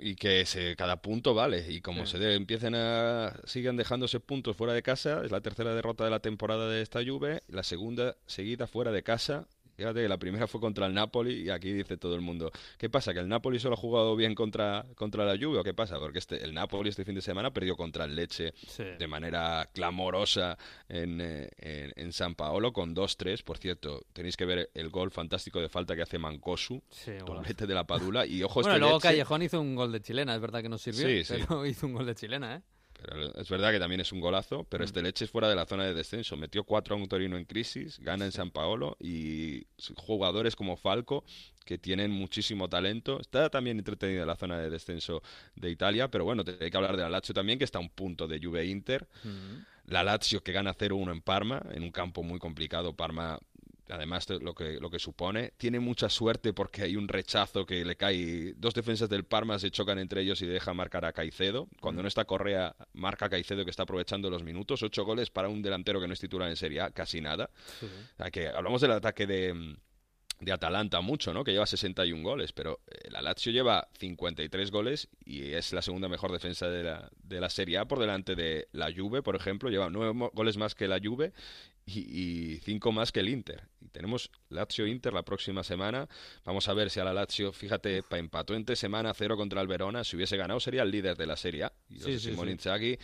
Y 0.00 0.16
que 0.16 0.44
se, 0.46 0.76
cada 0.76 0.96
punto 1.02 1.34
vale. 1.34 1.64
Y 1.72 1.80
como 1.80 2.06
se 2.06 2.18
de- 2.18 2.34
empiecen 2.34 2.74
a. 2.74 3.34
sigan 3.44 3.76
dejándose 3.76 4.20
puntos 4.20 4.56
fuera 4.56 4.72
de 4.72 4.82
casa, 4.82 5.22
es 5.24 5.30
la 5.30 5.40
tercera 5.40 5.74
derrota 5.74 6.04
de 6.04 6.10
la 6.10 6.20
temporada 6.20 6.68
de 6.68 6.82
esta 6.82 7.04
Juve, 7.04 7.42
la 7.48 7.62
segunda 7.62 8.16
seguida 8.26 8.66
fuera 8.66 8.92
de 8.92 9.02
casa. 9.02 9.46
Fíjate 9.76 10.02
que 10.02 10.08
la 10.08 10.18
primera 10.18 10.46
fue 10.46 10.60
contra 10.60 10.86
el 10.86 10.94
Napoli 10.94 11.42
y 11.42 11.50
aquí 11.50 11.72
dice 11.72 11.96
todo 11.96 12.14
el 12.14 12.20
mundo, 12.20 12.50
¿qué 12.78 12.88
pasa? 12.88 13.12
¿Que 13.12 13.20
el 13.20 13.28
Napoli 13.28 13.58
solo 13.58 13.74
ha 13.74 13.76
jugado 13.76 14.14
bien 14.16 14.34
contra, 14.34 14.84
contra 14.94 15.24
la 15.24 15.36
Juve 15.36 15.58
o 15.58 15.64
qué 15.64 15.74
pasa? 15.74 15.98
Porque 15.98 16.18
este, 16.20 16.42
el 16.44 16.54
Napoli 16.54 16.90
este 16.90 17.04
fin 17.04 17.14
de 17.14 17.20
semana 17.20 17.52
perdió 17.52 17.76
contra 17.76 18.04
el 18.04 18.14
Leche 18.14 18.52
Sí. 18.66 18.84
de 18.98 19.06
manera 19.06 19.68
clamorosa 19.72 20.56
en, 20.88 21.20
eh, 21.20 21.48
en, 21.58 21.92
en 21.96 22.12
San 22.12 22.34
Paolo 22.34 22.72
con 22.72 22.94
2-3. 22.94 23.42
Por 23.42 23.58
cierto, 23.58 24.02
tenéis 24.12 24.36
que 24.36 24.44
ver 24.44 24.70
el 24.74 24.90
gol 24.90 25.10
fantástico 25.10 25.60
de 25.60 25.68
falta 25.68 25.94
que 25.96 26.02
hace 26.02 26.18
Mancosu, 26.18 26.82
Sí, 26.90 27.12
doblete 27.26 27.66
de 27.66 27.74
la 27.74 27.84
Padula. 27.84 28.26
Y 28.26 28.42
ojo, 28.42 28.60
Bueno, 28.60 28.74
este 28.74 28.80
luego 28.80 29.00
Callejón 29.00 29.42
hizo 29.42 29.60
un 29.60 29.74
gol 29.74 29.92
de 29.92 30.00
chilena, 30.00 30.34
es 30.34 30.40
verdad 30.40 30.62
que 30.62 30.68
no 30.68 30.78
sirvió, 30.78 31.06
sí. 31.24 31.34
pero 31.46 31.66
hizo 31.66 31.86
un 31.86 31.94
gol 31.94 32.06
de 32.06 32.14
chilena, 32.14 32.56
¿eh? 32.56 32.62
Pero 33.00 33.38
es 33.38 33.48
verdad 33.48 33.72
que 33.72 33.78
también 33.78 34.00
es 34.00 34.12
un 34.12 34.20
golazo, 34.20 34.64
pero 34.64 34.84
este 34.84 35.02
Leche 35.02 35.26
es 35.26 35.30
fuera 35.30 35.48
de 35.48 35.54
la 35.54 35.66
zona 35.66 35.84
de 35.84 35.94
descenso. 35.94 36.36
Metió 36.36 36.64
cuatro 36.64 36.94
a 36.94 36.98
un 36.98 37.06
Torino 37.06 37.36
en 37.36 37.44
crisis, 37.44 37.98
gana 38.00 38.24
en 38.24 38.32
San 38.32 38.50
Paolo 38.50 38.96
y 39.00 39.66
jugadores 39.96 40.56
como 40.56 40.76
Falco 40.76 41.24
que 41.64 41.78
tienen 41.78 42.10
muchísimo 42.10 42.68
talento. 42.68 43.20
Está 43.20 43.50
también 43.50 43.78
entretenida 43.78 44.24
la 44.24 44.36
zona 44.36 44.58
de 44.58 44.70
descenso 44.70 45.22
de 45.56 45.70
Italia, 45.70 46.08
pero 46.08 46.24
bueno, 46.24 46.44
hay 46.60 46.70
que 46.70 46.76
hablar 46.76 46.96
de 46.96 47.02
la 47.02 47.08
Lazio 47.08 47.34
también, 47.34 47.58
que 47.58 47.64
está 47.64 47.78
a 47.78 47.82
un 47.82 47.90
punto 47.90 48.28
de 48.28 48.38
Juve 48.42 48.66
Inter. 48.66 49.06
La 49.86 50.02
Lazio 50.02 50.42
que 50.42 50.52
gana 50.52 50.74
0-1 50.74 51.12
en 51.12 51.20
Parma, 51.20 51.62
en 51.72 51.82
un 51.82 51.90
campo 51.90 52.22
muy 52.22 52.38
complicado. 52.38 52.94
Parma, 52.94 53.38
además 53.88 54.26
de 54.26 54.40
lo 54.40 54.54
que, 54.54 54.80
lo 54.80 54.90
que 54.90 54.98
supone, 54.98 55.52
tiene 55.56 55.80
mucha 55.80 56.08
suerte 56.08 56.52
porque 56.52 56.82
hay 56.82 56.96
un 56.96 57.08
rechazo 57.08 57.66
que 57.66 57.84
le 57.84 57.96
cae. 57.96 58.54
Dos 58.56 58.74
defensas 58.74 59.08
del 59.08 59.24
Parma 59.24 59.58
se 59.58 59.70
chocan 59.70 59.98
entre 59.98 60.22
ellos 60.22 60.40
y 60.42 60.46
deja 60.46 60.74
marcar 60.74 61.04
a 61.04 61.12
Caicedo. 61.12 61.68
Cuando 61.80 62.02
no 62.02 62.08
está 62.08 62.24
Correa, 62.24 62.74
marca 62.92 63.26
a 63.26 63.30
Caicedo 63.30 63.64
que 63.64 63.70
está 63.70 63.84
aprovechando 63.84 64.30
los 64.30 64.42
minutos. 64.42 64.82
Ocho 64.82 65.04
goles 65.04 65.30
para 65.30 65.48
un 65.48 65.62
delantero 65.62 66.00
que 66.00 66.06
no 66.06 66.14
es 66.14 66.20
titular 66.20 66.48
en 66.48 66.56
Serie 66.56 66.80
A, 66.80 66.90
casi 66.90 67.20
nada. 67.20 67.50
Que 68.32 68.48
hablamos 68.48 68.80
del 68.80 68.92
ataque 68.92 69.26
de, 69.26 69.76
de 70.40 70.52
Atalanta 70.52 71.00
mucho, 71.00 71.32
¿no? 71.32 71.44
Que 71.44 71.52
lleva 71.52 71.66
61 71.66 72.22
goles, 72.22 72.52
pero 72.52 72.80
eh, 72.86 73.10
la 73.10 73.22
Lazio 73.22 73.52
lleva 73.52 73.88
53 73.98 74.70
goles 74.70 75.08
y 75.24 75.52
es 75.52 75.72
la 75.72 75.82
segunda 75.82 76.08
mejor 76.08 76.32
defensa 76.32 76.68
de 76.68 76.82
la, 76.82 77.10
de 77.22 77.40
la 77.40 77.50
Serie 77.50 77.78
A 77.78 77.86
por 77.86 77.98
delante 77.98 78.34
de 78.34 78.68
la 78.72 78.92
Juve, 78.94 79.22
por 79.22 79.36
ejemplo, 79.36 79.70
lleva 79.70 79.90
nueve 79.90 80.30
goles 80.32 80.56
más 80.56 80.74
que 80.74 80.88
la 80.88 80.98
Juve 81.02 81.32
y, 81.86 82.00
y 82.00 82.60
cinco 82.60 82.92
más 82.92 83.12
que 83.12 83.20
el 83.20 83.28
Inter. 83.28 83.68
Y 83.80 83.88
tenemos 83.88 84.30
Lazio-Inter 84.54 85.12
la 85.12 85.22
próxima 85.22 85.62
semana. 85.62 86.08
Vamos 86.44 86.68
a 86.68 86.74
ver 86.74 86.90
si 86.90 87.00
a 87.00 87.04
la 87.04 87.12
Lazio, 87.12 87.52
fíjate, 87.52 88.02
pa- 88.02 88.18
empató 88.18 88.54
entre 88.54 88.76
semana 88.76 89.12
cero 89.14 89.36
contra 89.36 89.60
el 89.60 89.66
Verona. 89.66 90.04
Si 90.04 90.16
hubiese 90.16 90.36
ganado 90.36 90.60
sería 90.60 90.82
el 90.82 90.90
líder 90.90 91.16
de 91.16 91.26
la 91.26 91.36
Serie 91.36 91.64
A. 91.64 91.72
Y 91.90 91.96
Sí, 92.00 92.18
sí, 92.18 92.30
Simone 92.30 92.50
sí. 92.50 92.52
Inzaghi 92.54 92.98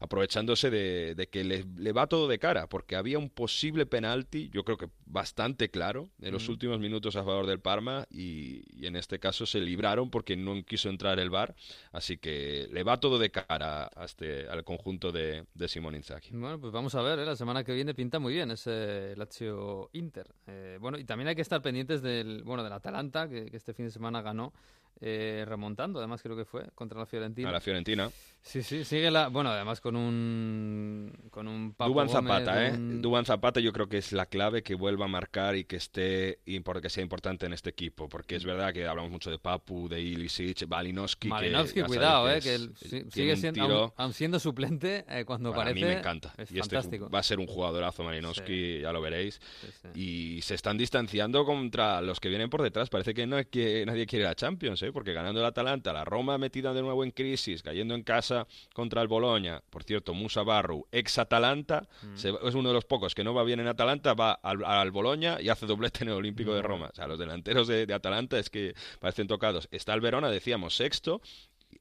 aprovechándose 0.00 0.70
de, 0.70 1.14
de 1.14 1.26
que 1.28 1.44
le, 1.44 1.64
le 1.76 1.92
va 1.92 2.06
todo 2.06 2.28
de 2.28 2.38
cara, 2.38 2.66
porque 2.68 2.96
había 2.96 3.18
un 3.18 3.30
posible 3.30 3.86
penalti, 3.86 4.50
yo 4.52 4.64
creo 4.64 4.76
que 4.76 4.88
bastante 5.06 5.70
claro, 5.70 6.10
en 6.20 6.32
los 6.32 6.48
Mm. 6.48 6.52
últimos 6.52 6.78
minutos 6.80 7.16
a 7.16 7.24
favor 7.24 7.46
del 7.46 7.60
Parma 7.60 8.06
y, 8.10 8.62
y 8.80 8.86
en 8.86 8.96
este 8.96 9.18
caso 9.18 9.46
se 9.46 9.60
libraron 9.60 10.10
porque 10.10 10.36
no 10.36 10.62
quiso 10.64 10.88
entrar 10.88 11.18
el 11.18 11.30
VAR, 11.30 11.54
así 11.92 12.18
que 12.18 12.68
le 12.72 12.82
va 12.82 12.98
todo 13.00 13.18
de 13.18 13.30
cara 13.30 13.90
a 13.94 14.04
este, 14.04 14.48
al 14.48 14.64
conjunto 14.64 15.12
de, 15.12 15.46
de 15.54 15.68
Simone 15.68 15.96
Inzaghi. 15.98 16.30
Bueno, 16.32 16.60
pues 16.60 16.72
vamos 16.72 16.94
a 16.94 17.02
ver, 17.02 17.18
¿eh? 17.18 17.24
la 17.24 17.36
semana 17.36 17.64
que 17.64 17.72
viene 17.72 17.94
pinta 17.94 18.18
muy 18.18 18.34
bien 18.34 18.50
ese 18.50 19.14
Lazio 19.16 19.90
Inter. 19.92 20.26
Eh, 20.46 20.78
bueno, 20.80 20.93
y 20.98 21.04
también 21.04 21.28
hay 21.28 21.34
que 21.34 21.42
estar 21.42 21.60
pendientes 21.62 22.02
del, 22.02 22.42
bueno, 22.44 22.62
del 22.62 22.72
Atalanta, 22.72 23.28
que, 23.28 23.50
que 23.50 23.56
este 23.56 23.74
fin 23.74 23.86
de 23.86 23.90
semana 23.90 24.22
ganó, 24.22 24.52
eh, 25.00 25.44
remontando, 25.46 25.98
además 25.98 26.22
creo 26.22 26.36
que 26.36 26.44
fue, 26.44 26.64
contra 26.74 26.98
la 26.98 27.06
Fiorentina. 27.06 27.48
A 27.48 27.52
la 27.52 27.60
Fiorentina. 27.60 28.10
Sí, 28.42 28.62
sí, 28.62 28.84
sigue 28.84 29.10
la, 29.10 29.28
bueno, 29.28 29.48
además 29.50 29.80
con 29.80 29.96
un, 29.96 31.12
con 31.30 31.48
un 31.48 31.74
Duban 31.78 32.06
Gómez, 32.08 32.12
Zapata, 32.12 32.66
¿eh? 32.68 32.72
un- 32.72 33.00
Duban 33.00 33.24
Zapata 33.24 33.58
yo 33.60 33.72
creo 33.72 33.88
que 33.88 33.96
es 33.98 34.12
la 34.12 34.26
clave 34.26 34.62
que 34.62 34.74
vuelva 34.74 35.06
a 35.06 35.08
marcar 35.08 35.56
y 35.56 35.64
que 35.64 35.76
esté 35.76 36.40
y 36.44 36.60
porque 36.60 36.90
sea 36.90 37.02
importante 37.02 37.46
en 37.46 37.54
este 37.54 37.70
equipo, 37.70 38.06
porque 38.08 38.36
es 38.36 38.44
verdad 38.44 38.74
que 38.74 38.86
hablamos 38.86 39.10
mucho 39.10 39.30
de 39.30 39.38
Papu, 39.38 39.88
de 39.88 40.00
Ilicic, 40.02 40.68
Balinowski, 40.68 41.28
que 41.28 41.34
Malinowski, 41.34 41.80
ya 41.80 41.86
cuidado, 41.86 42.26
sabéis 42.26 42.46
eh, 42.46 42.68
que 42.78 42.88
tiene 42.88 43.10
sigue 43.10 43.36
siendo, 43.36 43.62
aun, 43.64 43.92
aun 43.96 44.12
siendo 44.12 44.38
suplente, 44.38 45.06
eh, 45.08 45.24
cuando 45.24 45.50
Para 45.50 45.70
aparece, 45.70 45.86
mí 45.86 45.92
me 45.92 45.98
encanta. 45.98 46.34
es 46.36 46.50
y 46.52 46.58
este 46.58 46.76
fantástico. 46.76 47.08
va 47.08 47.20
a 47.20 47.22
ser 47.22 47.38
un 47.38 47.46
jugadorazo 47.46 48.04
Malinowski, 48.04 48.80
ya 48.80 48.92
lo 48.92 49.00
veréis. 49.00 49.40
sí. 49.94 50.34
Y 50.36 50.42
se 50.42 50.54
están 50.54 50.76
distanciando 50.76 51.46
contra 51.46 52.02
los 52.02 52.20
que 52.20 52.28
vienen 52.28 52.50
por 52.50 52.60
detrás. 52.62 52.90
Parece 52.90 53.14
que 53.14 53.26
no 53.26 53.38
es 53.38 53.46
que 53.46 53.86
nadie 53.86 54.04
quiere 54.06 54.24
la 54.26 54.34
Champions, 54.34 54.82
¿eh? 54.84 54.92
porque 54.92 55.12
ganando 55.12 55.40
el 55.40 55.46
Atalanta, 55.46 55.92
la 55.92 56.04
Roma 56.04 56.38
metida 56.38 56.72
de 56.72 56.82
nuevo 56.82 57.02
en 57.04 57.10
crisis, 57.10 57.62
cayendo 57.62 57.94
en 57.94 58.02
casa 58.02 58.46
contra 58.72 59.02
el 59.02 59.08
Boloña. 59.08 59.62
Por 59.70 59.82
cierto, 59.84 60.14
Musa 60.14 60.42
Barru, 60.42 60.86
ex 60.92 61.18
Atalanta, 61.18 61.88
Mm. 62.02 62.16
se- 62.16 62.30
es 62.42 62.54
uno 62.54 62.68
de 62.68 62.74
los 62.74 62.84
pocos 62.84 63.14
que 63.14 63.24
no 63.24 63.34
va 63.34 63.42
bien 63.44 63.60
en 63.60 63.66
Atalanta, 63.68 64.14
va 64.14 64.32
al, 64.32 64.64
al 64.64 64.90
Boloña 64.90 65.40
y 65.40 65.48
hace 65.48 65.66
doblete 65.66 66.04
en 66.04 66.08
el 66.10 66.14
Olímpico 66.14 66.54
de 66.54 66.62
Roma. 66.62 66.90
O 66.92 66.94
sea, 66.94 67.06
los 67.06 67.18
delanteros 67.18 67.66
de, 67.68 67.86
de 67.86 67.94
Atalanta 67.94 68.38
es 68.38 68.50
que 68.50 68.74
parecen 69.00 69.26
tocados. 69.26 69.68
Está 69.70 69.94
el 69.94 70.00
Verona, 70.00 70.30
decíamos, 70.30 70.76
sexto. 70.76 71.20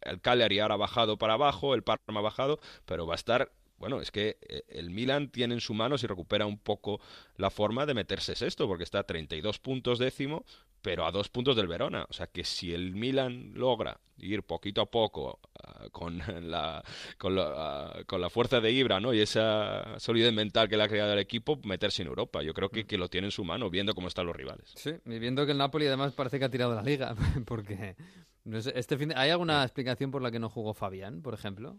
El 0.01 0.19
Cagliari 0.21 0.59
ahora 0.59 0.73
ha 0.73 0.77
bajado 0.77 1.17
para 1.17 1.33
abajo, 1.33 1.75
el 1.75 1.83
Parma 1.83 2.19
ha 2.19 2.21
bajado, 2.21 2.59
pero 2.85 3.05
va 3.05 3.13
a 3.13 3.15
estar 3.15 3.51
bueno, 3.77 3.99
es 3.99 4.11
que 4.11 4.37
eh, 4.47 4.61
el 4.69 4.91
Milan 4.91 5.27
tiene 5.29 5.55
en 5.55 5.59
su 5.59 5.73
mano 5.73 5.97
si 5.97 6.07
recupera 6.07 6.45
un 6.45 6.57
poco 6.57 7.01
la 7.35 7.49
forma 7.49 7.85
de 7.85 7.93
meterse 7.93 8.33
sexto, 8.33 8.65
porque 8.65 8.85
está 8.85 8.99
a 8.99 9.03
32 9.03 9.59
puntos 9.59 9.99
décimo, 9.99 10.45
pero 10.83 11.05
a 11.07 11.11
dos 11.11 11.29
puntos 11.29 11.55
del 11.55 11.65
Verona. 11.67 12.05
O 12.09 12.13
sea 12.13 12.27
que 12.27 12.43
si 12.43 12.71
el 12.73 12.93
Milan 12.93 13.53
logra 13.55 13.99
ir 14.17 14.43
poquito 14.43 14.81
a 14.81 14.85
poco 14.85 15.39
ah, 15.63 15.87
con, 15.91 16.19
la, 16.51 16.83
con, 17.17 17.33
la, 17.35 17.53
ah, 17.55 18.03
con 18.05 18.21
la 18.21 18.29
fuerza 18.29 18.59
de 18.59 18.71
Ibra 18.71 18.99
¿no? 18.99 19.13
y 19.13 19.21
esa 19.21 19.97
solidez 19.99 20.31
mental 20.33 20.69
que 20.69 20.77
le 20.77 20.83
ha 20.83 20.87
creado 20.87 21.13
el 21.13 21.19
equipo, 21.19 21.59
meterse 21.63 22.01
en 22.03 22.09
Europa. 22.09 22.43
Yo 22.43 22.53
creo 22.53 22.69
que, 22.69 22.85
que 22.85 22.97
lo 22.97 23.07
tiene 23.09 23.27
en 23.27 23.31
su 23.31 23.43
mano, 23.43 23.69
viendo 23.71 23.95
cómo 23.95 24.09
están 24.09 24.27
los 24.27 24.35
rivales. 24.35 24.73
Sí, 24.75 24.91
y 25.05 25.19
viendo 25.19 25.45
que 25.45 25.53
el 25.53 25.57
Napoli 25.57 25.87
además 25.87 26.13
parece 26.13 26.37
que 26.37 26.45
ha 26.45 26.49
tirado 26.49 26.75
la 26.75 26.83
liga, 26.83 27.15
porque 27.45 27.95
no 28.43 28.61
sé, 28.61 28.73
este 28.75 28.97
fin 28.97 29.09
de- 29.09 29.15
¿hay 29.15 29.29
alguna 29.31 29.63
explicación 29.63 30.11
por 30.11 30.21
la 30.21 30.29
que 30.31 30.39
no 30.39 30.49
jugó 30.49 30.73
Fabián, 30.73 31.21
por 31.21 31.33
ejemplo? 31.33 31.77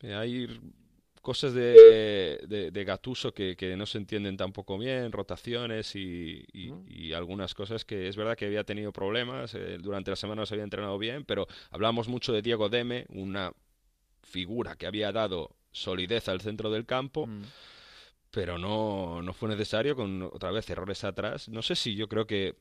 Eh, 0.00 0.14
Hay 0.14 0.46
cosas 1.24 1.54
de, 1.54 2.38
de, 2.46 2.70
de 2.70 2.84
Gattuso 2.84 3.32
que, 3.34 3.56
que 3.56 3.74
no 3.76 3.86
se 3.86 3.98
entienden 3.98 4.36
tampoco 4.36 4.78
bien, 4.78 5.10
rotaciones 5.10 5.96
y, 5.96 6.44
y- 6.52 6.68
y 6.86 7.12
algunas 7.14 7.54
cosas 7.54 7.84
que 7.84 8.06
es 8.08 8.14
verdad 8.16 8.36
que 8.36 8.44
había 8.46 8.62
tenido 8.62 8.92
problemas, 8.92 9.54
eh, 9.54 9.78
durante 9.80 10.10
la 10.10 10.16
semana 10.16 10.42
no 10.42 10.46
se 10.46 10.54
había 10.54 10.64
entrenado 10.64 10.98
bien, 10.98 11.24
pero 11.24 11.46
hablamos 11.70 12.06
mucho 12.08 12.32
de 12.32 12.42
Diego 12.42 12.68
Deme, 12.68 13.06
una 13.08 13.52
figura 14.22 14.76
que 14.76 14.86
había 14.86 15.10
dado 15.12 15.56
solidez 15.72 16.28
al 16.28 16.40
centro 16.40 16.70
del 16.70 16.86
campo, 16.86 17.26
pero 18.30 18.58
no, 18.58 19.22
no 19.22 19.32
fue 19.32 19.48
necesario 19.48 19.96
con 19.96 20.22
otra 20.22 20.50
vez 20.50 20.68
errores 20.68 21.04
atrás. 21.04 21.48
No 21.48 21.62
sé 21.62 21.74
si 21.76 21.94
yo 21.94 22.08
creo 22.08 22.26
que 22.26 22.56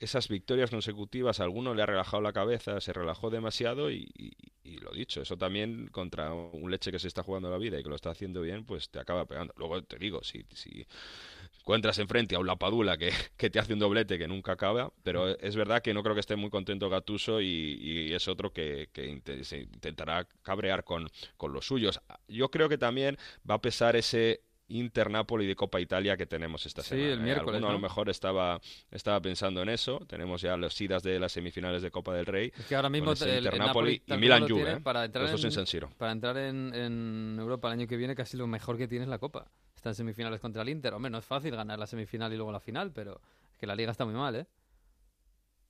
esas 0.00 0.28
victorias 0.28 0.70
consecutivas 0.70 1.40
a 1.40 1.44
alguno 1.44 1.74
le 1.74 1.82
ha 1.82 1.86
relajado 1.86 2.22
la 2.22 2.32
cabeza, 2.32 2.80
se 2.80 2.92
relajó 2.92 3.30
demasiado 3.30 3.90
y, 3.90 4.08
y- 4.16 4.32
y 4.66 4.78
lo 4.78 4.92
dicho, 4.92 5.20
eso 5.20 5.36
también 5.36 5.88
contra 5.88 6.32
un 6.32 6.70
leche 6.70 6.90
que 6.90 6.98
se 6.98 7.08
está 7.08 7.22
jugando 7.22 7.50
la 7.50 7.58
vida 7.58 7.78
y 7.78 7.82
que 7.82 7.88
lo 7.90 7.96
está 7.96 8.10
haciendo 8.10 8.40
bien, 8.40 8.64
pues 8.64 8.88
te 8.90 8.98
acaba 8.98 9.26
pegando. 9.26 9.52
Luego 9.58 9.82
te 9.84 9.98
digo, 9.98 10.24
si, 10.24 10.46
si 10.54 10.86
encuentras 11.60 11.98
enfrente 11.98 12.34
a 12.34 12.38
un 12.38 12.46
Lapadula 12.46 12.96
que, 12.96 13.10
que 13.36 13.50
te 13.50 13.58
hace 13.58 13.72
un 13.72 13.78
doblete 13.78 14.18
que 14.18 14.28
nunca 14.28 14.52
acaba, 14.52 14.92
pero 15.02 15.38
es 15.38 15.56
verdad 15.56 15.82
que 15.82 15.94
no 15.94 16.02
creo 16.02 16.14
que 16.14 16.20
esté 16.20 16.36
muy 16.36 16.50
contento 16.50 16.90
Gatuso 16.90 17.40
y, 17.40 17.46
y 17.80 18.12
es 18.12 18.28
otro 18.28 18.52
que, 18.52 18.88
que 18.92 19.20
se 19.44 19.60
intentará 19.62 20.26
cabrear 20.42 20.84
con, 20.84 21.10
con 21.36 21.52
los 21.52 21.66
suyos. 21.66 22.00
Yo 22.28 22.50
creo 22.50 22.68
que 22.68 22.78
también 22.78 23.18
va 23.48 23.56
a 23.56 23.60
pesar 23.62 23.96
ese 23.96 24.43
Inter 24.68 25.10
Napoli 25.10 25.46
de 25.46 25.54
Copa 25.54 25.80
Italia 25.80 26.16
que 26.16 26.26
tenemos 26.26 26.64
esta 26.66 26.82
Sí, 26.82 26.90
semana. 26.90 27.12
el 27.12 27.18
¿eh? 27.18 27.22
miércoles, 27.22 27.54
Alguno 27.56 27.68
a 27.70 27.72
lo 27.72 27.78
mejor 27.78 28.08
estaba, 28.08 28.60
estaba 28.90 29.20
pensando 29.20 29.62
en 29.62 29.68
eso. 29.68 29.98
Tenemos 30.06 30.40
ya 30.40 30.56
las 30.56 30.80
idas 30.80 31.02
de 31.02 31.18
las 31.20 31.32
semifinales 31.32 31.82
de 31.82 31.90
Copa 31.90 32.14
del 32.14 32.26
Rey. 32.26 32.52
Es 32.58 32.66
que 32.66 32.74
ahora 32.76 32.88
mismo 32.88 33.12
el, 33.12 33.44
Napoli 33.58 34.02
y 34.06 34.16
Milan 34.16 34.48
Juve. 34.48 34.72
¿eh? 34.72 34.80
para 34.80 35.04
entrar 35.04 35.22
Los 35.24 35.32
dos 35.32 35.40
en, 35.42 35.46
en 35.48 35.52
San 35.52 35.66
Siro. 35.66 35.90
Para 35.98 36.12
entrar 36.12 36.36
en, 36.38 36.74
en 36.74 37.36
Europa 37.38 37.68
el 37.68 37.80
año 37.80 37.86
que 37.86 37.96
viene 37.96 38.14
casi 38.14 38.36
lo 38.36 38.46
mejor 38.46 38.78
que 38.78 38.88
tiene 38.88 39.04
es 39.04 39.08
la 39.10 39.18
Copa. 39.18 39.46
Está 39.76 39.90
en 39.90 39.94
semifinales 39.96 40.40
contra 40.40 40.62
el 40.62 40.68
Inter. 40.70 40.94
Hombre, 40.94 41.10
no 41.10 41.18
es 41.18 41.24
fácil 41.24 41.54
ganar 41.54 41.78
la 41.78 41.86
semifinal 41.86 42.32
y 42.32 42.36
luego 42.36 42.50
la 42.52 42.60
final, 42.60 42.90
pero 42.92 43.20
es 43.52 43.58
que 43.58 43.66
la 43.66 43.74
liga 43.74 43.90
está 43.90 44.04
muy 44.06 44.14
mal, 44.14 44.34
¿eh? 44.36 44.46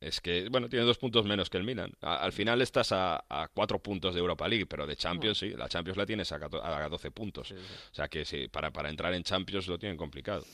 Es 0.04 0.20
que, 0.20 0.48
bueno, 0.50 0.68
tiene 0.68 0.84
dos 0.84 0.98
puntos 0.98 1.24
menos 1.24 1.48
que 1.48 1.56
el 1.56 1.64
Milan. 1.64 1.92
A- 2.02 2.16
al 2.16 2.32
final 2.32 2.60
estás 2.60 2.92
a, 2.92 3.24
a 3.28 3.48
cuatro 3.48 3.78
puntos 3.78 4.14
de 4.14 4.20
Europa 4.20 4.46
League, 4.46 4.66
pero 4.66 4.86
de 4.86 4.96
Champions 4.96 5.38
sí. 5.38 5.50
La 5.50 5.68
Champions 5.68 5.96
la 5.96 6.04
tienes 6.06 6.30
a, 6.32 6.36
a 6.36 6.88
12 6.88 7.10
puntos. 7.10 7.50
O 7.52 7.94
sea 7.94 8.08
que 8.08 8.24
sí, 8.24 8.48
para, 8.48 8.70
para 8.70 8.90
entrar 8.90 9.14
en 9.14 9.22
Champions 9.22 9.66
lo 9.66 9.78
tienen 9.78 9.96
complicado. 9.96 10.44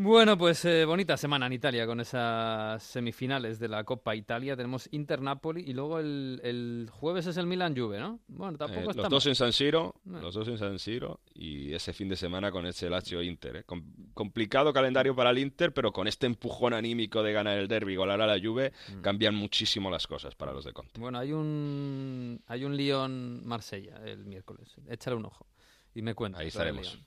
Bueno, 0.00 0.38
pues 0.38 0.64
eh, 0.64 0.84
bonita 0.84 1.16
semana 1.16 1.46
en 1.46 1.54
Italia 1.54 1.84
con 1.84 1.98
esas 1.98 2.80
semifinales 2.84 3.58
de 3.58 3.66
la 3.66 3.82
Copa 3.82 4.14
Italia. 4.14 4.56
Tenemos 4.56 4.88
Inter-Napoli 4.92 5.64
y 5.66 5.72
luego 5.72 5.98
el, 5.98 6.40
el 6.44 6.88
jueves 6.92 7.26
es 7.26 7.36
el 7.36 7.48
Milan-Juve, 7.48 7.98
¿no? 7.98 8.20
Bueno, 8.28 8.56
tampoco 8.56 8.80
Eh, 8.80 8.90
está 8.90 9.02
los 9.02 9.10
dos 9.10 9.24
mal. 9.24 9.30
en 9.30 9.34
San 9.34 9.52
Siro, 9.52 9.94
Eh. 10.06 10.10
los 10.22 10.34
dos 10.34 10.46
en 10.46 10.56
San 10.56 10.78
Siro 10.78 11.18
y 11.34 11.72
ese 11.74 11.92
fin 11.92 12.08
de 12.08 12.14
semana 12.14 12.52
con 12.52 12.64
ese 12.66 12.88
Lazio 12.88 13.20
Inter. 13.22 13.56
¿eh? 13.56 13.64
Com- 13.64 13.82
complicado 14.14 14.72
calendario 14.72 15.16
para 15.16 15.30
el 15.30 15.38
Inter, 15.38 15.74
pero 15.74 15.90
con 15.92 16.06
este 16.06 16.26
empujón 16.26 16.74
anímico 16.74 17.24
de 17.24 17.32
ganar 17.32 17.58
el 17.58 17.66
derby 17.66 17.94
y 17.94 17.96
golar 17.96 18.20
a 18.22 18.26
la 18.28 18.38
Juve 18.40 18.72
Mm. 18.98 19.00
cambian 19.00 19.34
muchísimo 19.34 19.90
las 19.90 20.06
cosas 20.06 20.36
para 20.36 20.52
los 20.52 20.64
de 20.64 20.72
Conte. 20.72 21.00
Bueno, 21.00 21.18
hay 21.18 21.32
un 21.32 22.40
hay 22.46 22.64
un 22.64 22.76
Lyon-Marsella 22.76 23.96
el 24.06 24.24
miércoles. 24.26 24.76
Échale 24.88 25.16
un 25.16 25.24
ojo 25.24 25.44
y 25.92 26.02
me 26.02 26.14
cuenta. 26.14 26.38
Ahí 26.38 26.48
estaremos. 26.48 27.00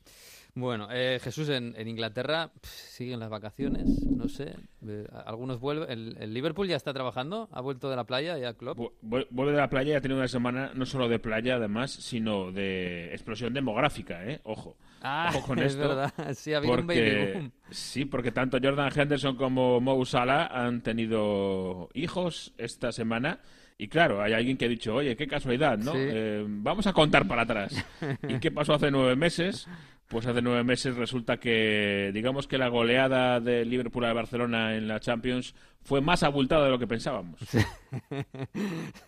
Bueno, 0.54 0.89
eh, 0.91 1.20
Jesús, 1.24 1.47
en, 1.49 1.74
en 1.78 1.88
Inglaterra 1.88 2.52
pf, 2.54 2.68
siguen 2.68 3.20
las 3.22 3.30
vacaciones, 3.30 3.86
no 4.06 4.28
sé, 4.28 4.54
eh, 4.86 5.08
algunos 5.26 5.60
vuelven. 5.62 5.89
El, 5.89 6.18
el 6.20 6.34
Liverpool 6.34 6.68
ya 6.68 6.76
está 6.76 6.91
trabajando, 6.93 7.47
ha 7.54 7.62
vuelto 7.62 7.89
de 7.89 7.95
la 7.95 8.04
playa 8.04 8.38
ya 8.38 8.54
Klopp. 8.54 8.78
Vu- 8.78 8.91
vu- 9.02 9.26
Vuelve 9.30 9.54
de 9.54 9.58
la 9.60 9.70
playa 9.70 9.93
y 9.93 9.95
ha 9.95 10.02
tenido 10.02 10.20
una 10.20 10.28
semana 10.28 10.72
no 10.76 10.86
solo 10.86 11.08
de 11.08 11.20
playa, 11.20 11.56
además, 11.56 11.91
sino 11.91 12.52
de 12.52 13.12
explosión 13.14 13.54
demográfica, 13.54 14.26
¿eh? 14.26 14.41
Ojo. 14.43 14.76
Ah, 15.02 15.32
Ojo 15.34 15.47
con 15.47 15.60
es 15.64 15.74
esto. 15.74 15.88
verdad, 15.88 16.12
sí, 16.36 16.54
ha 16.54 16.58
habido 16.58 16.74
un 16.74 16.86
porque- 16.86 17.02
baby 17.26 17.34
boom. 17.34 17.52
Sí, 17.70 18.04
porque 18.04 18.32
tanto 18.34 18.58
Jordan 18.62 18.91
Henderson 18.93 19.38
como 19.38 19.80
Mo 19.80 20.04
Salah 20.06 20.47
han 20.47 20.82
tenido 20.82 21.88
hijos 21.93 22.54
esta 22.58 22.91
semana. 22.91 23.39
Y 23.78 23.88
claro, 23.88 24.22
hay 24.22 24.34
alguien 24.34 24.58
que 24.58 24.66
ha 24.66 24.68
dicho, 24.68 24.93
oye, 24.95 25.16
qué 25.16 25.26
casualidad, 25.28 25.78
¿no? 25.78 25.93
Sí. 25.93 25.97
Eh, 25.99 26.45
vamos 26.45 26.86
a 26.86 26.93
contar 26.93 27.26
para 27.28 27.43
atrás. 27.43 27.74
¿Y 28.28 28.38
qué 28.39 28.52
pasó 28.52 28.74
hace 28.74 28.91
nueve 28.91 29.16
meses? 29.16 29.68
Pues 30.12 30.28
hace 30.28 30.41
nueve 30.41 30.64
meses 30.66 30.97
resulta 30.97 31.38
que, 31.38 32.12
digamos 32.14 32.45
que 32.45 32.57
la 32.57 32.68
goleada 32.68 33.39
de 33.39 33.64
Liverpool 33.64 34.03
a 34.03 34.12
Barcelona 34.12 34.76
en 34.76 34.88
la 34.89 34.99
Champions 34.99 35.55
fue 35.84 36.01
más 36.01 36.22
abultada 36.24 36.66
de 36.66 36.70
lo 36.70 36.78
que 36.78 36.86
pensábamos. 36.86 37.39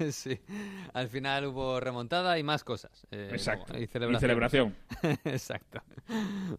sí, 0.09 0.39
al 0.93 1.09
final 1.09 1.47
hubo 1.47 1.79
remontada 1.81 2.39
y 2.39 2.43
más 2.43 2.63
cosas. 2.63 3.05
eh, 3.11 3.29
Exacto. 3.33 3.77
Y 3.77 3.83
Y 3.83 3.87
celebración. 3.87 4.21
celebración. 4.21 4.75
Exacto. 5.25 5.81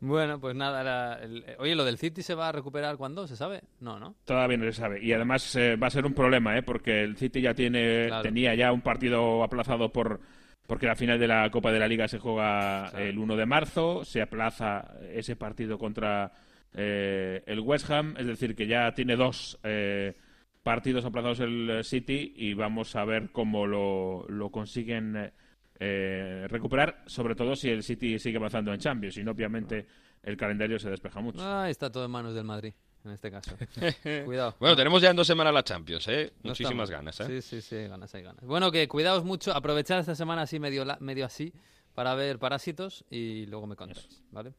Bueno, 0.01 0.39
pues 0.41 0.55
nada, 0.55 0.81
era 0.83 1.23
el- 1.25 1.45
oye, 1.59 1.75
¿lo 1.75 1.85
del 1.85 1.97
City 1.99 2.23
se 2.23 2.35
va 2.35 2.49
a 2.51 2.53
recuperar 2.53 2.97
cuándo? 2.99 3.27
¿Se 3.27 3.37
sabe? 3.37 3.63
No, 3.81 3.99
¿no? 3.99 4.15
Todavía 4.25 4.59
no 4.59 4.65
se 4.67 4.73
sabe. 4.75 5.03
Y 5.03 5.13
además 5.15 5.57
eh, 5.57 5.77
va 5.77 5.87
a 5.87 5.91
ser 5.91 6.05
un 6.05 6.13
problema, 6.15 6.57
¿eh? 6.59 6.63
Porque 6.63 7.03
el 7.03 7.17
City 7.17 7.41
ya 7.41 7.55
tiene, 7.55 8.07
Claro. 8.09 8.23
tenía 8.23 8.55
ya 8.55 8.73
un 8.73 8.83
partido 8.83 9.43
aplazado 9.43 9.91
por 9.93 10.21
porque 10.67 10.87
la 10.87 10.97
final 10.97 11.19
de 11.19 11.29
la 11.29 11.51
Copa 11.51 11.73
de 11.73 11.79
la 11.79 11.89
Liga 11.89 12.09
se 12.09 12.19
juega 12.19 12.89
el 12.97 13.19
1 13.19 13.37
de 13.37 13.47
marzo, 13.47 14.05
se 14.05 14.23
aplaza 14.23 14.95
ese 15.13 15.37
partido 15.37 15.79
contra 15.79 16.33
eh, 16.75 17.43
el 17.47 17.61
West 17.61 17.91
Ham, 17.91 18.15
es 18.19 18.27
decir, 18.27 18.55
que 18.57 18.67
ya 18.67 18.93
tiene 18.95 19.17
dos 19.17 19.59
eh, 19.63 20.15
partidos 20.63 21.05
aplazados 21.05 21.41
el 21.41 21.85
City 21.85 22.33
y 22.37 22.55
vamos 22.55 22.97
a 22.97 23.05
ver 23.05 23.31
cómo 23.31 23.67
lo, 23.67 24.27
lo 24.29 24.51
consiguen 24.51 25.33
eh, 25.79 26.47
recuperar, 26.49 27.03
sobre 27.07 27.35
todo 27.35 27.55
si 27.55 27.69
el 27.69 27.83
City 27.83 28.19
sigue 28.19 28.39
avanzando 28.39 28.73
en 28.73 28.81
Champions, 28.81 29.17
y 29.19 29.25
no, 29.25 29.33
obviamente 29.33 29.87
el 30.23 30.37
calendario 30.37 30.79
se 30.79 30.91
despeja 30.91 31.21
mucho. 31.21 31.41
Ah, 31.43 31.69
está 31.69 31.91
todo 31.91 32.07
en 32.07 32.11
manos 32.11 32.35
del 32.35 32.45
Madrid, 32.45 32.73
en 33.05 33.11
este 33.13 33.31
caso. 33.31 33.57
Cuidado. 34.25 34.55
Bueno, 34.59 34.77
tenemos 34.77 35.01
ya 35.03 35.11
en 35.11 35.17
dos 35.17 35.27
semanas 35.27 35.53
la 35.53 35.63
Champions, 35.63 36.09
¿eh? 36.09 36.33
No 36.43 36.51
Muchísimas 36.51 36.89
estamos. 36.89 36.91
ganas, 36.91 37.21
¿eh? 37.21 37.41
Sí, 37.41 37.61
sí, 37.61 37.61
sí, 37.63 37.87
ganas, 37.89 38.15
hay 38.15 38.23
ganas. 38.23 38.45
Bueno, 38.45 38.71
que 38.73 38.87
cuidaos 38.89 39.25
mucho, 39.25 39.53
aprovechad 39.55 40.01
esta 40.01 40.15
semana 40.15 40.43
así 40.43 40.59
medio, 40.59 40.85
la- 40.85 40.99
medio 41.01 41.27
así 41.27 41.53
para 41.95 42.15
ver 42.15 42.39
Parásitos 42.39 43.05
y 43.11 43.47
luego 43.47 43.67
me 43.67 43.77
contáis, 43.77 44.23
¿vale? 44.31 44.55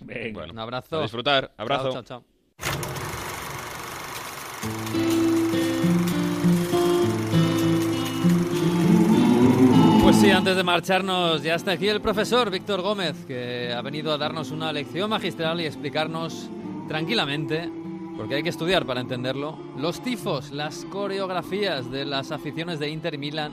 Venga. 0.00 0.44
Un 0.44 0.58
abrazo. 0.58 0.98
a 0.98 1.02
disfrutar. 1.02 1.52
Abrazo. 1.56 1.90
Chao, 1.92 2.02
chao, 2.02 2.22
chao. 2.22 3.26
Pues 10.02 10.16
sí, 10.16 10.30
antes 10.30 10.56
de 10.56 10.62
marcharnos, 10.62 11.42
ya 11.42 11.56
está 11.56 11.72
aquí 11.72 11.88
el 11.88 12.00
profesor 12.00 12.48
Víctor 12.50 12.80
Gómez, 12.80 13.24
que 13.26 13.72
ha 13.76 13.82
venido 13.82 14.12
a 14.12 14.18
darnos 14.18 14.52
una 14.52 14.72
lección 14.72 15.10
magistral 15.10 15.60
y 15.60 15.66
explicarnos 15.66 16.48
tranquilamente, 16.88 17.68
porque 18.16 18.36
hay 18.36 18.42
que 18.42 18.48
estudiar 18.48 18.86
para 18.86 19.00
entenderlo, 19.00 19.58
los 19.76 20.02
tifos, 20.02 20.50
las 20.50 20.84
coreografías 20.86 21.90
de 21.90 22.04
las 22.04 22.32
aficiones 22.32 22.78
de 22.78 22.88
Inter 22.88 23.14
y 23.14 23.18
Milan 23.18 23.52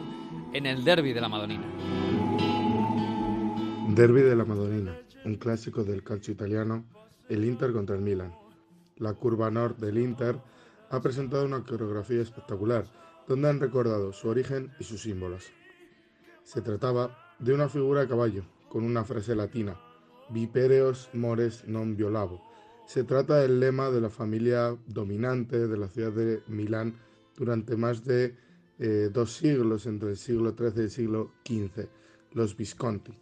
en 0.53 0.65
el 0.65 0.83
derby 0.83 1.13
de 1.13 1.21
la 1.21 1.29
Madonina. 1.29 1.65
Derby 3.89 4.21
de 4.21 4.35
la 4.35 4.45
Madonina, 4.45 4.97
un 5.25 5.35
clásico 5.35 5.83
del 5.83 6.03
calcio 6.03 6.33
italiano, 6.33 6.85
el 7.29 7.45
Inter 7.45 7.73
contra 7.73 7.95
el 7.95 8.01
Milan. 8.01 8.33
La 8.97 9.13
curva 9.13 9.51
norte 9.51 9.85
del 9.85 9.97
Inter 9.97 10.39
ha 10.89 11.01
presentado 11.01 11.45
una 11.45 11.63
coreografía 11.63 12.21
espectacular, 12.21 12.85
donde 13.27 13.49
han 13.49 13.59
recordado 13.59 14.13
su 14.13 14.29
origen 14.29 14.71
y 14.79 14.83
sus 14.83 15.01
símbolos. 15.01 15.51
Se 16.43 16.61
trataba 16.61 17.35
de 17.39 17.53
una 17.53 17.69
figura 17.69 18.01
a 18.01 18.07
caballo, 18.07 18.43
con 18.69 18.83
una 18.83 19.03
frase 19.03 19.35
latina, 19.35 19.77
Vipereos 20.29 21.09
mores 21.13 21.63
non 21.67 21.95
violavo. 21.95 22.52
Se 22.85 23.03
trata 23.03 23.37
del 23.37 23.59
lema 23.59 23.89
de 23.89 24.01
la 24.01 24.09
familia 24.09 24.77
dominante 24.87 25.67
de 25.67 25.77
la 25.77 25.87
ciudad 25.87 26.11
de 26.11 26.43
Milán 26.47 26.99
durante 27.35 27.75
más 27.75 28.03
de 28.03 28.35
eh, 28.79 29.09
dos 29.11 29.33
siglos, 29.33 29.85
entre 29.85 30.11
el 30.11 30.17
siglo 30.17 30.53
XIII 30.57 30.73
y 30.75 30.79
el 30.81 30.89
siglo 30.91 31.31
XV, 31.45 31.87
los 32.33 32.57
Visconti. 32.57 33.17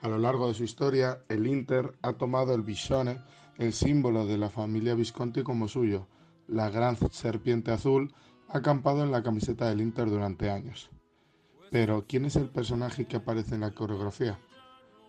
A 0.00 0.08
lo 0.08 0.18
largo 0.18 0.48
de 0.48 0.54
su 0.54 0.64
historia, 0.64 1.22
el 1.28 1.46
Inter 1.46 1.92
ha 2.02 2.14
tomado 2.14 2.54
el 2.54 2.62
bisone, 2.62 3.20
el 3.58 3.72
símbolo 3.72 4.26
de 4.26 4.38
la 4.38 4.50
familia 4.50 4.94
Visconti, 4.94 5.42
como 5.42 5.68
suyo. 5.68 6.08
La 6.48 6.70
gran 6.70 6.96
serpiente 7.10 7.70
azul 7.70 8.12
ha 8.48 8.58
acampado 8.58 9.04
en 9.04 9.12
la 9.12 9.22
camiseta 9.22 9.68
del 9.68 9.80
Inter 9.80 10.08
durante 10.08 10.50
años. 10.50 10.90
Pero, 11.70 12.04
¿quién 12.08 12.24
es 12.24 12.36
el 12.36 12.48
personaje 12.48 13.06
que 13.06 13.16
aparece 13.16 13.54
en 13.54 13.60
la 13.60 13.70
coreografía? 13.70 14.38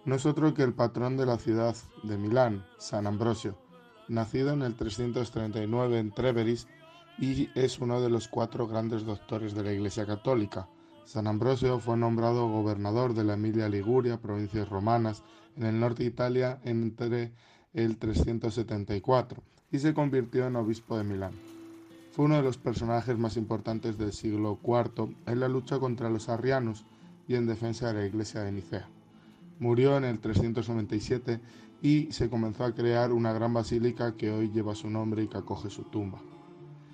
No 0.06 0.16
es 0.16 0.26
otro 0.26 0.54
que 0.54 0.64
el 0.64 0.74
patrón 0.74 1.18
de 1.18 1.26
la 1.26 1.38
ciudad 1.38 1.76
de 2.04 2.18
Milán, 2.18 2.66
San 2.78 3.08
Ambrosio, 3.08 3.58
nacido 4.08 4.52
en 4.52 4.62
el 4.62 4.76
339 4.76 6.00
en 6.00 6.12
Treveris 6.12 6.68
y 7.18 7.50
es 7.56 7.80
uno 7.80 8.02
de 8.02 8.10
los 8.10 8.28
cuatro 8.28 8.68
grandes 8.68 9.06
doctores 9.06 9.54
de 9.54 9.64
la 9.64 9.74
Iglesia 9.74 10.06
Católica. 10.06 10.68
San 11.06 11.28
Ambrosio 11.28 11.80
fue 11.80 11.98
nombrado 11.98 12.48
gobernador 12.48 13.14
de 13.14 13.24
la 13.24 13.34
Emilia 13.34 13.70
Liguria, 13.70 14.22
provincias 14.22 14.70
romanas, 14.70 15.24
en 15.58 15.66
el 15.66 15.80
norte 15.80 16.04
de 16.04 16.10
Italia 16.10 16.60
entre 16.64 17.32
el 17.74 17.98
374 17.98 19.44
y 19.72 19.80
se 19.80 19.94
convirtió 19.94 20.48
en 20.48 20.56
obispo 20.56 20.98
de 20.98 21.04
Milán. 21.04 21.34
Fue 22.12 22.26
uno 22.26 22.36
de 22.36 22.44
los 22.44 22.58
personajes 22.58 23.18
más 23.18 23.38
importantes 23.38 23.98
del 23.98 24.14
siglo 24.14 24.60
IV 24.64 25.16
en 25.26 25.40
la 25.40 25.48
lucha 25.48 25.80
contra 25.80 26.10
los 26.10 26.30
arrianos 26.30 26.86
y 27.28 27.36
en 27.36 27.48
defensa 27.48 27.88
de 27.88 27.94
la 27.94 28.06
iglesia 28.06 28.42
de 28.42 28.52
Nicea. 28.52 28.88
Murió 29.60 29.98
en 29.98 30.04
el 30.04 30.20
397 30.20 31.40
y 31.84 32.10
se 32.14 32.30
comenzó 32.30 32.64
a 32.64 32.74
crear 32.74 33.12
una 33.12 33.34
gran 33.34 33.54
basílica 33.54 34.16
que 34.16 34.32
hoy 34.32 34.50
lleva 34.50 34.74
su 34.74 34.90
nombre 34.90 35.22
y 35.22 35.28
que 35.28 35.38
acoge 35.38 35.70
su 35.70 35.84
tumba. 35.84 36.22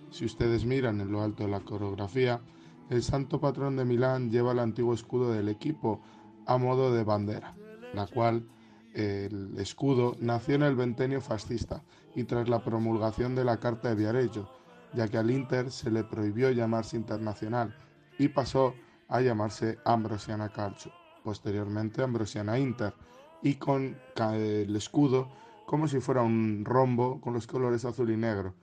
Si 0.09 0.25
ustedes 0.25 0.65
miran 0.65 0.99
en 0.99 1.11
lo 1.11 1.21
alto 1.21 1.43
de 1.43 1.49
la 1.49 1.59
coreografía, 1.59 2.41
el 2.89 3.03
santo 3.03 3.39
patrón 3.39 3.75
de 3.75 3.85
Milán 3.85 4.31
lleva 4.31 4.51
el 4.51 4.57
antiguo 4.57 4.95
escudo 4.95 5.31
del 5.31 5.47
equipo 5.47 6.01
a 6.47 6.57
modo 6.57 6.91
de 6.91 7.03
bandera, 7.03 7.55
la 7.93 8.07
cual 8.07 8.49
el 8.95 9.55
escudo 9.59 10.15
nació 10.19 10.55
en 10.55 10.63
el 10.63 10.75
ventenio 10.75 11.21
fascista 11.21 11.83
y 12.15 12.23
tras 12.23 12.49
la 12.49 12.63
promulgación 12.63 13.35
de 13.35 13.45
la 13.45 13.57
Carta 13.57 13.89
de 13.89 13.95
Viareggio, 13.95 14.49
ya 14.95 15.07
que 15.07 15.19
al 15.19 15.29
Inter 15.29 15.69
se 15.71 15.91
le 15.91 16.03
prohibió 16.03 16.49
llamarse 16.49 16.97
internacional 16.97 17.75
y 18.17 18.29
pasó 18.29 18.73
a 19.07 19.21
llamarse 19.21 19.77
Ambrosiana 19.85 20.49
Calcio, 20.49 20.91
posteriormente 21.23 22.01
Ambrosiana 22.01 22.57
Inter, 22.57 22.95
y 23.41 23.55
con 23.55 23.97
el 24.17 24.75
escudo 24.75 25.29
como 25.65 25.87
si 25.87 25.99
fuera 25.99 26.23
un 26.23 26.65
rombo 26.65 27.21
con 27.21 27.33
los 27.33 27.45
colores 27.45 27.85
azul 27.85 28.09
y 28.09 28.17
negro. 28.17 28.55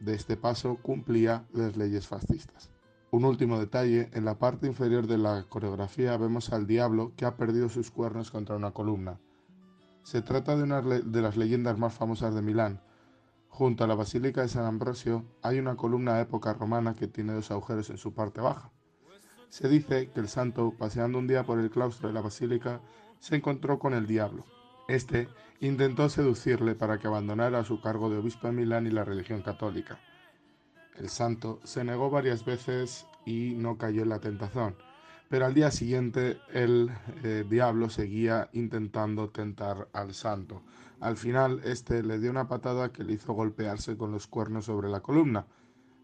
De 0.00 0.14
este 0.14 0.36
paso 0.36 0.78
cumplía 0.82 1.46
las 1.52 1.76
leyes 1.76 2.08
fascistas. 2.08 2.70
Un 3.12 3.24
último 3.24 3.58
detalle, 3.58 4.08
en 4.12 4.24
la 4.24 4.38
parte 4.38 4.66
inferior 4.66 5.06
de 5.06 5.18
la 5.18 5.44
coreografía 5.48 6.16
vemos 6.16 6.52
al 6.52 6.66
diablo 6.66 7.12
que 7.16 7.24
ha 7.24 7.36
perdido 7.36 7.68
sus 7.68 7.90
cuernos 7.90 8.30
contra 8.30 8.56
una 8.56 8.72
columna. 8.72 9.20
Se 10.02 10.22
trata 10.22 10.56
de 10.56 10.62
una 10.62 10.80
de 10.80 11.22
las 11.22 11.36
leyendas 11.36 11.78
más 11.78 11.94
famosas 11.94 12.34
de 12.34 12.42
Milán. 12.42 12.80
Junto 13.48 13.84
a 13.84 13.86
la 13.86 13.94
Basílica 13.94 14.42
de 14.42 14.48
San 14.48 14.64
Ambrosio 14.64 15.24
hay 15.42 15.58
una 15.58 15.76
columna 15.76 16.14
de 16.14 16.22
época 16.22 16.52
romana 16.54 16.94
que 16.94 17.08
tiene 17.08 17.32
dos 17.32 17.50
agujeros 17.50 17.90
en 17.90 17.98
su 17.98 18.14
parte 18.14 18.40
baja. 18.40 18.72
Se 19.50 19.68
dice 19.68 20.10
que 20.10 20.20
el 20.20 20.28
santo, 20.28 20.72
paseando 20.78 21.18
un 21.18 21.26
día 21.26 21.44
por 21.44 21.58
el 21.58 21.70
claustro 21.70 22.08
de 22.08 22.14
la 22.14 22.22
basílica, 22.22 22.80
se 23.20 23.36
encontró 23.36 23.78
con 23.78 23.94
el 23.94 24.06
diablo. 24.06 24.44
Este 24.88 25.28
intentó 25.60 26.08
seducirle 26.08 26.74
para 26.74 26.98
que 26.98 27.06
abandonara 27.06 27.64
su 27.64 27.80
cargo 27.80 28.10
de 28.10 28.16
obispo 28.16 28.48
de 28.48 28.54
Milán 28.54 28.86
y 28.86 28.90
la 28.90 29.04
religión 29.04 29.42
católica. 29.42 30.00
El 30.96 31.08
santo 31.08 31.60
se 31.62 31.84
negó 31.84 32.10
varias 32.10 32.44
veces 32.44 33.06
y 33.24 33.54
no 33.56 33.78
cayó 33.78 34.02
en 34.02 34.08
la 34.08 34.18
tentación, 34.18 34.74
pero 35.28 35.46
al 35.46 35.54
día 35.54 35.70
siguiente 35.70 36.38
el 36.52 36.90
eh, 37.22 37.44
diablo 37.48 37.88
seguía 37.88 38.50
intentando 38.52 39.30
tentar 39.30 39.88
al 39.92 40.12
santo. 40.14 40.62
Al 40.98 41.16
final, 41.16 41.62
este 41.64 42.02
le 42.02 42.18
dio 42.18 42.30
una 42.30 42.48
patada 42.48 42.92
que 42.92 43.04
le 43.04 43.14
hizo 43.14 43.32
golpearse 43.32 43.96
con 43.96 44.12
los 44.12 44.26
cuernos 44.26 44.66
sobre 44.66 44.88
la 44.88 45.00
columna, 45.00 45.46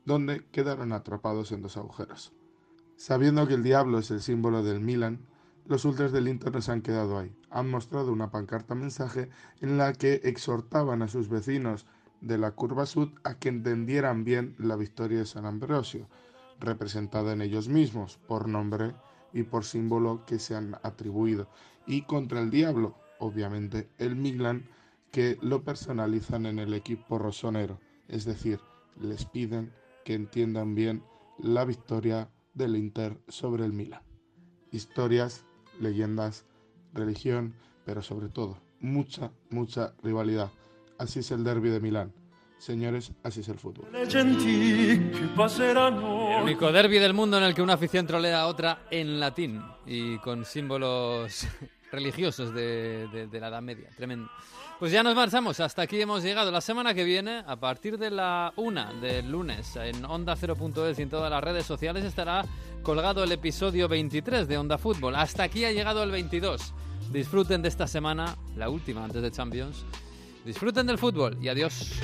donde 0.04 0.46
quedaron 0.52 0.92
atrapados 0.92 1.52
en 1.52 1.60
dos 1.60 1.76
agujeros. 1.76 2.32
Sabiendo 2.96 3.46
que 3.46 3.54
el 3.54 3.62
diablo 3.62 3.98
es 3.98 4.10
el 4.10 4.22
símbolo 4.22 4.62
del 4.62 4.80
Milan, 4.80 5.26
los 5.68 5.84
ultras 5.84 6.12
del 6.12 6.28
Inter 6.28 6.52
no 6.52 6.60
se 6.60 6.72
han 6.72 6.82
quedado 6.82 7.18
ahí. 7.18 7.34
Han 7.50 7.70
mostrado 7.70 8.12
una 8.12 8.30
pancarta 8.30 8.74
mensaje 8.74 9.28
en 9.60 9.78
la 9.78 9.92
que 9.92 10.20
exhortaban 10.24 11.02
a 11.02 11.08
sus 11.08 11.28
vecinos 11.28 11.86
de 12.20 12.38
la 12.38 12.52
curva 12.52 12.86
sud 12.86 13.10
a 13.24 13.38
que 13.38 13.48
entendieran 13.48 14.24
bien 14.24 14.54
la 14.58 14.76
victoria 14.76 15.18
de 15.18 15.26
San 15.26 15.46
Ambrosio, 15.46 16.08
representada 16.60 17.32
en 17.32 17.42
ellos 17.42 17.68
mismos 17.68 18.18
por 18.26 18.48
nombre 18.48 18.94
y 19.32 19.42
por 19.42 19.64
símbolo 19.64 20.24
que 20.24 20.38
se 20.38 20.54
han 20.54 20.76
atribuido, 20.82 21.48
y 21.86 22.02
contra 22.02 22.40
el 22.40 22.50
diablo, 22.50 22.96
obviamente 23.18 23.88
el 23.98 24.16
Milan, 24.16 24.68
que 25.10 25.38
lo 25.40 25.62
personalizan 25.62 26.46
en 26.46 26.58
el 26.58 26.74
equipo 26.74 27.18
rosonero, 27.18 27.80
es 28.08 28.24
decir, 28.24 28.60
les 29.00 29.24
piden 29.24 29.72
que 30.04 30.14
entiendan 30.14 30.74
bien 30.74 31.02
la 31.38 31.64
victoria 31.64 32.30
del 32.54 32.76
Inter 32.76 33.20
sobre 33.28 33.64
el 33.64 33.72
Milan. 33.72 34.02
Historias, 34.70 35.44
leyendas, 35.80 36.44
religión, 36.92 37.54
pero 37.84 38.02
sobre 38.02 38.28
todo 38.28 38.58
mucha, 38.80 39.30
mucha 39.50 39.94
rivalidad. 40.02 40.50
Así 40.98 41.20
es 41.20 41.30
el 41.30 41.44
derby 41.44 41.68
de 41.70 41.80
Milán. 41.80 42.12
Señores, 42.58 43.12
así 43.22 43.40
es 43.40 43.48
el 43.48 43.58
fútbol. 43.58 43.86
El 43.94 44.08
único 46.42 46.72
derby 46.72 46.98
del 46.98 47.14
mundo 47.14 47.38
en 47.38 47.44
el 47.44 47.54
que 47.54 47.62
una 47.62 47.74
afición 47.74 48.06
trolea 48.06 48.42
a 48.42 48.46
otra 48.46 48.82
en 48.90 49.20
latín 49.20 49.62
y 49.84 50.18
con 50.18 50.44
símbolos 50.44 51.46
religiosos 51.92 52.54
de, 52.54 53.08
de- 53.12 53.26
de 53.26 53.40
la 53.40 53.48
Edad 53.48 53.62
Media. 53.62 53.90
Tremendo. 53.96 54.30
Pues 54.78 54.92
ya 54.92 55.02
nos 55.02 55.14
marchamos. 55.14 55.58
Hasta 55.60 55.82
aquí 55.82 56.00
hemos 56.00 56.22
llegado. 56.22 56.50
La 56.50 56.60
semana 56.60 56.92
que 56.94 57.04
viene, 57.04 57.42
a 57.46 57.56
partir 57.56 57.98
de 57.98 58.10
la 58.10 58.52
una 58.56 58.92
del 58.94 59.30
lunes, 59.30 59.74
en 59.76 60.04
Onda 60.04 60.36
0.es 60.36 60.98
y 60.98 61.02
en 61.02 61.10
todas 61.10 61.30
las 61.30 61.42
redes 61.42 61.64
sociales, 61.64 62.04
estará 62.04 62.44
colgado 62.86 63.24
el 63.24 63.32
episodio 63.32 63.88
23 63.88 64.46
de 64.46 64.58
Onda 64.58 64.78
Fútbol. 64.78 65.16
Hasta 65.16 65.42
aquí 65.42 65.64
ha 65.64 65.72
llegado 65.72 66.04
el 66.04 66.12
22. 66.12 66.72
Disfruten 67.10 67.60
de 67.60 67.66
esta 67.68 67.88
semana, 67.88 68.36
la 68.54 68.68
última 68.68 69.04
antes 69.04 69.22
de 69.22 69.32
Champions. 69.32 69.84
Disfruten 70.44 70.86
del 70.86 70.96
fútbol 70.96 71.36
y 71.42 71.48
adiós. 71.48 71.94